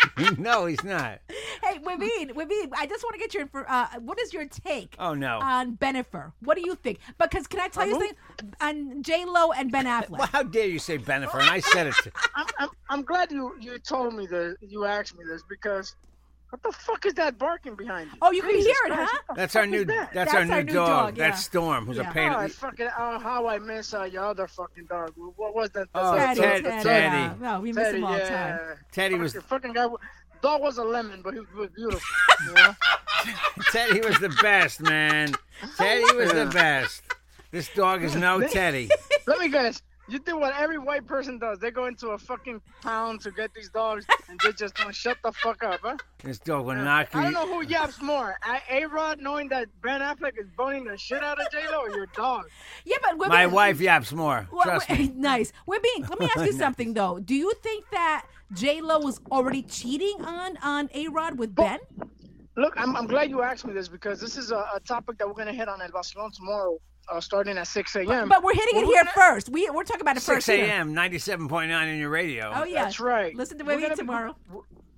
no, 0.38 0.66
he's 0.66 0.82
not. 0.84 1.20
Hey, 1.62 1.78
Webby, 1.82 2.30
Webby, 2.34 2.54
I 2.76 2.86
just 2.86 3.04
want 3.04 3.14
to 3.14 3.18
get 3.20 3.34
your, 3.34 3.46
infor- 3.46 3.66
uh, 3.68 3.88
what 4.00 4.20
is 4.20 4.32
your 4.32 4.46
take 4.46 4.94
Oh 4.98 5.14
no. 5.14 5.38
on 5.40 5.76
Bennifer? 5.76 6.32
What 6.40 6.56
do 6.56 6.62
you 6.64 6.74
think? 6.74 6.98
Because 7.18 7.46
can 7.46 7.60
I 7.60 7.68
tell 7.68 7.86
you 7.86 7.94
On 7.94 8.00
who? 8.00 8.06
something? 8.08 8.54
On 8.60 9.02
J 9.02 9.24
Lo 9.24 9.52
and 9.52 9.70
Ben 9.70 9.84
Affleck. 9.86 10.10
well, 10.10 10.26
how 10.28 10.42
dare 10.42 10.66
you 10.66 10.78
say 10.78 10.98
Bennifer? 10.98 11.40
And 11.40 11.50
I 11.50 11.60
said 11.60 11.86
it. 11.88 11.94
To, 12.02 12.12
I'm, 12.34 12.46
I'm 12.58 12.68
I'm 12.90 13.02
glad 13.02 13.30
you 13.32 13.54
you 13.60 13.78
told 13.78 14.14
me 14.14 14.26
this. 14.26 14.56
You 14.60 14.84
asked 14.84 15.16
me 15.16 15.24
this 15.24 15.42
because 15.48 15.96
what 16.52 16.62
the 16.62 16.70
fuck 16.70 17.06
is 17.06 17.14
that 17.14 17.38
barking 17.38 17.74
behind 17.74 18.10
you? 18.12 18.18
Oh, 18.20 18.30
you 18.30 18.42
can 18.42 18.50
hear 18.50 18.74
it, 18.84 18.92
Christ, 18.92 19.10
huh? 19.26 19.34
that's 19.34 19.56
our 19.56 19.66
new. 19.66 19.80
is 19.80 19.86
that? 19.86 20.12
That's, 20.12 20.34
our 20.34 20.44
new, 20.44 20.64
dog. 20.64 21.16
yeah. 21.16 21.30
That's 21.30 21.44
Storm, 21.44 21.86
who's 21.86 21.96
Yeah. 21.96 22.10
a 22.10 22.12
pain. 22.12 22.30
Oh, 22.30 22.36
I 22.36 22.44
in 22.44 22.50
fucking 22.50 22.88
oh, 22.98 23.18
how 23.18 23.46
I 23.48 23.58
miss 23.58 23.94
uh, 23.94 24.02
your 24.02 24.24
other 24.26 24.46
fucking 24.46 24.84
dog. 24.84 25.14
What 25.16 25.54
was 25.54 25.70
that? 25.70 25.88
Oh, 25.94 26.14
That's 26.14 26.38
Teddy, 26.38 26.62
Ted- 26.62 26.70
Teddy. 26.70 26.84
Teddy. 26.84 27.16
yeah. 27.16 27.34
No, 27.40 27.60
we 27.60 27.72
miss 27.72 27.86
Teddy, 27.86 27.98
him 27.98 28.04
all 28.04 28.12
the 28.12 28.18
yeah. 28.18 28.58
time. 28.58 28.76
Teddy 28.92 29.14
was 29.14 29.32
Fucking 29.32 29.48
fucking 29.48 29.72
guy. 29.72 29.86
Dog 30.42 30.60
was 30.60 30.76
a 30.76 30.84
lemon, 30.84 31.22
but 31.22 31.32
he 31.32 31.40
was 31.40 31.70
beautiful. 31.74 32.00
You 32.46 32.52
know? 32.52 32.76
Teddy 33.72 34.00
was 34.00 34.18
the 34.18 34.36
best, 34.42 34.82
man. 34.82 35.34
Teddy 35.78 36.14
was 36.14 36.32
the 36.32 36.50
best. 36.52 37.02
This 37.50 37.70
dog 37.74 38.02
is 38.02 38.14
no 38.14 38.46
Teddy. 38.46 38.90
Let 39.26 39.38
me 39.38 39.48
guess. 39.48 39.80
You 40.12 40.18
do 40.18 40.36
what 40.36 40.54
every 40.58 40.76
white 40.76 41.06
person 41.06 41.38
does. 41.38 41.58
They 41.58 41.70
go 41.70 41.86
into 41.86 42.08
a 42.08 42.18
fucking 42.18 42.60
town 42.82 43.18
to 43.20 43.30
get 43.30 43.54
these 43.54 43.70
dogs, 43.70 44.04
and 44.28 44.38
they 44.44 44.52
just 44.52 44.74
don't 44.74 44.94
shut 44.94 45.16
the 45.24 45.32
fuck 45.32 45.64
up, 45.64 45.80
huh? 45.82 45.96
This 46.22 46.38
dog 46.38 46.66
will 46.66 46.74
knock 46.74 47.14
you. 47.14 47.20
I 47.20 47.22
don't 47.22 47.32
know 47.32 47.46
who 47.46 47.64
yaps 47.64 48.02
more. 48.02 48.36
A 48.70 48.84
Rod 48.84 49.22
knowing 49.22 49.48
that 49.48 49.68
Ben 49.80 50.02
Affleck 50.02 50.38
is 50.38 50.48
boning 50.54 50.84
the 50.84 50.98
shit 50.98 51.24
out 51.24 51.40
of 51.40 51.50
J 51.50 51.62
Lo, 51.72 51.78
or 51.78 51.88
your 51.88 52.04
dog? 52.14 52.44
Yeah, 52.84 52.98
but 53.00 53.16
Webby, 53.16 53.30
My 53.30 53.46
wife 53.46 53.80
yaps 53.80 54.12
more. 54.12 54.46
Well, 54.52 54.64
Trust 54.64 54.90
wait, 54.90 54.98
me. 54.98 55.12
nice. 55.16 55.50
Webby, 55.64 55.88
let 56.06 56.20
me 56.20 56.28
ask 56.36 56.44
you 56.44 56.52
something 56.52 56.92
though. 56.92 57.18
Do 57.18 57.34
you 57.34 57.54
think 57.62 57.86
that 57.92 58.26
J 58.52 58.82
Lo 58.82 58.98
was 58.98 59.18
already 59.30 59.62
cheating 59.62 60.22
on 60.26 60.58
on 60.58 60.90
A 60.92 61.08
Rod 61.08 61.38
with 61.38 61.54
Ben? 61.54 61.78
Look, 62.58 62.74
I'm, 62.76 62.94
I'm 62.96 63.06
glad 63.06 63.30
you 63.30 63.40
asked 63.40 63.66
me 63.66 63.72
this 63.72 63.88
because 63.88 64.20
this 64.20 64.36
is 64.36 64.50
a, 64.50 64.66
a 64.74 64.80
topic 64.86 65.16
that 65.16 65.26
we're 65.26 65.32
gonna 65.32 65.54
hit 65.54 65.68
on 65.68 65.80
El 65.80 65.88
Vacilón 65.88 66.34
tomorrow, 66.34 66.78
uh, 67.08 67.20
starting 67.20 67.58
at 67.58 67.66
6 67.66 67.96
a.m. 67.96 68.28
But 68.28 68.42
we're 68.42 68.54
hitting 68.54 68.78
it 68.80 68.86
We're 68.86 68.92
here 68.94 69.04
gonna- 69.04 69.10
first. 69.34 69.48
We 69.48 69.68
we're 69.70 69.84
talking 69.84 70.02
about 70.02 70.16
it 70.16 70.20
6 70.22 70.34
first. 70.34 70.46
here. 70.46 70.64
a.m. 70.66 70.94
97.9 70.94 71.92
in 71.92 71.98
your 71.98 72.10
radio. 72.10 72.52
Oh 72.54 72.64
yeah, 72.64 72.84
That's 72.84 73.00
right. 73.00 73.34
Listen 73.34 73.58
to 73.58 73.64
We're 73.64 73.76
gonna 73.80 73.90
be- 73.90 73.96
tomorrow. 73.96 74.36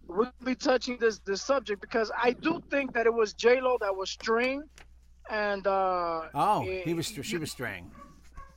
we'll 0.07 0.31
be 0.45 0.55
touching 0.55 0.99
this 0.99 1.19
this 1.21 1.43
subject 1.43 1.81
because 1.81 2.11
I 2.23 2.33
do 2.33 2.63
think 2.71 2.93
that 2.95 3.07
it 3.07 3.15
was 3.15 3.33
J 3.33 3.61
Lo 3.61 3.79
that 3.81 3.95
was 3.95 4.11
straying, 4.11 4.63
and 5.31 5.67
uh, 5.67 6.23
Oh, 6.35 6.61
he 6.63 6.95
was. 6.95 7.07
She 7.07 7.39
was 7.39 7.51
straying. 7.51 7.91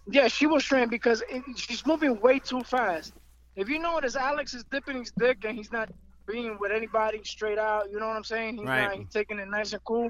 yeah, 0.10 0.27
she 0.27 0.45
was 0.45 0.63
straying 0.63 0.89
because 0.89 1.23
it, 1.29 1.41
she's 1.55 1.86
moving 1.86 2.19
way 2.21 2.39
too 2.39 2.62
fast. 2.63 3.13
If 3.55 3.69
you 3.69 3.79
notice, 3.79 4.15
Alex 4.15 4.53
is 4.53 4.63
dipping 4.65 4.99
his 4.99 5.12
dick 5.17 5.43
and 5.43 5.57
he's 5.57 5.71
not 5.71 5.89
being 6.27 6.57
with 6.60 6.71
anybody 6.71 7.21
straight 7.23 7.57
out. 7.57 7.89
You 7.89 7.99
know 7.99 8.07
what 8.07 8.15
I'm 8.17 8.23
saying? 8.23 8.57
He's 8.57 8.67
Right. 8.67 8.83
not 8.83 8.95
he's 8.97 9.10
taking 9.10 9.39
it 9.39 9.47
nice 9.47 9.73
and 9.73 9.83
cool. 9.86 10.10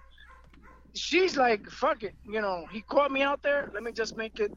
She's 0.97 1.37
like, 1.37 1.69
fuck 1.69 2.03
it. 2.03 2.15
You 2.27 2.41
know, 2.41 2.65
he 2.71 2.81
caught 2.81 3.11
me 3.11 3.21
out 3.21 3.41
there. 3.43 3.69
Let 3.73 3.83
me 3.83 3.91
just 3.91 4.17
make 4.17 4.39
it. 4.39 4.51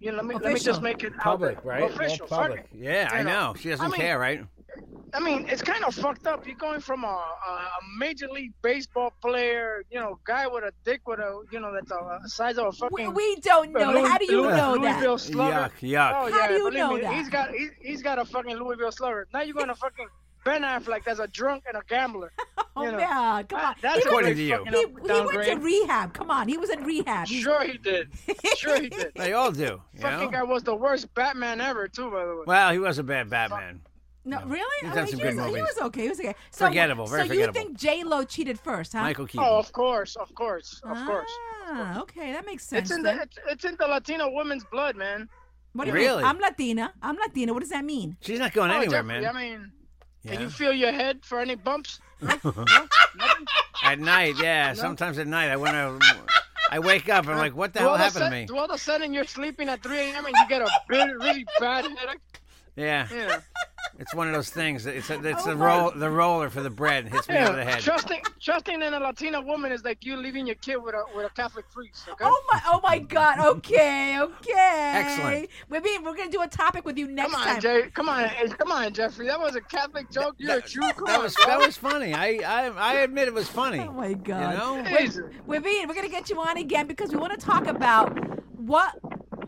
You 0.00 0.10
know, 0.10 0.16
let 0.18 0.26
me 0.26 0.34
let 0.34 0.52
me 0.52 0.60
just 0.60 0.82
make 0.82 1.02
it 1.02 1.16
Public, 1.16 1.62
there. 1.62 1.72
right? 1.80 1.90
Official, 1.90 2.24
All 2.24 2.28
fuck 2.28 2.38
public. 2.48 2.60
it. 2.74 2.78
Yeah, 2.78 3.08
I 3.10 3.22
know, 3.22 3.52
know. 3.52 3.54
She 3.54 3.70
doesn't 3.70 3.86
I 3.86 3.88
mean- 3.88 4.00
care, 4.00 4.18
right? 4.18 4.44
I 5.14 5.20
mean, 5.20 5.46
it's 5.50 5.60
kind 5.60 5.84
of 5.84 5.94
fucked 5.94 6.26
up. 6.26 6.46
You're 6.46 6.56
going 6.56 6.80
from 6.80 7.04
a, 7.04 7.06
a, 7.06 7.10
a 7.10 7.70
major 7.98 8.26
league 8.28 8.52
baseball 8.62 9.12
player, 9.20 9.82
you 9.90 10.00
know, 10.00 10.18
guy 10.24 10.46
with 10.46 10.64
a 10.64 10.72
dick 10.86 11.06
with 11.06 11.18
a, 11.18 11.42
you 11.50 11.60
know, 11.60 11.70
that's 11.74 11.90
a, 11.90 11.96
a 12.24 12.26
size 12.28 12.56
of 12.56 12.64
a 12.64 12.70
We, 12.90 13.02
fucking. 13.02 13.14
we 13.14 13.36
don't 13.36 13.72
know. 13.72 13.92
Louis- 13.92 14.08
How 14.08 14.16
do 14.16 14.24
you 14.24 14.40
Louis- 14.42 14.56
know 14.56 14.72
Louisville 14.74 15.16
that? 15.16 15.22
Slugger. 15.22 15.70
Yuck, 15.82 15.90
yuck. 15.90 16.12
Oh 16.14 16.32
How 16.32 16.38
yeah, 16.38 16.48
do 16.48 16.54
you 16.54 16.58
believe 16.60 16.74
know 16.78 16.94
me, 16.94 17.00
that? 17.02 17.14
he's 17.14 17.28
got 17.28 17.50
he, 17.50 17.68
he's 17.82 18.02
got 18.02 18.18
a 18.18 18.24
fucking 18.24 18.56
Louisville 18.56 18.90
Slugger. 18.92 19.28
Now 19.34 19.42
you're 19.42 19.52
going 19.54 19.68
to 19.68 19.74
fucking 19.74 20.06
Ben 20.46 20.62
Affleck 20.62 21.04
that's 21.04 21.20
a 21.20 21.26
drunk 21.28 21.64
and 21.68 21.76
a 21.76 21.82
gambler. 21.86 22.32
Oh 22.74 22.84
you 22.84 22.92
know. 22.92 22.96
man, 22.98 23.44
come 23.44 23.60
on. 23.60 23.74
That's 23.82 23.96
he, 23.98 24.02
According 24.08 24.34
to 24.34 24.40
you. 24.42 24.46
he, 24.46 24.52
up- 24.54 24.66
he 24.68 24.86
went 25.36 25.44
to 25.48 25.56
rehab. 25.56 26.14
Come 26.14 26.30
on, 26.30 26.48
he 26.48 26.56
was 26.56 26.70
in 26.70 26.82
rehab. 26.84 27.26
Sure 27.26 27.62
he 27.64 27.76
did. 27.78 28.08
Sure 28.56 28.80
he 28.80 28.88
did. 28.88 29.12
They 29.16 29.34
all 29.34 29.52
do. 29.52 29.80
You 29.94 30.00
Fucking 30.00 30.18
know? 30.26 30.30
guy 30.30 30.42
was 30.42 30.62
the 30.62 30.74
worst 30.74 31.12
Batman 31.14 31.60
ever 31.60 31.86
too, 31.88 32.10
by 32.10 32.24
the 32.24 32.34
way. 32.36 32.42
Well, 32.46 32.72
he 32.72 32.78
was 32.78 32.98
a 32.98 33.02
bad 33.02 33.28
Batman. 33.28 33.82
No, 34.24 34.40
really? 34.46 34.62
He's 34.82 34.92
I 34.92 34.94
done 34.94 35.04
mean, 35.04 35.10
some 35.10 35.18
he, 35.20 35.24
good 35.26 35.36
was, 35.36 35.54
he 35.56 35.62
was 35.62 35.78
okay. 35.82 36.02
He 36.02 36.08
was 36.08 36.20
okay. 36.20 36.34
So, 36.52 36.66
Forgettable, 36.66 37.06
very 37.08 37.22
forgettable. 37.28 37.54
so 37.54 37.60
you 37.60 37.66
think 37.66 37.76
J 37.78 38.04
Lo 38.04 38.22
cheated 38.24 38.58
first, 38.58 38.92
huh? 38.92 39.00
Michael 39.02 39.26
Keaton. 39.26 39.44
Oh, 39.46 39.58
of 39.58 39.72
course, 39.72 40.14
of 40.16 40.32
course, 40.34 40.80
of 40.84 40.96
course. 41.06 41.30
Ah, 41.66 42.00
okay, 42.02 42.32
that 42.32 42.46
makes 42.46 42.64
sense. 42.64 42.88
It's 42.90 42.96
in 42.96 43.02
then. 43.02 43.16
the 43.16 43.22
it's, 43.24 43.38
it's 43.50 43.64
in 43.64 43.76
the 43.80 43.86
Latino 43.88 44.30
woman's 44.30 44.64
blood, 44.70 44.94
man. 44.96 45.28
what 45.72 45.84
do 45.86 45.90
you 45.90 45.94
Really? 45.96 46.18
mean? 46.22 46.26
I'm 46.26 46.38
Latina. 46.38 46.92
I'm 47.02 47.16
Latina. 47.16 47.52
What 47.52 47.60
does 47.60 47.70
that 47.70 47.84
mean? 47.84 48.16
She's 48.20 48.38
not 48.38 48.52
going 48.52 48.70
Oh, 48.70 48.76
anywhere, 48.76 49.02
Jeffrey, 49.02 49.20
man. 49.22 49.36
I 49.36 49.40
mean, 49.40 49.72
Yeah. 50.22 50.32
can 50.32 50.40
you 50.42 50.50
feel 50.50 50.72
your 50.72 50.92
head 50.92 51.24
for 51.24 51.40
any 51.40 51.56
bumps? 51.56 51.98
At 53.82 53.98
night, 53.98 54.34
yeah. 54.40 54.74
Sometimes 54.74 55.18
at 55.18 55.26
night, 55.26 55.50
I 55.50 55.56
want 55.56 55.72
to. 55.72 55.98
I 56.70 56.78
wake 56.78 57.10
up 57.10 57.28
I'm 57.28 57.36
like, 57.36 57.54
what 57.54 57.74
the 57.74 57.80
hell 57.80 57.96
happened 57.96 58.24
to 58.24 58.30
me? 58.30 58.46
All 58.50 58.64
of 58.64 58.70
a 58.70 58.78
sudden 58.78 59.12
you're 59.12 59.26
sleeping 59.26 59.68
at 59.68 59.82
3 59.82 59.98
a.m. 59.98 60.24
and 60.24 60.34
you 60.34 60.48
get 60.48 60.62
a 60.62 60.70
really, 60.88 61.12
really 61.12 61.46
bad 61.60 61.84
headache? 61.84 62.20
Yeah, 62.76 63.06
Yeah. 63.12 63.40
It's 63.98 64.14
one 64.14 64.26
of 64.26 64.32
those 64.32 64.50
things. 64.50 64.86
It's 64.86 65.10
a, 65.10 65.14
it's 65.26 65.46
Oh 65.46 65.50
the 65.50 65.56
roll, 65.56 65.90
the 65.90 66.10
roller 66.10 66.50
for 66.50 66.62
the 66.62 66.70
bread 66.70 67.08
hits 67.08 67.28
me 67.28 67.38
over 67.38 67.56
the 67.56 67.64
head. 67.64 67.80
trusting 67.80 68.20
trusting 68.40 68.82
in 68.82 68.94
a 68.94 69.00
Latina 69.00 69.40
woman 69.40 69.72
is 69.72 69.84
like 69.84 70.04
you 70.04 70.16
leaving 70.16 70.46
your 70.46 70.56
kid 70.56 70.76
with 70.76 70.94
a 70.94 71.04
with 71.14 71.26
a 71.26 71.30
Catholic 71.30 71.70
priest. 71.70 72.08
Okay. 72.08 72.24
Oh 72.26 72.42
my! 72.52 72.60
Oh 72.66 72.80
my 72.82 72.98
God! 72.98 73.38
Okay, 73.38 74.18
okay. 74.20 74.92
Excellent. 74.94 75.48
Maybe 75.68 75.90
we're 76.02 76.16
gonna 76.16 76.30
do 76.30 76.42
a 76.42 76.48
topic 76.48 76.84
with 76.84 76.96
you 76.98 77.08
next 77.08 77.32
come 77.32 77.40
on, 77.40 77.46
time. 77.46 77.60
Jay. 77.60 77.82
Come 77.94 78.08
on, 78.08 78.24
eh, 78.24 78.48
come 78.58 78.72
on, 78.72 78.92
Jeffrey. 78.92 79.26
That 79.26 79.40
was 79.40 79.56
a 79.56 79.60
Catholic 79.60 80.10
joke. 80.10 80.34
You're 80.38 80.58
a 80.58 80.62
Jew. 80.62 80.80
Come 80.80 81.04
That 81.06 81.16
on, 81.18 81.22
was 81.24 81.34
bro. 81.34 81.46
that 81.46 81.58
was 81.58 81.76
funny. 81.76 82.14
I 82.14 82.38
I, 82.46 82.66
I 82.68 82.94
admit 83.00 83.28
it 83.28 83.34
was 83.34 83.48
funny. 83.48 83.80
Oh 83.80 83.92
my 83.92 84.14
God! 84.14 84.52
You 84.52 84.58
know? 84.58 84.98
Jesus. 84.98 85.24
We're 85.46 85.60
being, 85.60 85.86
we're 85.88 85.94
gonna 85.94 86.08
get 86.08 86.30
you 86.30 86.40
on 86.40 86.56
again 86.56 86.86
because 86.86 87.10
we 87.10 87.16
want 87.18 87.38
to 87.38 87.44
talk 87.44 87.66
about 87.66 88.16
what 88.56 88.94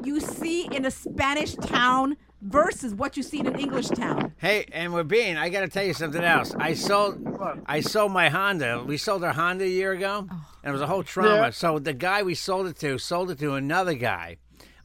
you 0.02 0.20
see 0.20 0.66
in 0.66 0.84
a 0.84 0.90
Spanish 0.90 1.54
town 1.54 2.16
versus 2.44 2.94
what 2.94 3.16
you 3.16 3.22
see 3.22 3.40
in 3.40 3.46
an 3.46 3.58
English 3.58 3.88
town. 3.88 4.32
Hey, 4.36 4.66
and 4.72 4.92
we're 4.92 5.02
being. 5.02 5.36
I 5.36 5.48
got 5.48 5.60
to 5.60 5.68
tell 5.68 5.84
you 5.84 5.94
something 5.94 6.22
else. 6.22 6.54
I 6.54 6.74
sold, 6.74 7.26
I 7.66 7.80
sold 7.80 8.12
my 8.12 8.28
Honda. 8.28 8.84
We 8.86 8.98
sold 8.98 9.24
our 9.24 9.32
Honda 9.32 9.64
a 9.64 9.68
year 9.68 9.92
ago, 9.92 10.28
and 10.28 10.38
it 10.62 10.70
was 10.70 10.82
a 10.82 10.86
whole 10.86 11.02
trauma. 11.02 11.34
Yeah. 11.34 11.50
So 11.50 11.78
the 11.78 11.94
guy 11.94 12.22
we 12.22 12.34
sold 12.34 12.66
it 12.66 12.78
to 12.80 12.98
sold 12.98 13.30
it 13.30 13.38
to 13.40 13.54
another 13.54 13.94
guy. 13.94 14.36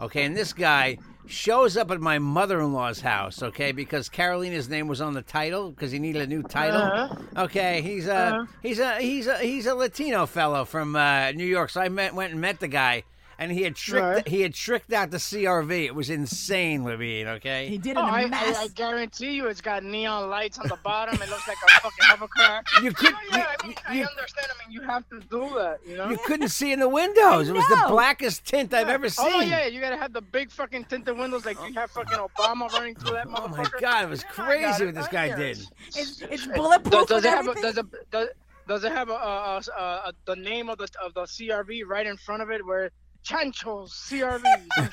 Okay, 0.01 0.23
and 0.23 0.35
this 0.35 0.53
guy 0.53 0.97
shows 1.27 1.75
up 1.75 1.91
at 1.91 1.99
my 1.99 2.17
mother-in-law's 2.17 3.01
house. 3.01 3.43
Okay, 3.43 3.73
because 3.73 4.07
Carolina's 4.07 4.69
name 4.69 4.87
was 4.87 5.01
on 5.01 5.13
the 5.13 5.21
title 5.21 5.71
because 5.71 5.91
he 5.91 5.99
needed 5.99 6.21
a 6.21 6.27
new 6.27 6.41
title. 6.41 6.81
Uh-huh. 6.81 7.43
Okay, 7.43 7.81
he's 7.81 8.07
a 8.07 8.47
he's 8.63 8.79
a 8.79 9.01
he's 9.01 9.27
a 9.27 9.37
he's 9.39 9.65
a 9.65 9.75
Latino 9.75 10.25
fellow 10.25 10.63
from 10.63 10.95
uh, 10.95 11.31
New 11.33 11.45
York. 11.45 11.69
So 11.69 11.81
I 11.81 11.89
met 11.89 12.15
went 12.15 12.31
and 12.31 12.39
met 12.39 12.61
the 12.61 12.69
guy. 12.69 13.03
And 13.41 13.53
he 13.53 13.63
had 13.63 13.73
tricked 13.77 14.03
Right. 14.05 14.27
he 14.27 14.41
had 14.41 14.53
tricked 14.53 14.91
out 14.91 15.11
the 15.11 15.17
CRV. 15.17 15.85
It 15.85 15.95
was 15.95 16.09
insane, 16.09 16.83
Levine. 16.83 17.25
Okay, 17.27 17.69
He 17.69 17.77
did 17.77 17.95
Oh, 17.95 18.01
it 18.01 18.07
in 18.09 18.13
I, 18.13 18.21
a 18.23 18.27
mess. 18.27 18.57
I, 18.57 18.63
I 18.63 18.67
guarantee 18.67 19.31
you, 19.31 19.47
it's 19.47 19.61
got 19.61 19.81
neon 19.81 20.29
lights 20.29 20.59
on 20.59 20.67
the 20.67 20.77
bottom. 20.83 21.15
It 21.21 21.29
looks 21.29 21.47
like 21.47 21.55
a 21.65 21.71
fucking 21.79 22.03
hovercraft. 22.05 22.67
You 22.83 22.91
could- 22.91 23.13
Oh, 23.13 23.37
yeah, 23.37 23.45
I 23.63 23.65
mean, 23.67 23.75
you- 23.93 24.03
I 24.03 24.07
understand. 24.07 24.47
I 24.53 24.67
mean, 24.67 24.73
you 24.73 24.81
have 24.81 25.07
to 25.09 25.19
do 25.21 25.49
that. 25.55 25.79
You 25.87 25.95
know. 25.95 26.09
You 26.09 26.17
couldn't 26.25 26.49
see 26.49 26.73
in 26.73 26.79
the 26.79 26.89
windows. 26.89 27.47
It 27.47 27.53
was 27.55 27.65
the 27.67 27.85
blackest 27.87 28.43
tint 28.45 28.73
I've 28.73 28.89
ever 28.89 29.05
oh, 29.05 29.09
seen. 29.09 29.31
Oh 29.33 29.39
yeah, 29.39 29.67
you 29.67 29.79
gotta 29.79 29.95
have 29.97 30.11
the 30.11 30.21
big 30.21 30.51
fucking 30.51 30.83
tinted 30.85 31.17
windows 31.17 31.45
like 31.45 31.57
you 31.65 31.73
have 31.75 31.91
fucking 31.91 32.17
Obama 32.17 32.69
running 32.73 32.95
through 32.95 33.13
that 33.13 33.27
Oh, 33.33 33.47
my 33.47 33.65
God, 33.79 34.03
it 34.03 34.09
was 34.09 34.21
Yeah, 34.23 34.29
crazy 34.31 34.83
it. 34.83 34.85
what 34.87 34.95
this 34.95 35.05
I 35.07 35.11
guy 35.11 35.23
oh, 35.31 35.35
hear 35.37 35.53
did. 35.53 35.59
it's, 35.95 36.21
it's 36.23 36.45
bulletproof 36.47 37.07
does 37.07 37.23
and 37.23 37.33
it 37.33 37.37
have 37.37 37.47
a, 37.47 37.61
does 37.61 37.77
it 37.77 37.85
does, 38.11 38.27
does 38.67 38.83
it 38.83 38.91
have 38.91 39.09
a, 39.09 39.13
a, 39.13 39.61
a, 39.77 39.81
a 39.81 40.13
the 40.25 40.35
name 40.35 40.67
of 40.69 40.77
the 40.77 40.87
of 41.03 41.13
the 41.13 41.21
CRV 41.23 41.85
right 41.87 42.05
in 42.05 42.17
front 42.17 42.41
of 42.41 42.51
it 42.51 42.65
where 42.65 42.91
Chancho's 43.29 43.91
CRV, 43.91 44.43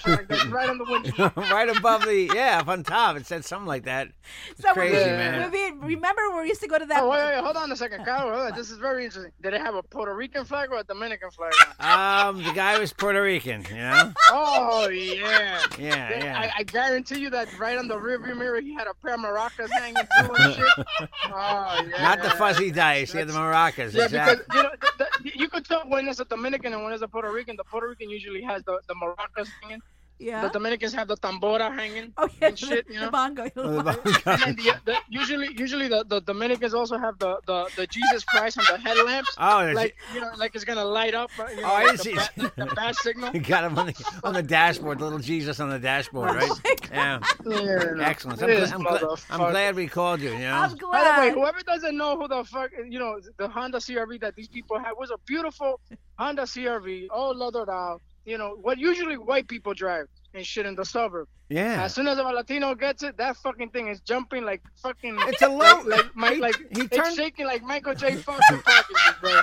like 0.07 0.29
that, 0.29 0.47
right 0.51 0.69
on 0.69 0.79
the 0.79 0.85
window? 0.85 1.33
right 1.51 1.75
above 1.75 2.03
the 2.05 2.31
yeah, 2.35 2.59
up 2.61 2.69
on 2.69 2.83
top. 2.83 3.17
It 3.17 3.27
said 3.27 3.45
something 3.45 3.67
like 3.67 3.85
that. 3.85 4.09
It's 4.51 4.63
So 4.63 4.73
crazy, 4.75 4.95
we, 4.97 5.01
man. 5.05 5.51
we- 5.51 5.95
remember 5.95 6.23
when 6.31 6.43
we 6.43 6.49
used 6.49 6.61
to 6.61 6.69
go 6.69 6.79
to 6.79 6.85
that? 6.87 7.03
Oh 7.03 7.09
wait, 7.11 7.25
wait, 7.35 7.43
hold 7.43 7.57
on 7.57 7.73
a 7.73 7.77
second, 7.77 8.05
Kyle. 8.05 8.31
Hold 8.31 8.53
on. 8.53 8.55
This 8.55 8.71
is 8.71 8.77
very 8.79 9.05
interesting. 9.07 9.33
Did 9.43 9.55
it 9.55 9.61
have 9.61 9.75
a 9.75 9.83
Puerto 9.83 10.15
Rican 10.15 10.45
flag 10.45 10.71
or 10.71 10.79
a 10.81 10.85
Dominican 10.85 11.31
flag? 11.31 11.53
Um, 11.81 12.43
the 12.43 12.53
guy 12.53 12.79
was 12.79 12.93
Puerto 12.93 13.23
Rican, 13.23 13.65
you 13.71 13.77
know. 13.77 14.13
Oh 14.31 14.89
yeah. 14.89 15.61
Yeah, 15.79 16.19
yeah. 16.25 16.39
I, 16.39 16.61
I 16.61 16.63
guarantee 16.65 17.21
you 17.21 17.31
that 17.31 17.49
right 17.59 17.79
on 17.79 17.89
the 17.89 17.97
rearview 17.97 18.37
mirror 18.37 18.61
he 18.61 18.75
had 18.75 18.87
a 18.87 18.95
pair 18.95 19.15
of 19.15 19.21
maracas 19.21 19.69
hanging 19.79 19.97
through 20.19 20.35
and 20.37 20.55
shit. 20.55 20.67
Oh 21.29 21.87
yeah. 21.91 22.03
Not 22.03 22.23
the 22.23 22.31
fuzzy 22.31 22.71
dice. 22.71 23.13
He 23.13 23.19
had 23.19 23.29
the 23.29 23.33
maracas. 23.33 23.95
Yeah, 23.95 24.05
exactly. 24.05 24.45
because 24.49 24.57
you 24.57 24.63
know 24.63 24.71
the, 24.99 25.07
the, 25.23 25.39
you 25.39 25.49
could 25.49 25.65
tell 25.65 25.83
when 25.89 26.07
it's 26.09 26.21
a 26.21 26.25
Dominican 26.25 26.73
and 26.73 26.83
when 26.85 26.93
it's 26.93 27.03
a 27.03 27.09
Puerto 27.09 27.31
Rican. 27.33 27.57
The 27.57 27.65
Puerto 27.65 27.89
Rican 27.89 28.11
usually 28.11 28.26
has 28.45 28.63
the, 28.65 28.81
the 28.89 28.95
maracas 28.95 29.49
hanging. 29.63 29.81
yeah. 30.19 30.41
The 30.43 30.49
Dominicans 30.49 30.95
have 30.95 31.09
the 31.09 31.17
tambora 31.19 31.69
hanging 31.75 32.13
oh 32.17 32.27
yeah, 32.41 32.49
and 32.49 32.59
shit. 32.59 32.87
the, 32.87 32.95
You 32.95 33.01
the 33.01 33.05
know. 33.07 33.11
bongo. 33.11 33.51
Oh, 33.57 33.83
the 33.83 34.23
And 34.27 34.41
then 34.43 34.57
the, 34.57 34.73
the, 34.87 34.97
usually, 35.11 35.49
usually 35.59 35.89
the, 35.89 36.05
the 36.09 36.21
Dominicans 36.23 36.73
also 36.73 36.97
have 36.97 37.19
the, 37.19 37.37
the, 37.47 37.69
the 37.77 37.87
Jesus 37.87 38.25
Christ 38.25 38.57
and 38.57 38.67
the 38.67 38.79
headlamps. 38.79 39.35
Oh, 39.39 39.59
there's- 39.61 39.77
like 39.77 39.95
you 40.15 40.21
know, 40.23 40.31
like 40.39 40.55
it's 40.55 40.65
gonna 40.65 40.85
light 40.85 41.15
up. 41.15 41.31
uh, 41.39 41.47
You 41.51 41.57
know, 41.61 41.69
Oh, 41.69 41.75
I 41.75 41.85
like 41.85 42.01
didn't 42.03 42.17
the, 42.17 42.23
see- 42.23 42.41
bat, 42.47 42.53
the 42.57 42.75
bat 42.75 42.97
signal. 42.97 43.31
He 43.33 43.39
got 43.55 43.65
him 43.65 43.79
on 43.79 43.87
the 43.89 44.21
on 44.25 44.33
the 44.33 44.43
dashboard, 44.43 44.99
the 45.01 45.05
little 45.05 45.19
Jesus 45.19 45.61
on 45.61 45.69
the 45.69 45.79
dashboard, 45.79 46.31
right? 46.35 46.51
Yeah, 46.91 47.21
Yeah, 47.45 47.95
excellent. 48.01 48.41
I'm, 48.43 48.49
This 48.49 48.73
I'm, 48.73 48.83
gla- 48.83 49.17
I'm 49.29 49.51
glad 49.53 49.75
we 49.77 49.87
called 49.87 50.21
you. 50.23 50.31
You 50.31 50.39
know, 50.39 50.53
I'm 50.65 50.77
glad. 50.77 50.93
By 50.93 51.05
the 51.05 51.29
way, 51.29 51.35
whoever 51.41 51.61
doesn't 51.61 51.95
know 51.97 52.17
who 52.19 52.27
the 52.27 52.43
fuck, 52.45 52.71
you 52.89 52.99
know, 52.99 53.21
the 53.37 53.49
Honda 53.49 53.79
CRV 53.79 54.21
that 54.23 54.35
these 54.35 54.49
people 54.49 54.79
had 54.79 54.93
was 54.99 55.11
a 55.11 55.19
beautiful 55.27 55.79
Honda 56.19 56.43
CRV, 56.45 57.09
all 57.11 57.35
leathered 57.37 57.69
out. 57.69 58.01
You 58.27 58.37
know, 58.39 58.57
what 58.61 58.77
usually 58.79 59.17
white 59.17 59.49
people 59.49 59.73
drive 59.73 60.07
and 60.35 60.45
shit 60.45 60.67
in 60.67 60.75
the 60.75 60.85
suburb. 60.85 61.29
yeah. 61.49 61.83
As 61.85 61.95
soon 61.95 62.09
as 62.09 62.19
a 62.19 62.23
Latino 62.25 62.75
gets 62.75 63.03
it, 63.03 63.17
that 63.17 63.37
fucking 63.37 63.71
thing 63.71 63.87
is 63.89 64.01
jumping 64.01 64.45
like 64.45 64.63
fucking. 64.83 65.17
It's 65.29 65.41
a 65.43 65.49
low. 65.49 65.57
like, 65.59 65.87
like, 65.87 66.17
my, 66.17 66.35
he, 66.35 66.41
like 66.41 66.57
he 66.77 66.83
it's 66.83 66.97
turned. 66.97 67.17
shaking 67.17 67.47
like 67.47 67.63
Michael 67.63 67.95
J. 67.95 68.17
Fox 68.17 68.41
in 68.51 68.61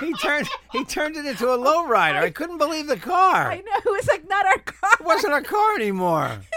He 0.08 0.12
turned. 0.14 0.48
He 0.70 0.84
turned 0.84 1.16
it 1.16 1.24
into 1.26 1.48
a 1.48 1.58
lowrider. 1.58 2.22
I 2.22 2.30
couldn't 2.30 2.58
believe 2.58 2.86
the 2.86 2.98
car. 2.98 3.50
I 3.50 3.56
know 3.56 3.62
it 3.76 3.84
was 3.86 4.06
like 4.06 4.28
not 4.28 4.44
our 4.46 4.58
car. 4.58 4.90
It 5.00 5.06
wasn't 5.06 5.32
our 5.32 5.42
car 5.42 5.74
anymore. 5.76 6.30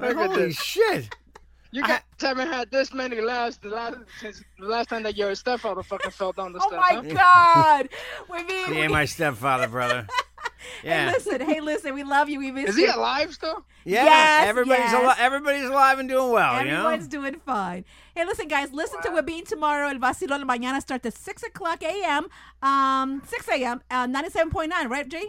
Like, 0.00 0.16
Look 0.16 0.18
at 0.24 0.30
holy 0.30 0.42
this. 0.46 0.56
shit! 0.60 1.14
You 1.70 1.82
guys 1.82 2.00
haven't 2.20 2.48
had 2.48 2.68
this 2.72 2.92
many 2.92 3.20
laughs 3.20 3.58
the 3.58 3.68
last 3.68 3.96
since 4.20 4.42
the 4.58 4.66
last 4.66 4.88
time 4.88 5.04
that 5.04 5.16
your 5.16 5.34
stepfather 5.36 5.82
fucking 5.84 6.10
fell 6.10 6.32
down 6.32 6.52
the 6.52 6.58
Oh 6.60 6.68
steps. 6.68 6.84
Oh 6.90 7.02
my 7.02 7.12
huh? 7.14 7.14
God! 7.84 7.88
We 8.28 8.42
mean, 8.44 8.72
He 8.74 8.80
ain't 8.80 8.92
my 8.92 9.04
stepfather, 9.04 9.68
brother. 9.68 10.06
hey, 10.82 11.06
listen, 11.06 11.40
hey, 11.40 11.60
listen, 11.60 11.94
we 11.94 12.02
love 12.04 12.28
you. 12.28 12.38
We 12.38 12.50
miss 12.50 12.70
Is 12.70 12.76
you. 12.76 12.86
he 12.86 12.92
alive 12.92 13.32
still? 13.34 13.64
yeah. 13.84 14.04
Yes, 14.04 14.48
everybody's 14.48 14.84
yes. 14.92 15.02
alive. 15.02 15.16
Everybody's 15.18 15.68
alive 15.68 15.98
and 15.98 16.08
doing 16.08 16.30
well. 16.32 16.54
Everyone's 16.54 17.12
you 17.12 17.20
know. 17.20 17.28
doing 17.30 17.40
fine. 17.44 17.84
Hey, 18.14 18.24
listen, 18.24 18.48
guys, 18.48 18.72
listen 18.72 19.00
to 19.02 19.10
we 19.10 19.20
Webin 19.20 19.46
tomorrow. 19.46 19.88
El 19.88 19.98
Vacilón 19.98 20.44
Mañana 20.44 20.80
starts 20.80 21.06
at 21.06 21.14
6 21.14 21.42
o'clock 21.44 21.82
a.m. 21.82 22.28
Um, 22.62 23.22
6 23.26 23.48
a.m. 23.48 23.82
Uh, 23.90 24.06
97.9, 24.06 24.88
right, 24.88 25.08
Jay? 25.08 25.26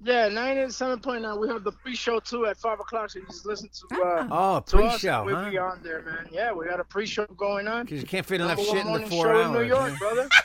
Yeah, 0.00 0.28
ninety-seven 0.28 1.00
point 1.00 1.22
nine. 1.22 1.40
We 1.40 1.48
have 1.48 1.64
the 1.64 1.72
pre-show 1.72 2.20
too 2.20 2.46
at 2.46 2.56
five 2.56 2.78
o'clock, 2.78 3.10
so 3.10 3.18
you 3.18 3.26
just 3.26 3.44
listen 3.44 3.68
to 3.90 4.00
uh, 4.00 4.28
Oh, 4.30 4.60
to 4.60 4.76
pre-show, 4.76 5.24
We'll 5.24 5.34
huh? 5.34 5.50
be 5.50 5.58
on 5.58 5.80
there, 5.82 6.02
man. 6.02 6.28
Yeah, 6.30 6.52
we 6.52 6.66
got 6.66 6.78
a 6.78 6.84
pre-show 6.84 7.26
going 7.36 7.66
on. 7.66 7.84
Because 7.84 8.02
you 8.02 8.06
can't 8.06 8.24
fit 8.24 8.40
enough 8.40 8.58
Number 8.58 8.62
shit 8.70 8.76
in 8.78 8.84
the 8.84 8.90
morning 8.90 9.08
four 9.08 9.24
show 9.24 9.30
hours. 9.32 9.46
in 9.46 9.52
New 9.54 9.62
York, 9.62 9.90
yeah. 9.90 9.98
brother. 9.98 10.28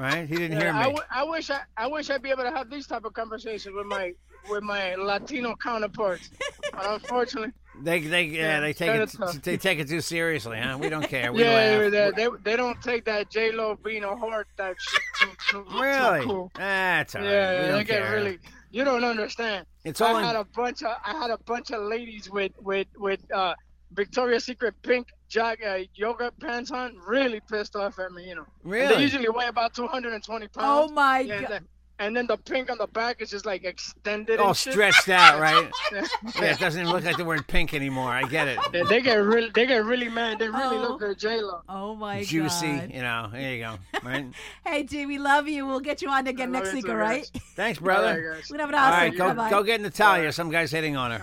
Right? 0.00 0.26
He 0.26 0.34
didn't 0.36 0.52
Yeah, 0.52 0.60
hear 0.60 0.72
I, 0.72 0.78
me. 0.78 0.84
w- 0.84 1.04
I 1.10 1.24
wish 1.24 1.50
I, 1.50 1.60
I 1.76 1.86
wish 1.86 2.08
I'd 2.08 2.22
be 2.22 2.30
able 2.30 2.44
to 2.44 2.50
have 2.50 2.70
these 2.70 2.86
type 2.86 3.04
of 3.04 3.12
conversations 3.12 3.74
with 3.74 3.84
my 3.86 4.14
with 4.50 4.62
my 4.62 4.94
Latino 4.94 5.54
counterparts, 5.62 6.30
but 6.72 6.86
unfortunately, 6.94 7.52
They 7.82 8.00
they 8.00 8.22
yeah, 8.24 8.42
Yeah, 8.54 8.60
they 8.60 8.72
take 8.72 8.90
it 8.98 9.10
tough. 9.10 9.42
they 9.42 9.58
take 9.58 9.78
it 9.78 9.88
too 9.88 10.00
seriously, 10.00 10.58
huh? 10.58 10.78
We 10.80 10.88
don't 10.88 11.06
care. 11.06 11.30
We 11.34 11.42
yeah, 11.44 11.88
they, 11.90 12.10
they 12.16 12.28
they 12.42 12.56
don't 12.56 12.80
take 12.80 13.04
that 13.04 13.28
J 13.28 13.52
Lo 13.52 13.76
being 13.84 14.02
a 14.04 14.08
whore 14.08 14.44
type 14.56 14.78
shit 14.80 15.02
too, 15.20 15.26
too, 15.50 15.64
too 15.70 15.80
really? 15.82 16.24
cool. 16.24 16.50
That's 16.56 17.14
all 17.14 17.20
right. 17.20 17.30
Yeah, 17.30 17.52
yeah, 17.66 17.72
they 17.76 17.84
get 17.84 17.98
really. 18.10 18.38
You 18.70 18.84
don't 18.84 19.04
understand. 19.04 19.66
It's 19.84 20.00
all 20.00 20.16
I 20.16 20.20
in- 20.20 20.26
had 20.28 20.36
a 20.36 20.44
bunch 20.44 20.82
of 20.82 20.96
I 21.04 21.10
had 21.18 21.30
a 21.30 21.38
bunch 21.44 21.70
of 21.72 21.82
ladies 21.82 22.30
with 22.30 22.52
with 22.58 22.86
with 22.96 23.20
uh, 23.30 23.54
Victoria's 23.92 24.44
Secret 24.46 24.74
pink 24.82 25.08
jog 25.30 25.58
uh, 25.66 25.78
yoga 25.94 26.30
pants 26.40 26.70
on, 26.70 26.98
really 27.06 27.40
pissed 27.50 27.74
off 27.76 27.98
at 27.98 28.12
me. 28.12 28.28
You 28.28 28.34
know, 28.34 28.46
And 28.64 28.72
Really? 28.72 28.96
they 28.96 29.02
usually 29.02 29.28
weigh 29.30 29.46
about 29.46 29.72
220 29.72 30.48
pounds. 30.48 30.90
Oh, 30.90 30.92
my 30.92 31.20
Yeah, 31.20 31.34
God. 31.36 31.44
and 31.44 31.52
then- 31.54 31.68
And 32.00 32.16
then 32.16 32.26
the 32.26 32.38
pink 32.38 32.70
on 32.70 32.78
the 32.78 32.86
back 32.86 33.20
is 33.20 33.28
just 33.28 33.44
like 33.44 33.62
extended. 33.64 34.40
all 34.40 34.48
and 34.48 34.56
stretched 34.56 35.10
out, 35.10 35.38
right? 35.38 35.68
Yeah. 35.92 36.06
Yeah, 36.40 36.52
it 36.52 36.58
doesn't 36.58 36.80
even 36.80 36.90
look 36.94 37.04
like 37.04 37.16
they're 37.18 37.26
wearing 37.26 37.42
pink 37.42 37.74
anymore. 37.74 38.08
I 38.10 38.22
get 38.22 38.48
it. 38.48 38.58
Yeah, 38.72 38.84
they 38.84 39.02
get 39.02 39.16
really, 39.16 39.50
they 39.54 39.66
get 39.66 39.84
really 39.84 40.08
mad. 40.08 40.38
They 40.38 40.48
really 40.48 40.78
Oh. 40.78 40.80
look 40.96 41.02
at 41.02 41.18
J 41.18 41.42
Lo. 41.42 41.60
Oh, 41.68 41.94
my 41.94 42.24
Juicy, 42.24 42.72
God. 42.78 42.90
you 42.94 43.02
know. 43.02 43.28
There 43.30 43.52
you 43.54 43.62
go. 43.62 43.78
Right? 44.02 44.24
Hey, 44.66 44.82
Jay, 44.84 45.04
we 45.04 45.18
love 45.18 45.46
you. 45.46 45.66
We'll 45.66 45.80
get 45.90 46.00
you 46.00 46.08
on 46.08 46.26
again 46.26 46.48
I 46.56 46.58
next 46.60 46.72
week, 46.72 46.88
all 46.88 46.94
right? 46.96 47.28
guys. 47.34 47.42
Thanks, 47.54 47.78
All 47.80 47.84
brother. 47.84 48.14
right, 48.30 48.36
guys. 48.38 48.50
We 48.50 48.56
have 48.58 48.70
an 48.70 48.74
awesome. 48.76 48.98
right, 48.98 49.16
go 49.18 49.28
Bye-bye. 49.28 49.50
go 49.50 49.62
get 49.62 49.80
Natalia. 49.82 50.32
Some 50.32 50.50
guy's 50.50 50.70
hitting 50.70 50.96
on 50.96 51.10
her. 51.10 51.22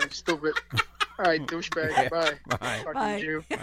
Hey, 0.00 0.08
stupid. 0.10 0.54
All 1.18 1.24
right, 1.24 1.40
douchebag. 1.46 2.10
Bye. 2.10 2.32
Bye. 2.58 2.78
Fucking 2.84 2.92
Bye. 2.94 3.20
Jew. 3.20 3.44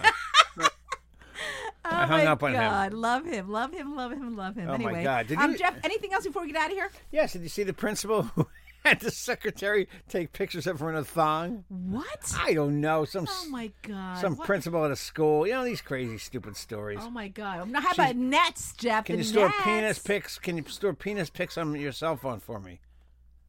Oh 1.85 1.89
I 1.91 2.05
hung 2.05 2.19
my 2.23 2.27
up 2.27 2.43
on 2.43 2.51
him. 2.53 2.61
God. 2.61 2.93
Love 2.93 3.25
him. 3.25 3.51
Love 3.51 3.73
him. 3.73 3.95
Love 3.97 4.13
him. 4.13 4.37
Love 4.37 4.55
him. 4.55 4.69
Oh, 4.69 4.77
my 4.77 4.85
anyway, 4.91 5.03
God. 5.03 5.27
Did 5.27 5.37
um, 5.37 5.51
you- 5.51 5.57
Jeff, 5.57 5.75
anything 5.83 6.13
else 6.13 6.25
before 6.25 6.43
we 6.43 6.47
get 6.53 6.55
out 6.61 6.67
of 6.71 6.77
here? 6.77 6.89
Yes, 7.11 7.33
did 7.33 7.41
you 7.41 7.49
see 7.49 7.63
the 7.63 7.73
principal 7.73 8.21
who 8.23 8.47
had 8.85 9.01
the 9.01 9.11
secretary 9.11 9.89
take 10.07 10.31
pictures 10.31 10.65
of 10.65 10.79
her 10.79 10.89
in 10.89 10.95
a 10.95 11.03
thong? 11.03 11.65
What? 11.67 12.33
I 12.39 12.53
don't 12.53 12.79
know. 12.79 13.03
Some 13.03 13.27
Oh 13.29 13.47
my 13.49 13.69
God. 13.81 14.17
some 14.19 14.37
What- 14.37 14.45
principal 14.47 14.85
at 14.85 14.91
a 14.91 14.95
school. 14.95 15.45
You 15.45 15.53
know 15.53 15.65
these 15.65 15.81
crazy, 15.81 16.17
stupid 16.19 16.55
stories. 16.55 16.99
Oh 17.01 17.09
my 17.09 17.27
God. 17.27 17.69
Now, 17.69 17.81
how 17.81 17.91
about 17.91 18.15
nets, 18.15 18.73
Jeff? 18.77 19.03
Can 19.03 19.17
The 19.17 19.23
you 19.23 19.27
store 19.27 19.47
nets. 19.49 19.63
penis 19.63 19.99
pics? 19.99 20.39
Can 20.39 20.55
you 20.55 20.63
store 20.67 20.93
penis 20.93 21.29
pics 21.29 21.57
on 21.57 21.75
your 21.75 21.91
cell 21.91 22.15
phone 22.15 22.39
for 22.39 22.61
me? 22.61 22.79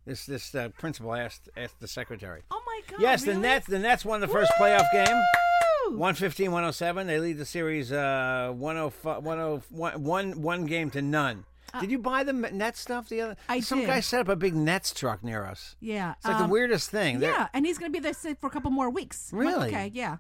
This 0.07 0.27
this 0.27 0.53
uh, 0.57 0.71
principal 0.77 1.15
asked 1.15 1.49
asked 1.57 1.79
the 1.79 1.89
secretary. 1.89 2.43
Oh 2.51 2.61
my 2.64 2.64
God. 2.91 3.01
yes, 3.01 3.25
the? 3.25 3.35
Nets. 3.35 3.67
The 3.67 3.79
Nets 3.79 4.05
won 4.05 4.21
the 4.21 4.29
first 4.29 4.53
playoff 4.59 4.87
game. 4.93 5.17
Woo! 5.91 5.99
115-107. 5.99 7.07
They 7.07 7.19
lead 7.21 7.39
the 7.39 7.45
series 7.45 7.93
uh 7.93 8.53
105 8.55 9.23
101 9.23 10.03
one 10.03 10.43
one 10.43 10.67
game 10.67 10.91
to 10.91 11.03
none. 11.03 11.45
did 11.81 11.91
you 11.91 11.99
buy 11.99 12.23
the 12.25 12.33
Nets 12.33 12.81
stuff 12.81 13.09
the 13.09 13.21
other? 13.21 13.33
Uh, 13.33 13.53
I 13.53 13.61
Some 13.61 13.81
did. 13.81 13.87
guy 13.89 14.01
set 14.01 14.21
up 14.21 14.29
a 14.29 14.37
big 14.37 14.55
Nets 14.55 14.93
truck 14.95 15.23
near 15.25 15.45
us. 15.45 15.77
Yeah. 15.81 16.15
It's 16.19 16.25
like 16.27 16.37
um, 16.37 16.43
the 16.43 16.49
weirdest 16.53 16.91
thing. 16.91 17.19
They're- 17.21 17.31
Yeah, 17.33 17.49
and 17.53 17.67
he's 17.67 17.79
gonna 17.79 17.91
be 17.91 17.99
there 17.99 18.15
for 18.15 18.47
a 18.47 18.51
couple 18.51 18.71
more 18.71 18.91
weeks. 18.91 19.33
Like, 19.33 19.41
Really? 19.47 19.69
okay. 19.69 19.91
Yeah. 19.93 20.17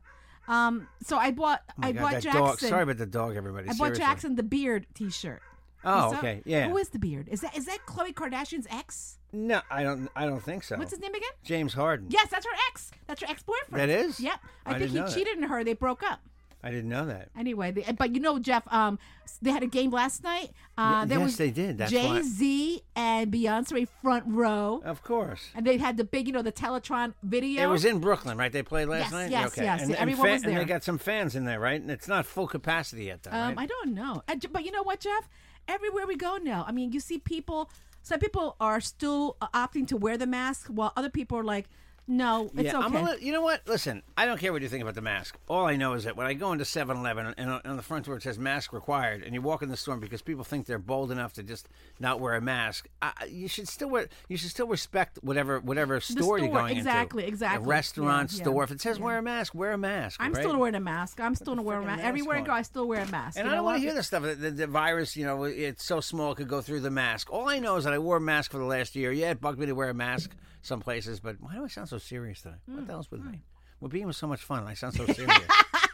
Um. 0.47 0.89
So 1.03 1.17
I 1.17 1.31
bought. 1.31 1.63
Oh 1.71 1.73
I 1.87 1.93
God, 1.93 2.01
bought 2.03 2.13
Jackson. 2.23 2.33
dog. 2.35 2.59
Sorry 2.59 2.83
about 2.83 2.99
the 2.99 3.07
dog, 3.07 3.37
everybody. 3.37 3.71
I 3.71 3.75
bought 3.75 3.95
Jackson 3.95 4.35
the 4.37 4.43
beard 4.43 4.87
T-shirt. 4.95 5.41
Oh, 5.85 6.15
okay. 6.17 6.43
Yeah. 6.45 6.69
Who 6.69 6.77
is 6.79 6.89
the 6.91 6.99
beard? 6.99 7.29
Is 7.31 7.41
that 7.43 7.57
is 7.57 7.67
that 7.67 7.79
Khloe 7.87 8.15
Kardashian's 8.15 8.67
ex? 8.71 9.19
No, 9.33 9.61
I 9.71 9.83
don't. 9.83 10.09
I 10.15 10.27
don't 10.27 10.43
think 10.43 10.63
so. 10.65 10.77
What's 10.77 10.93
his 10.93 11.01
name 11.01 11.15
again? 11.15 11.31
James 11.45 11.75
Harden. 11.75 12.07
Yes, 12.11 12.29
that's 12.31 12.47
her 12.47 12.53
ex. 12.71 12.91
That's 13.07 13.21
her 13.21 13.27
ex-boyfriend. 13.29 13.81
That 13.81 13.89
is? 13.89 14.21
Yep. 14.21 14.41
I, 14.67 14.75
I 14.75 14.79
think 14.79 14.93
he 14.93 15.15
cheated 15.15 15.39
on 15.39 15.49
her. 15.49 15.65
They 15.65 15.73
broke 15.75 16.03
up. 16.03 16.21
I 16.63 16.71
didn't 16.71 16.89
know 16.89 17.05
that. 17.05 17.29
Anyway, 17.39 17.73
they, 17.73 17.83
but 17.99 18.15
you 18.15 18.21
know, 18.23 18.39
Jeff, 18.39 18.63
um, 18.73 18.99
they 19.43 19.51
had 19.51 19.63
a 19.63 19.67
game 19.67 19.91
last 19.91 20.25
night. 20.25 20.53
Uh, 20.79 21.05
there 21.05 21.19
yes, 21.19 21.25
was 21.27 21.37
they 21.37 21.51
did. 21.51 21.77
That's 21.77 21.91
Jay 21.93 22.07
why- 22.07 22.23
Z 22.23 22.81
and 22.97 23.31
Beyonce 23.31 23.87
front 24.01 24.25
row, 24.29 24.81
Of 24.83 25.03
course. 25.03 25.51
and 25.55 25.67
they 25.67 25.77
had 25.77 25.99
the 25.99 26.05
big, 26.05 26.27
you 26.27 26.33
know, 26.33 26.41
the 26.41 26.53
Teletron 26.53 27.13
video. 27.23 27.65
It 27.65 27.67
was 27.71 27.85
in 27.85 27.99
Brooklyn, 27.99 28.39
right? 28.39 28.51
They 28.51 28.63
played 28.63 28.89
last 28.89 29.03
Yes, 29.03 29.13
night. 29.13 29.31
yes, 29.31 29.47
okay. 29.49 29.65
yes. 29.65 29.83
And, 29.83 29.91
and 29.91 29.99
Everyone 30.01 30.27
fa- 30.27 30.33
was 30.33 30.43
And 30.45 30.53
there. 30.53 30.59
they 30.61 30.65
got 30.65 30.83
some 30.85 30.97
fans 30.97 31.37
in 31.37 31.45
there, 31.45 31.61
right? 31.61 31.79
And 31.79 31.91
it's 31.91 32.09
not 32.09 32.25
full 32.25 32.47
capacity 32.47 33.05
yet, 33.05 33.25
though. 33.25 33.33
Um, 33.33 33.49
right? 33.57 33.59
I 33.59 33.67
don't 33.67 33.93
know, 33.93 34.23
but 34.51 34.65
you 34.65 34.71
know 34.71 34.83
what, 34.85 35.01
Jeff? 35.01 35.29
Everywhere 35.67 36.07
we 36.07 36.17
go 36.17 36.37
now, 36.37 36.65
I 36.67 36.73
mean, 36.73 36.93
you 36.93 37.01
see 37.01 37.19
people. 37.19 37.71
Some 38.03 38.21
people 38.21 38.57
are 38.61 38.81
still 38.81 39.37
uh, 39.41 39.49
opting 39.55 39.87
to 39.89 39.97
wear 39.97 40.19
the 40.19 40.27
mask, 40.27 40.67
while 40.69 40.93
other 40.97 41.09
people 41.09 41.39
are 41.39 41.45
like, 41.45 41.69
"No, 42.07 42.51
it's 42.55 42.65
yeah, 42.65 42.79
okay." 42.79 42.87
I'm 42.87 42.95
a 42.97 43.03
li- 43.11 43.19
you 43.21 43.33
know 43.33 43.41
what? 43.41 43.63
Listen, 43.67 44.03
I 44.17 44.27
don't 44.27 44.39
care 44.39 44.53
what 44.53 44.63
you 44.63 44.69
think 44.69 44.83
about 44.83 44.95
the 44.95 45.01
mask. 45.03 45.37
All 45.49 45.67
I 45.67 45.77
know 45.77 45.95
is 45.95 46.05
that 46.05 46.17
when 46.17 46.27
I 46.27 46.35
go 46.35 46.53
into 46.53 46.65
7-Eleven 46.65 47.35
and 47.37 47.51
uh, 47.51 47.55
on 47.55 47.61
on 47.65 47.77
the 47.77 47.83
front 47.83 48.07
door 48.07 48.17
it 48.17 48.23
says 48.23 48.39
mask 48.39 48.73
required, 48.73 49.23
and 49.23 49.35
you 49.35 49.43
walk 49.43 49.63
in 49.63 49.69
the 49.69 49.77
store 49.77 49.97
because 49.97 50.23
people 50.23 50.45
think 50.45 50.67
they're 50.67 50.79
bold 50.79 51.11
enough 51.11 51.33
to 51.35 51.43
just 51.43 51.69
not 51.99 52.21
wear 52.21 52.35
a 52.35 52.41
mask, 52.41 52.89
I, 53.03 53.13
I- 53.19 53.25
you 53.27 53.49
should 53.49 53.69
still 53.69 53.89
wear. 53.89 54.09
You 54.29 54.37
should 54.37 54.51
still 54.51 54.67
respect 54.67 55.19
whatever 55.23 55.61
whatever 55.61 56.01
store, 56.01 56.39
you're 56.39 56.49
store, 56.49 56.61
going 56.61 56.77
exactly, 56.77 57.23
into. 57.25 57.33
exactly. 57.33 57.65
A 57.65 57.69
restaurant, 57.69 58.33
Yeah, 58.33 58.39
yeah, 58.39 58.43
store. 58.45 58.65
If 58.65 58.71
it 58.71 58.81
says 58.81 58.99
yeah. 58.99 59.05
wear 59.05 59.19
a 59.19 59.23
mask, 59.23 59.55
wear 59.55 59.73
a 59.73 59.79
mask. 59.79 60.21
I'm 60.21 60.33
right? 60.33 60.43
still 60.43 60.59
wearing 60.59 60.75
a 60.75 60.81
mask. 60.81 61.21
I'm 61.21 61.35
still 61.35 61.55
wearing 61.57 61.85
a 61.85 61.87
mask. 61.87 61.99
mask 61.99 62.09
Everywhere 62.09 62.37
I 62.37 62.41
go, 62.43 62.53
I 62.53 62.63
still 62.63 62.87
wear 62.87 63.03
a 63.03 63.11
mask. 63.11 63.39
And 63.39 63.47
you 63.47 63.53
I 63.53 63.57
don't 63.57 63.65
want 63.65 63.77
to 63.77 63.81
hear 63.81 63.95
this 63.95 64.07
stuff. 64.07 64.23
The, 64.23 64.35
the, 64.35 64.51
the 64.51 64.67
virus, 64.67 65.17
you 65.17 65.25
know, 65.25 65.45
it's 65.45 65.85
so 65.85 66.01
small 66.01 66.33
it 66.33 66.37
could 66.37 66.49
go 66.49 66.61
through 66.61 66.81
the 66.81 66.91
mask. 66.91 67.33
All 67.33 67.49
I 67.49 67.59
know 67.59 67.77
is 67.77 67.85
that 67.85 67.93
I 67.93 67.99
wore 67.99 68.17
a 68.19 68.21
mask 68.21 68.51
for 68.53 68.59
the 68.59 68.65
last 68.65 68.95
year. 68.97 69.13
Yeah, 69.13 69.31
it 69.31 69.41
bugged 69.41 69.59
me 69.59 69.67
to 69.67 69.73
wear 69.75 69.89
a 69.91 69.95
mask 69.95 70.31
some 70.65 70.81
places, 70.81 71.21
but 71.21 71.37
why 71.41 71.55
do 71.55 71.65
I 71.65 71.69
sound 71.69 71.89
so 71.89 71.99
serious 71.99 72.43
today? 72.43 72.57
Hmm. 72.67 72.75
What 72.77 72.87
the 72.87 72.93
hell's 72.93 73.11
with 73.11 73.25
me? 73.25 73.43
We're 73.81 73.89
being 73.89 74.11
so 74.13 74.27
much 74.27 74.43
fun. 74.43 74.65
I 74.67 74.75
sound 74.75 74.95
so 74.95 75.07
serious. 75.13 75.39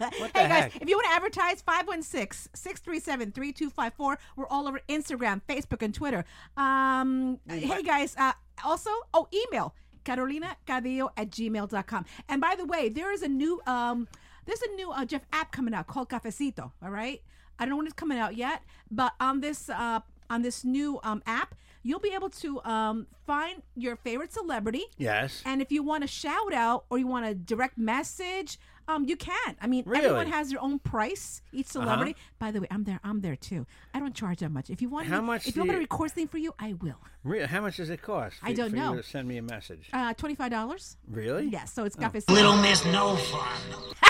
Hey 0.00 0.30
guys, 0.32 0.72
heck? 0.72 0.76
if 0.80 0.88
you 0.88 0.96
want 0.96 1.08
to 1.08 1.14
advertise, 1.14 1.62
516-637-3254. 1.62 4.16
We're 4.36 4.46
all 4.46 4.66
over 4.66 4.80
Instagram, 4.88 5.42
Facebook, 5.48 5.82
and 5.82 5.94
Twitter. 5.94 6.24
Um, 6.56 7.38
hey 7.46 7.82
guys, 7.82 8.16
uh, 8.16 8.32
also, 8.64 8.90
oh, 9.12 9.28
email 9.34 9.74
Carolina 10.04 10.56
Cadillo 10.66 11.10
at 11.16 11.30
gmail.com. 11.30 12.04
And 12.28 12.40
by 12.40 12.54
the 12.56 12.64
way, 12.64 12.88
there 12.88 13.12
is 13.12 13.22
a 13.22 13.28
new 13.28 13.60
um 13.66 14.08
there's 14.46 14.62
a 14.62 14.74
new 14.74 14.90
uh, 14.90 15.04
Jeff 15.04 15.24
app 15.32 15.52
coming 15.52 15.74
out 15.74 15.86
called 15.86 16.08
Cafecito. 16.08 16.72
All 16.82 16.90
right. 16.90 17.22
I 17.58 17.64
don't 17.64 17.70
know 17.70 17.76
when 17.76 17.86
it's 17.86 17.94
coming 17.94 18.18
out 18.18 18.36
yet, 18.36 18.62
but 18.90 19.12
on 19.20 19.40
this 19.40 19.68
uh 19.68 20.00
on 20.28 20.42
this 20.42 20.64
new 20.64 21.00
um 21.02 21.22
app, 21.26 21.54
you'll 21.82 22.00
be 22.00 22.12
able 22.14 22.30
to 22.30 22.62
um 22.64 23.06
find 23.26 23.62
your 23.76 23.96
favorite 23.96 24.32
celebrity. 24.32 24.84
Yes. 24.98 25.42
And 25.44 25.62
if 25.62 25.70
you 25.72 25.82
want 25.82 26.04
a 26.04 26.06
shout 26.06 26.52
out 26.52 26.84
or 26.90 26.98
you 26.98 27.06
want 27.06 27.26
a 27.26 27.34
direct 27.34 27.78
message, 27.78 28.58
um, 28.88 29.04
you 29.04 29.16
can. 29.16 29.56
I 29.60 29.68
mean, 29.68 29.84
Really? 29.86 30.04
everyone 30.06 30.26
has 30.26 30.50
their 30.50 30.60
own 30.60 30.80
price. 30.80 31.42
Each 31.52 31.68
celebrity. 31.68 32.16
By 32.40 32.50
the 32.50 32.60
way, 32.60 32.66
I'm 32.72 32.82
there. 32.82 32.98
I'm 33.04 33.20
there 33.20 33.36
too. 33.36 33.66
I 33.94 34.00
don't 34.00 34.14
charge 34.14 34.38
that 34.40 34.50
much. 34.50 34.68
If 34.68 34.82
you 34.82 34.88
want, 34.88 35.06
How 35.06 35.20
me, 35.20 35.26
much 35.28 35.46
If 35.46 35.54
you 35.54 35.60
want 35.60 35.68
me 35.68 35.74
to 35.74 35.78
you- 35.80 35.84
record 35.84 36.10
something 36.10 36.26
for 36.26 36.38
you, 36.38 36.52
I 36.58 36.72
will. 36.72 36.96
Re- 37.22 37.46
How 37.46 37.60
much 37.60 37.76
does 37.76 37.88
it 37.90 38.02
cost? 38.02 38.36
I 38.42 38.52
don't 38.52 38.70
for 38.70 38.76
know. 38.76 38.94
You 38.94 39.02
to 39.02 39.08
send 39.08 39.28
me 39.28 39.36
a 39.36 39.42
message. 39.42 39.88
Uh, 39.92 40.12
twenty 40.14 40.34
five 40.34 40.50
dollars. 40.50 40.96
Really? 41.08 41.46
Yes. 41.48 41.72
So 41.72 41.84
it's 41.84 41.94
Oh. 41.96 42.02
Cafecito. 42.02 42.30
Little 42.34 42.56
Miss 42.56 42.84
No 42.86 43.14
Fun. 43.16 44.09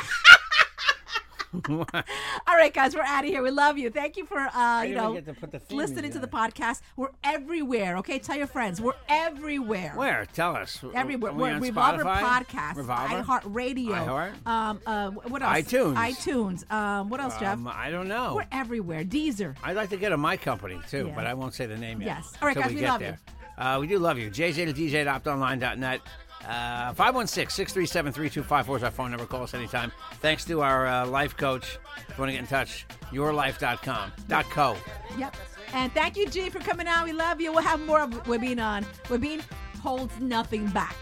All 1.53 2.55
right, 2.57 2.73
guys, 2.73 2.95
we're 2.95 3.03
out 3.03 3.25
of 3.25 3.31
here. 3.31 3.43
We 3.43 3.51
love 3.51 3.77
you. 3.77 3.91
Thank 3.91 4.17
you 4.17 4.25
for 4.25 4.39
uh, 4.39 4.83
you 4.83 4.95
know 4.95 5.21
to 5.21 5.35
put 5.35 5.51
the 5.51 5.59
theme 5.59 5.79
listening 5.79 6.13
to 6.13 6.19
the 6.21 6.29
podcast. 6.29 6.81
We're 6.97 7.09
everywhere. 7.25 7.97
Okay, 7.99 8.19
tell 8.21 8.37
your 8.37 8.47
friends. 8.47 8.81
We're 8.81 8.93
everywhere. 9.09 9.93
Where? 9.97 10.27
Tell 10.33 10.55
us. 10.55 10.79
Everywhere. 10.95 11.33
We 11.33 11.43
We're 11.43 11.51
on 11.55 11.61
Revolver 11.61 12.05
Spotify? 12.05 12.21
Podcast, 12.45 12.77
Revolver? 12.77 13.23
iHeartRadio, 13.23 13.89
iHeart? 14.07 14.47
um, 14.47 14.81
uh, 14.87 15.11
what 15.11 15.43
else? 15.43 15.53
iTunes. 15.59 15.95
iTunes. 15.97 16.71
Um, 16.73 17.09
what 17.09 17.21
else, 17.21 17.37
Jeff? 17.39 17.55
Um, 17.55 17.67
I 17.69 17.91
don't 17.91 18.07
know. 18.09 18.35
We're 18.37 18.47
everywhere. 18.53 19.03
Deezer. 19.05 19.57
I'd 19.65 19.77
like 19.77 19.91
to 19.91 19.97
get 19.97 20.13
on 20.13 20.21
my 20.21 20.37
company 20.37 20.79
too, 20.89 21.07
Yeah. 21.09 21.15
but 21.17 21.27
I 21.27 21.35
won't 21.35 21.55
say 21.55 21.67
the 21.67 21.77
name 21.77 22.01
yet. 22.01 22.19
Yes. 22.19 22.33
All 22.41 22.47
right, 22.47 22.57
guys, 22.57 22.69
we 22.69 22.77
we 22.77 22.81
get 22.83 22.91
love 22.91 23.01
there. 23.01 23.19
Uh, 23.59 23.79
we 23.81 23.87
do 23.89 23.99
love 23.99 24.19
you. 24.19 24.31
JJ 24.31 24.67
to 24.67 24.73
DJ 24.73 25.05
at 25.07 25.23
optonline.net. 25.23 26.01
Uh, 26.47 26.93
516-637-3254 26.95 28.77
is 28.77 28.83
our 28.83 28.91
phone 28.91 29.11
number. 29.11 29.27
Call 29.27 29.43
us 29.43 29.55
anytime. 29.55 29.93
Thanks 30.21 30.45
to 30.47 30.63
our 30.63 30.87
uh, 30.87 31.07
life 31.07 31.37
coach. 31.37 31.79
If 32.09 32.17
you 32.17 32.23
want 32.23 32.31
to 32.31 32.33
get 32.33 32.41
in 32.41 32.47
touch, 32.47 32.87
yhorlife.com. 33.13 34.13
Dot 34.29 34.45
.co. 34.51 34.77
Yep. 35.19 35.37
And 35.73 35.93
thank 35.93 36.17
you, 36.17 36.27
G, 36.29 36.51
for 36.51 36.59
coming 36.59 36.89
on. 36.89 37.05
We 37.05 37.13
love 37.13 37.41
you. 37.41 37.53
We'll 37.53 37.63
have 37.63 37.81
more 37.81 38.01
of 38.01 38.11
Webin 38.25 38.63
on. 38.63 38.85
Webin 39.05 39.43
holds 39.81 40.19
nothing 40.19 40.67
back. 40.69 40.97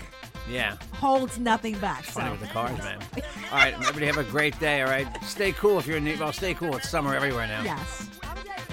Yeah. 0.51 0.77
Holds 0.93 1.39
nothing 1.39 1.79
back. 1.79 2.05
Funny 2.05 2.27
so. 2.27 2.33
with 2.33 2.41
the 2.41 2.47
cars, 2.49 2.79
man. 2.79 2.99
All 3.53 3.59
right, 3.59 3.75
everybody 3.75 4.07
have 4.07 4.19
a 4.19 4.25
great 4.25 4.59
day, 4.59 4.83
all 4.83 4.89
right? 4.89 5.07
Stay 5.23 5.53
cool 5.53 5.79
if 5.79 5.87
you're 5.87 5.99
in 5.99 6.05
New 6.05 6.17
Well, 6.19 6.33
stay 6.33 6.55
cool. 6.55 6.77
It's 6.77 6.89
summer 6.89 7.15
everywhere 7.15 7.47
now. 7.47 7.63
Yes. 7.63 8.09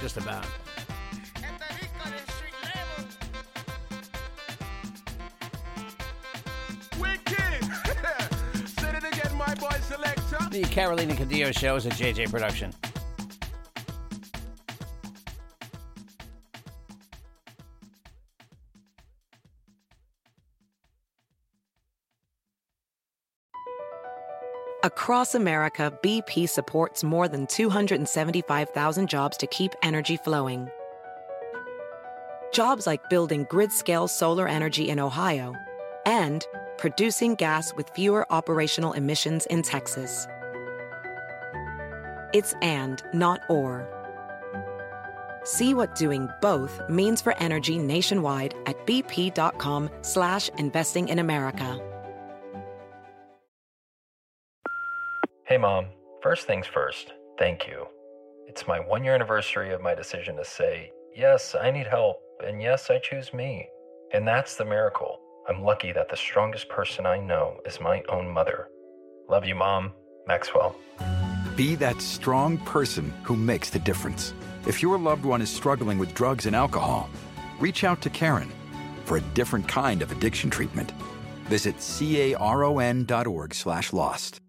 Just 0.01 0.17
about. 0.17 0.45
again, 9.05 9.37
my 9.37 9.53
boy 9.55 9.75
selector. 9.81 10.37
The 10.49 10.63
Carolina 10.63 11.13
Cadillo 11.13 11.57
Show 11.57 11.75
is 11.75 11.85
a 11.85 11.89
JJ 11.89 12.31
production. 12.31 12.73
Across 24.85 25.33
America, 25.33 25.91
BP 26.03 26.47
supports 26.47 27.03
more 27.03 27.27
than 27.27 27.47
275,000 27.47 29.09
jobs 29.09 29.35
to 29.37 29.47
keep 29.47 29.73
energy 29.81 30.15
flowing. 30.15 30.69
Jobs 32.53 32.85
like 32.85 33.09
building 33.09 33.47
grid 33.49 33.71
scale 33.71 34.07
solar 34.07 34.47
energy 34.47 34.87
in 34.87 34.99
Ohio 34.99 35.55
and 36.05 36.45
producing 36.85 37.33
gas 37.33 37.73
with 37.73 37.89
fewer 37.95 38.31
operational 38.31 38.93
emissions 38.93 39.47
in 39.47 39.63
Texas. 39.63 40.27
It's 42.31 42.53
and, 42.61 43.01
not 43.11 43.39
or. 43.49 43.89
See 45.43 45.73
what 45.73 45.95
doing 45.95 46.29
both 46.43 46.79
means 46.87 47.23
for 47.23 47.35
energy 47.39 47.79
nationwide 47.79 48.53
at 48.67 48.85
bp.com 48.85 49.89
slash 50.03 50.49
investing 50.59 51.09
in 51.09 51.17
America. 51.17 51.81
Hey, 55.47 55.57
Mom. 55.57 55.87
First 56.21 56.45
things 56.45 56.67
first, 56.67 57.13
thank 57.39 57.65
you. 57.67 57.87
It's 58.45 58.67
my 58.67 58.79
one 58.79 59.03
year 59.03 59.15
anniversary 59.15 59.73
of 59.73 59.81
my 59.81 59.95
decision 59.95 60.35
to 60.35 60.45
say, 60.45 60.91
yes, 61.15 61.55
I 61.59 61.71
need 61.71 61.87
help, 61.87 62.17
and 62.45 62.61
yes, 62.61 62.91
I 62.91 62.99
choose 62.99 63.33
me. 63.33 63.67
And 64.13 64.27
that's 64.27 64.55
the 64.55 64.65
miracle. 64.65 65.24
I'm 65.47 65.61
lucky 65.61 65.91
that 65.91 66.09
the 66.09 66.17
strongest 66.17 66.69
person 66.69 67.05
I 67.05 67.19
know 67.19 67.59
is 67.65 67.79
my 67.79 68.03
own 68.09 68.29
mother. 68.29 68.67
Love 69.29 69.45
you, 69.45 69.55
Mom. 69.55 69.93
Maxwell. 70.27 70.75
Be 71.55 71.75
that 71.75 72.01
strong 72.01 72.57
person 72.59 73.13
who 73.23 73.35
makes 73.35 73.69
the 73.69 73.79
difference. 73.79 74.33
If 74.67 74.81
your 74.81 74.97
loved 74.97 75.23
one 75.23 75.41
is 75.41 75.49
struggling 75.49 75.99
with 75.99 76.15
drugs 76.15 76.47
and 76.47 76.55
alcohol, 76.55 77.09
reach 77.59 77.83
out 77.83 78.01
to 78.01 78.09
Caron 78.09 78.51
for 79.05 79.17
a 79.17 79.21
different 79.21 79.67
kind 79.67 80.01
of 80.01 80.11
addiction 80.11 80.49
treatment. 80.49 80.91
Visit 81.45 81.75
caron.org 81.79 83.53
slash 83.53 83.93
lost. 83.93 84.41